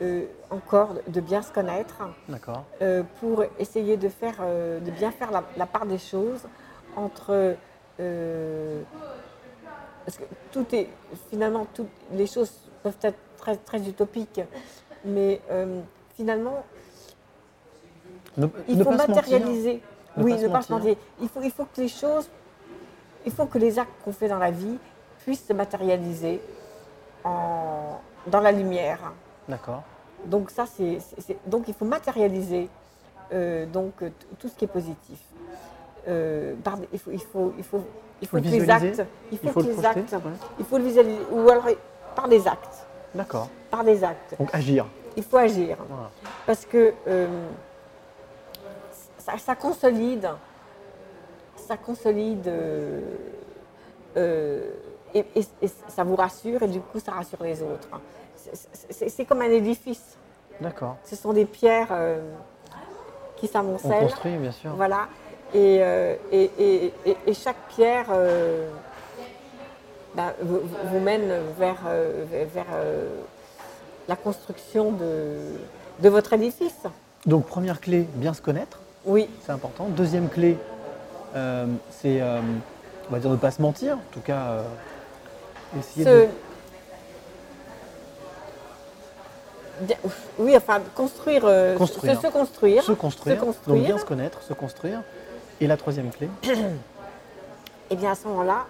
euh, 0.02 0.24
encore 0.50 0.94
de 1.08 1.20
bien 1.20 1.42
se 1.42 1.52
connaître 1.52 1.98
D'accord. 2.28 2.64
euh, 2.82 3.02
pour 3.20 3.44
essayer 3.58 3.96
de, 3.96 4.08
faire, 4.08 4.36
euh, 4.40 4.80
de 4.80 4.90
bien 4.90 5.10
faire 5.10 5.30
la, 5.30 5.44
la 5.56 5.66
part 5.66 5.86
des 5.86 5.98
choses 5.98 6.42
entre. 6.96 7.54
Parce 10.04 10.16
que 10.16 10.24
tout 10.52 10.66
est. 10.74 10.88
Finalement, 11.30 11.66
toutes 11.74 11.88
les 12.12 12.26
choses 12.26 12.52
peuvent 12.82 12.96
être 13.02 13.18
très, 13.38 13.56
très 13.56 13.80
utopiques, 13.88 14.40
mais 15.04 15.40
euh, 15.50 15.80
finalement, 16.16 16.62
Ne, 18.36 18.46
il 18.68 18.78
ne 18.78 18.84
faut 18.84 18.90
matérialiser. 18.92 19.82
Ne 20.16 20.24
oui, 20.24 20.34
pas 20.34 20.40
ne 20.42 20.48
pas 20.48 20.62
se 20.62 20.72
mentir. 20.72 20.96
Il 21.20 21.28
faut, 21.28 21.40
il 21.42 21.50
faut 21.50 21.64
que 21.64 21.80
les 21.80 21.88
choses, 21.88 22.28
il 23.26 23.32
faut 23.32 23.46
que 23.46 23.58
les 23.58 23.78
actes 23.78 23.92
qu'on 24.04 24.12
fait 24.12 24.28
dans 24.28 24.38
la 24.38 24.50
vie 24.50 24.78
puissent 25.24 25.46
se 25.46 25.52
matérialiser 25.52 26.40
en- 27.24 27.98
dans 28.26 28.40
la 28.40 28.52
lumière. 28.52 29.12
D'accord. 29.48 29.82
Donc 30.26 30.50
ça, 30.50 30.64
c'est, 30.66 30.98
donc 31.46 31.68
il 31.68 31.74
faut 31.74 31.84
matérialiser 31.84 32.68
euh, 33.32 33.66
donc 33.66 33.94
tout 34.38 34.48
ce 34.48 34.54
qui 34.54 34.64
est 34.64 34.68
positif. 34.68 35.18
Euh, 36.08 36.54
il 36.92 36.98
faut, 36.98 37.10
il 37.12 37.20
faut, 37.22 37.52
il 37.58 37.64
faut, 37.64 37.82
il 38.22 38.28
faut 38.28 38.36
faut 38.36 38.36
le 38.36 38.42
que 38.42 38.48
les 38.48 38.70
actes, 38.70 39.02
il 39.32 39.38
faut, 39.38 39.46
il 39.46 39.50
faut 39.50 39.60
que 39.60 39.64
le 39.66 39.70
les 39.70 39.74
projeter, 39.82 40.00
actes, 40.00 40.12
ouais. 40.12 40.32
il 40.58 40.64
faut 40.64 40.78
le 40.78 40.84
visualiser 40.84 41.20
ou 41.30 41.48
alors 41.48 41.66
par 42.16 42.28
des 42.28 42.46
actes, 42.48 42.86
D'accord. 43.14 43.48
par 43.70 43.84
des 43.84 44.02
actes. 44.02 44.34
Donc, 44.38 44.48
agir. 44.54 44.86
Il 45.16 45.22
faut 45.22 45.36
agir. 45.36 45.76
Voilà. 45.88 46.10
Parce 46.46 46.64
que 46.64 46.94
euh, 47.06 47.26
ça, 49.18 49.36
ça 49.38 49.54
consolide, 49.56 50.28
ça 51.56 51.76
consolide 51.76 52.48
euh, 52.48 53.00
euh, 54.16 54.70
et, 55.14 55.24
et- 55.36 55.46
et 55.62 55.68
ça 55.88 56.04
vous 56.04 56.16
rassure 56.16 56.62
et 56.62 56.68
du 56.68 56.80
coup 56.80 56.98
ça 56.98 57.12
rassure 57.12 57.42
les 57.42 57.60
autres. 57.62 57.88
C'est- 58.36 59.24
comme 59.24 59.42
un 59.42 59.50
édifice. 59.50 60.16
D'accord. 60.60 60.96
Ce 61.04 61.14
sont 61.16 61.32
des 61.32 61.44
pierres 61.44 61.88
euh, 61.90 62.20
qui 63.36 63.46
On 63.46 63.52
s'amoncellent. 63.52 64.00
construit, 64.02 64.36
bien 64.36 64.52
sûr. 64.52 64.74
Voilà. 64.76 65.08
Et, 65.54 65.78
euh, 65.82 66.14
et, 66.30 66.50
et- 66.58 66.92
et- 67.06 67.16
et 67.26 67.34
chaque 67.34 67.56
pierre 67.74 68.06
euh, 68.10 68.68
bah, 70.14 70.32
vous, 70.42 70.60
vous 70.84 71.00
mène 71.00 71.28
vers, 71.58 71.76
euh, 71.88 72.24
vers- 72.30 72.66
la 74.08 74.16
construction 74.16 74.92
de, 74.92 75.36
de 76.00 76.08
votre 76.08 76.32
édifice. 76.32 76.82
Donc, 77.26 77.46
première 77.46 77.80
clé, 77.80 78.06
bien 78.14 78.32
se 78.34 78.40
connaître. 78.42 78.78
Oui, 79.04 79.28
C'est 79.44 79.52
important. 79.52 79.86
Deuxième 79.88 80.28
clé, 80.28 80.56
euh, 81.36 81.66
c'est, 81.90 82.20
euh, 82.20 82.40
on 83.08 83.12
va 83.12 83.18
dire, 83.20 83.30
ne 83.30 83.36
pas 83.36 83.50
se 83.50 83.62
mentir. 83.62 83.96
En 83.96 84.12
tout 84.12 84.20
cas, 84.20 84.42
euh, 84.50 84.62
essayer 85.78 86.04
se- 86.04 86.08
de. 86.10 86.26
Oui, 90.38 90.54
enfin, 90.56 90.80
construire, 90.94 91.42
Construire. 91.78 92.16
Se, 92.20 92.26
se 92.26 92.32
construire. 92.32 92.82
Se 92.84 92.92
construire. 92.92 93.36
Se 93.38 93.40
construire. 93.44 93.76
Donc, 93.78 93.86
bien 93.86 93.98
se 93.98 94.04
connaître, 94.04 94.42
se 94.42 94.52
construire. 94.52 95.00
Et 95.60 95.66
la 95.66 95.76
troisième 95.76 96.10
clé, 96.10 96.28
Et 97.90 97.96
bien 97.96 98.12
à 98.12 98.14
ce 98.14 98.26
moment-là, 98.28 98.66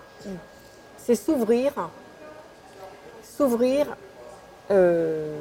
c'est 0.98 1.14
s'ouvrir, 1.14 1.72
s'ouvrir 3.22 3.86
euh, 4.70 5.38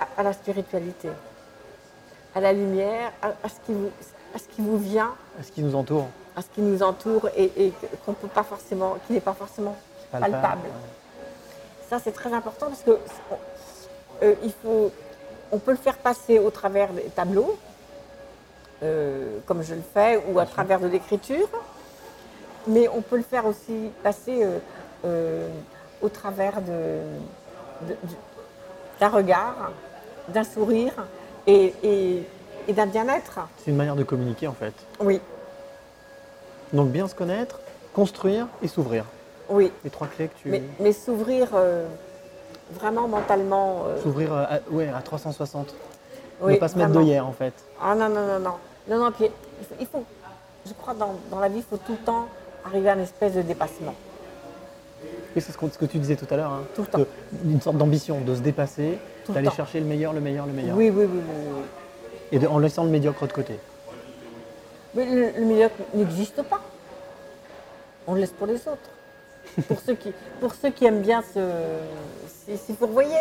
à, 0.00 0.20
à 0.20 0.22
la 0.22 0.32
spiritualité, 0.32 1.10
à 2.34 2.40
la 2.40 2.52
lumière, 2.52 3.12
à, 3.22 3.28
à 3.28 3.48
ce 3.48 3.54
qui 3.66 3.72
vous, 3.72 3.90
à 4.34 4.38
ce 4.38 4.44
qui 4.48 4.62
vous 4.62 4.78
vient, 4.78 5.14
est 5.38 5.42
ce 5.42 5.52
qui 5.52 5.62
nous 5.62 5.74
entoure, 5.74 6.06
à 6.36 6.42
ce 6.42 6.48
qui 6.48 6.62
nous 6.62 6.82
entoure 6.82 7.28
et, 7.36 7.52
et 7.66 7.72
qu'on 8.06 8.14
peut 8.14 8.28
pas 8.28 8.44
forcément, 8.44 8.96
qui 9.06 9.12
n'est 9.12 9.20
pas 9.20 9.34
forcément 9.34 9.76
palpable. 10.10 10.32
palpable. 10.32 10.68
Ça, 11.88 11.98
c'est 12.02 12.12
très 12.12 12.32
important 12.32 12.66
parce 12.68 12.82
que 12.82 12.98
euh, 14.22 14.34
il 14.42 14.52
faut, 14.52 14.90
on 15.52 15.58
peut 15.58 15.72
le 15.72 15.76
faire 15.76 15.98
passer 15.98 16.38
au 16.38 16.50
travers 16.50 16.92
des 16.92 17.02
tableaux, 17.04 17.58
euh, 18.82 19.38
comme 19.46 19.62
je 19.62 19.74
le 19.74 19.82
fais, 19.94 20.22
ou 20.30 20.38
à 20.38 20.46
travers 20.46 20.80
de 20.80 20.86
l'écriture, 20.88 21.48
mais 22.66 22.88
on 22.88 23.00
peut 23.02 23.16
le 23.16 23.22
faire 23.22 23.46
aussi 23.46 23.90
passer 24.02 24.42
euh, 24.44 24.58
euh, 25.04 25.48
au 26.02 26.08
travers 26.08 26.60
d'un 29.00 29.08
regard, 29.08 29.72
d'un 30.28 30.44
sourire 30.44 30.92
et, 31.46 31.74
et- 31.82 32.22
et 32.68 32.72
d'un 32.72 32.86
bien-être. 32.86 33.40
C'est 33.58 33.70
une 33.70 33.76
manière 33.76 33.96
de 33.96 34.04
communiquer 34.04 34.46
en 34.46 34.52
fait. 34.52 34.74
Oui, 35.00 35.20
Donc 36.72 36.88
bien 36.90 37.08
se 37.08 37.14
connaître, 37.14 37.58
construire 37.94 38.46
et 38.62 38.68
s'ouvrir. 38.68 39.04
oui, 39.48 39.72
Les 39.84 39.90
trois 39.90 40.06
clés 40.06 40.28
que 40.28 40.36
tu. 40.38 40.48
mais, 40.50 40.62
mais 40.78 40.92
s'ouvrir 40.92 41.48
vraiment 42.72 43.08
mentalement. 43.08 43.84
S'ouvrir 44.02 44.32
à, 44.34 44.58
ouais, 44.70 44.88
à 44.94 45.00
360. 45.00 45.74
oui, 46.42 46.52
ne 46.54 46.58
pas 46.58 46.68
se 46.68 46.78
mettre 46.78 47.00
hier 47.00 47.26
en 47.26 47.32
fait. 47.32 47.54
Ah 47.82 47.94
non, 47.94 48.08
non, 48.08 48.26
non, 48.26 48.38
non. 48.38 48.54
Non, 48.88 48.98
non, 48.98 49.12
puis 49.12 49.26
il 49.78 49.86
faut, 49.86 50.04
je 50.66 50.72
crois 50.72 50.94
dans, 50.94 51.14
dans 51.30 51.38
la 51.40 51.48
vie, 51.48 51.58
il 51.58 51.62
faut 51.62 51.76
tout 51.76 51.92
le 51.92 51.98
temps 51.98 52.26
arriver 52.64 52.88
à 52.90 52.94
une 52.94 53.00
espèce 53.00 53.34
de 53.34 53.42
dépassement. 53.42 53.94
Et 55.36 55.40
c'est 55.40 55.52
ce, 55.52 55.58
ce 55.58 55.78
que 55.78 55.84
tu 55.84 55.98
disais 55.98 56.16
tout 56.16 56.26
à 56.30 56.36
l'heure. 56.36 56.50
hein, 56.50 56.62
Tout 56.74 56.82
le 56.82 56.88
temps. 56.88 56.98
de- 56.98 57.06
Une 57.44 57.60
sorte 57.60 57.76
d'ambition, 57.76 58.20
de 58.20 58.34
se 58.34 58.40
dépasser, 58.40 58.98
d'aller 59.28 59.50
chercher 59.50 59.78
le 59.80 59.86
meilleur, 59.86 60.12
le 60.12 60.20
meilleur, 60.20 60.46
le 60.46 60.52
meilleur. 60.52 60.76
Oui, 60.76 60.90
oui, 60.90 61.04
oui, 61.04 61.20
oui, 61.24 61.34
oui. 61.56 61.62
Et 62.32 62.38
de- 62.38 62.46
en 62.48 62.58
laissant 62.58 62.84
le 62.84 62.90
médiocre 62.90 63.26
de 63.26 63.32
côté. 63.32 63.58
Mais 64.94 65.04
le, 65.04 65.30
le 65.38 65.44
médiocre 65.46 65.76
n'existe 65.94 66.42
pas. 66.42 66.60
On 68.08 68.14
le 68.14 68.20
laisse 68.20 68.32
pour 68.32 68.46
les 68.48 68.56
autres. 68.56 68.90
pour, 69.68 69.78
ceux 69.80 69.94
qui, 69.94 70.12
pour 70.40 70.54
ceux 70.54 70.70
qui 70.70 70.84
aiment 70.84 71.00
bien 71.02 71.22
s'y 71.22 72.74
fourvoyer. 72.74 73.18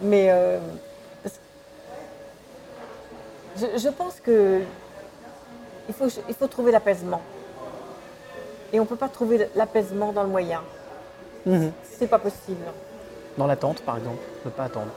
Mais 0.00 0.28
euh, 0.30 0.58
je, 3.56 3.78
je 3.78 3.88
pense 3.88 4.20
que 4.20 4.60
il 5.88 5.94
faut, 5.94 6.06
il 6.28 6.34
faut 6.34 6.46
trouver 6.46 6.70
l'apaisement. 6.72 7.20
Et 8.72 8.78
on 8.78 8.84
ne 8.84 8.88
peut 8.88 8.96
pas 8.96 9.08
trouver 9.08 9.48
l'apaisement 9.56 10.12
dans 10.12 10.22
le 10.22 10.28
moyen. 10.28 10.62
Mhm. 11.46 11.72
C'est 11.82 12.06
pas 12.06 12.18
possible. 12.18 12.64
Dans 13.36 13.46
l'attente 13.46 13.80
par 13.82 13.96
exemple, 13.98 14.22
ne 14.44 14.50
pas 14.50 14.64
attendre. 14.64 14.92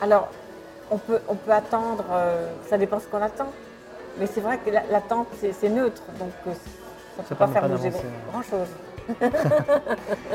Alors, 0.00 0.28
on 0.90 0.98
peut, 0.98 1.20
on 1.28 1.34
peut 1.36 1.52
attendre, 1.52 2.04
euh, 2.10 2.48
ça 2.68 2.78
dépend 2.78 2.98
ce 3.00 3.06
qu'on 3.06 3.22
attend. 3.22 3.48
Mais 4.18 4.26
c'est 4.26 4.40
vrai 4.40 4.58
que 4.58 4.70
la- 4.70 4.84
l'attente, 4.90 5.28
c'est 5.40 5.68
neutre. 5.68 6.02
Donc, 6.18 6.30
euh, 6.46 6.52
ça 7.16 7.22
ne 7.22 7.28
peut 7.28 7.34
pas 7.34 7.48
faire 7.48 7.68
bouger 7.68 7.92
grand-chose. 8.32 8.68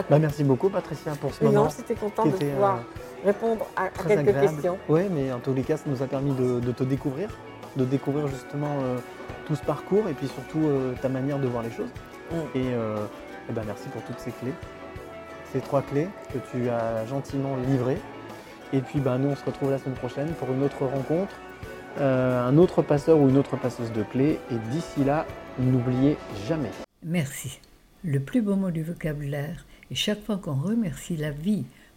Bah, 0.09 0.17
merci 0.19 0.43
beaucoup 0.45 0.69
Patricia 0.69 1.11
pour 1.19 1.33
ce 1.33 1.43
Mais 1.43 1.49
moment. 1.49 1.63
non, 1.65 1.69
j'étais 1.75 1.95
contente 1.95 2.25
qui 2.25 2.31
de 2.31 2.35
était, 2.37 2.51
pouvoir 2.51 2.75
euh, 2.75 2.79
répondre 3.25 3.65
à, 3.75 3.85
à 3.85 3.89
Très 3.89 4.15
quelques 4.15 4.29
agréable. 4.29 4.49
questions. 4.53 4.77
Oui, 4.89 5.01
mais 5.11 5.31
en 5.31 5.39
tous 5.39 5.53
les 5.53 5.63
cas, 5.63 5.77
ça 5.77 5.83
nous 5.87 6.01
a 6.01 6.07
permis 6.07 6.33
de, 6.33 6.59
de 6.59 6.71
te 6.71 6.83
découvrir. 6.83 7.29
de 7.77 7.85
découvrir 7.85 8.27
justement 8.27 8.79
euh, 8.83 8.97
tout 9.47 9.55
ce 9.55 9.63
parcours 9.63 10.07
et 10.09 10.13
puis 10.13 10.27
surtout 10.27 10.59
euh, 10.65 10.93
ta 11.01 11.07
manière 11.09 11.39
de 11.39 11.47
voir 11.47 11.63
les 11.63 11.71
choses. 11.71 11.89
Mm. 12.31 12.35
Et, 12.55 12.73
euh, 12.73 13.05
eh 13.49 13.53
ben, 13.53 13.63
merci 13.65 13.87
pour 13.89 14.01
toutes 14.03 14.19
ces 14.19 14.31
clés, 14.31 14.53
ces 15.53 15.59
trois 15.61 15.81
clés 15.81 16.07
que 16.33 16.37
tu 16.51 16.69
as 16.69 17.05
gentiment 17.05 17.55
livrées. 17.67 17.97
Et 18.73 18.79
puis 18.81 18.99
ben, 18.99 19.17
nous, 19.17 19.29
on 19.29 19.35
se 19.35 19.43
retrouve 19.45 19.71
la 19.71 19.77
semaine 19.77 19.95
prochaine 19.95 20.29
pour 20.39 20.49
une 20.51 20.63
autre 20.63 20.85
rencontre, 20.85 21.33
euh, 21.99 22.45
un 22.47 22.57
autre 22.57 22.81
passeur 22.81 23.17
ou 23.19 23.29
une 23.29 23.37
autre 23.37 23.57
passeuse 23.57 23.91
de 23.93 24.03
clés. 24.03 24.39
Et 24.51 24.55
d'ici 24.71 25.03
là, 25.05 25.25
n'oubliez 25.59 26.17
jamais. 26.47 26.71
Merci. 27.03 27.59
Le 28.03 28.19
plus 28.19 28.41
beau 28.41 28.55
mot 28.55 28.71
du 28.71 28.83
vocabulaire. 28.83 29.65
Et 29.91 29.95
chaque 29.95 30.23
fois 30.23 30.37
qu'on 30.37 30.53
remercie 30.55 31.17
la 31.17 31.31
vie 31.31 31.65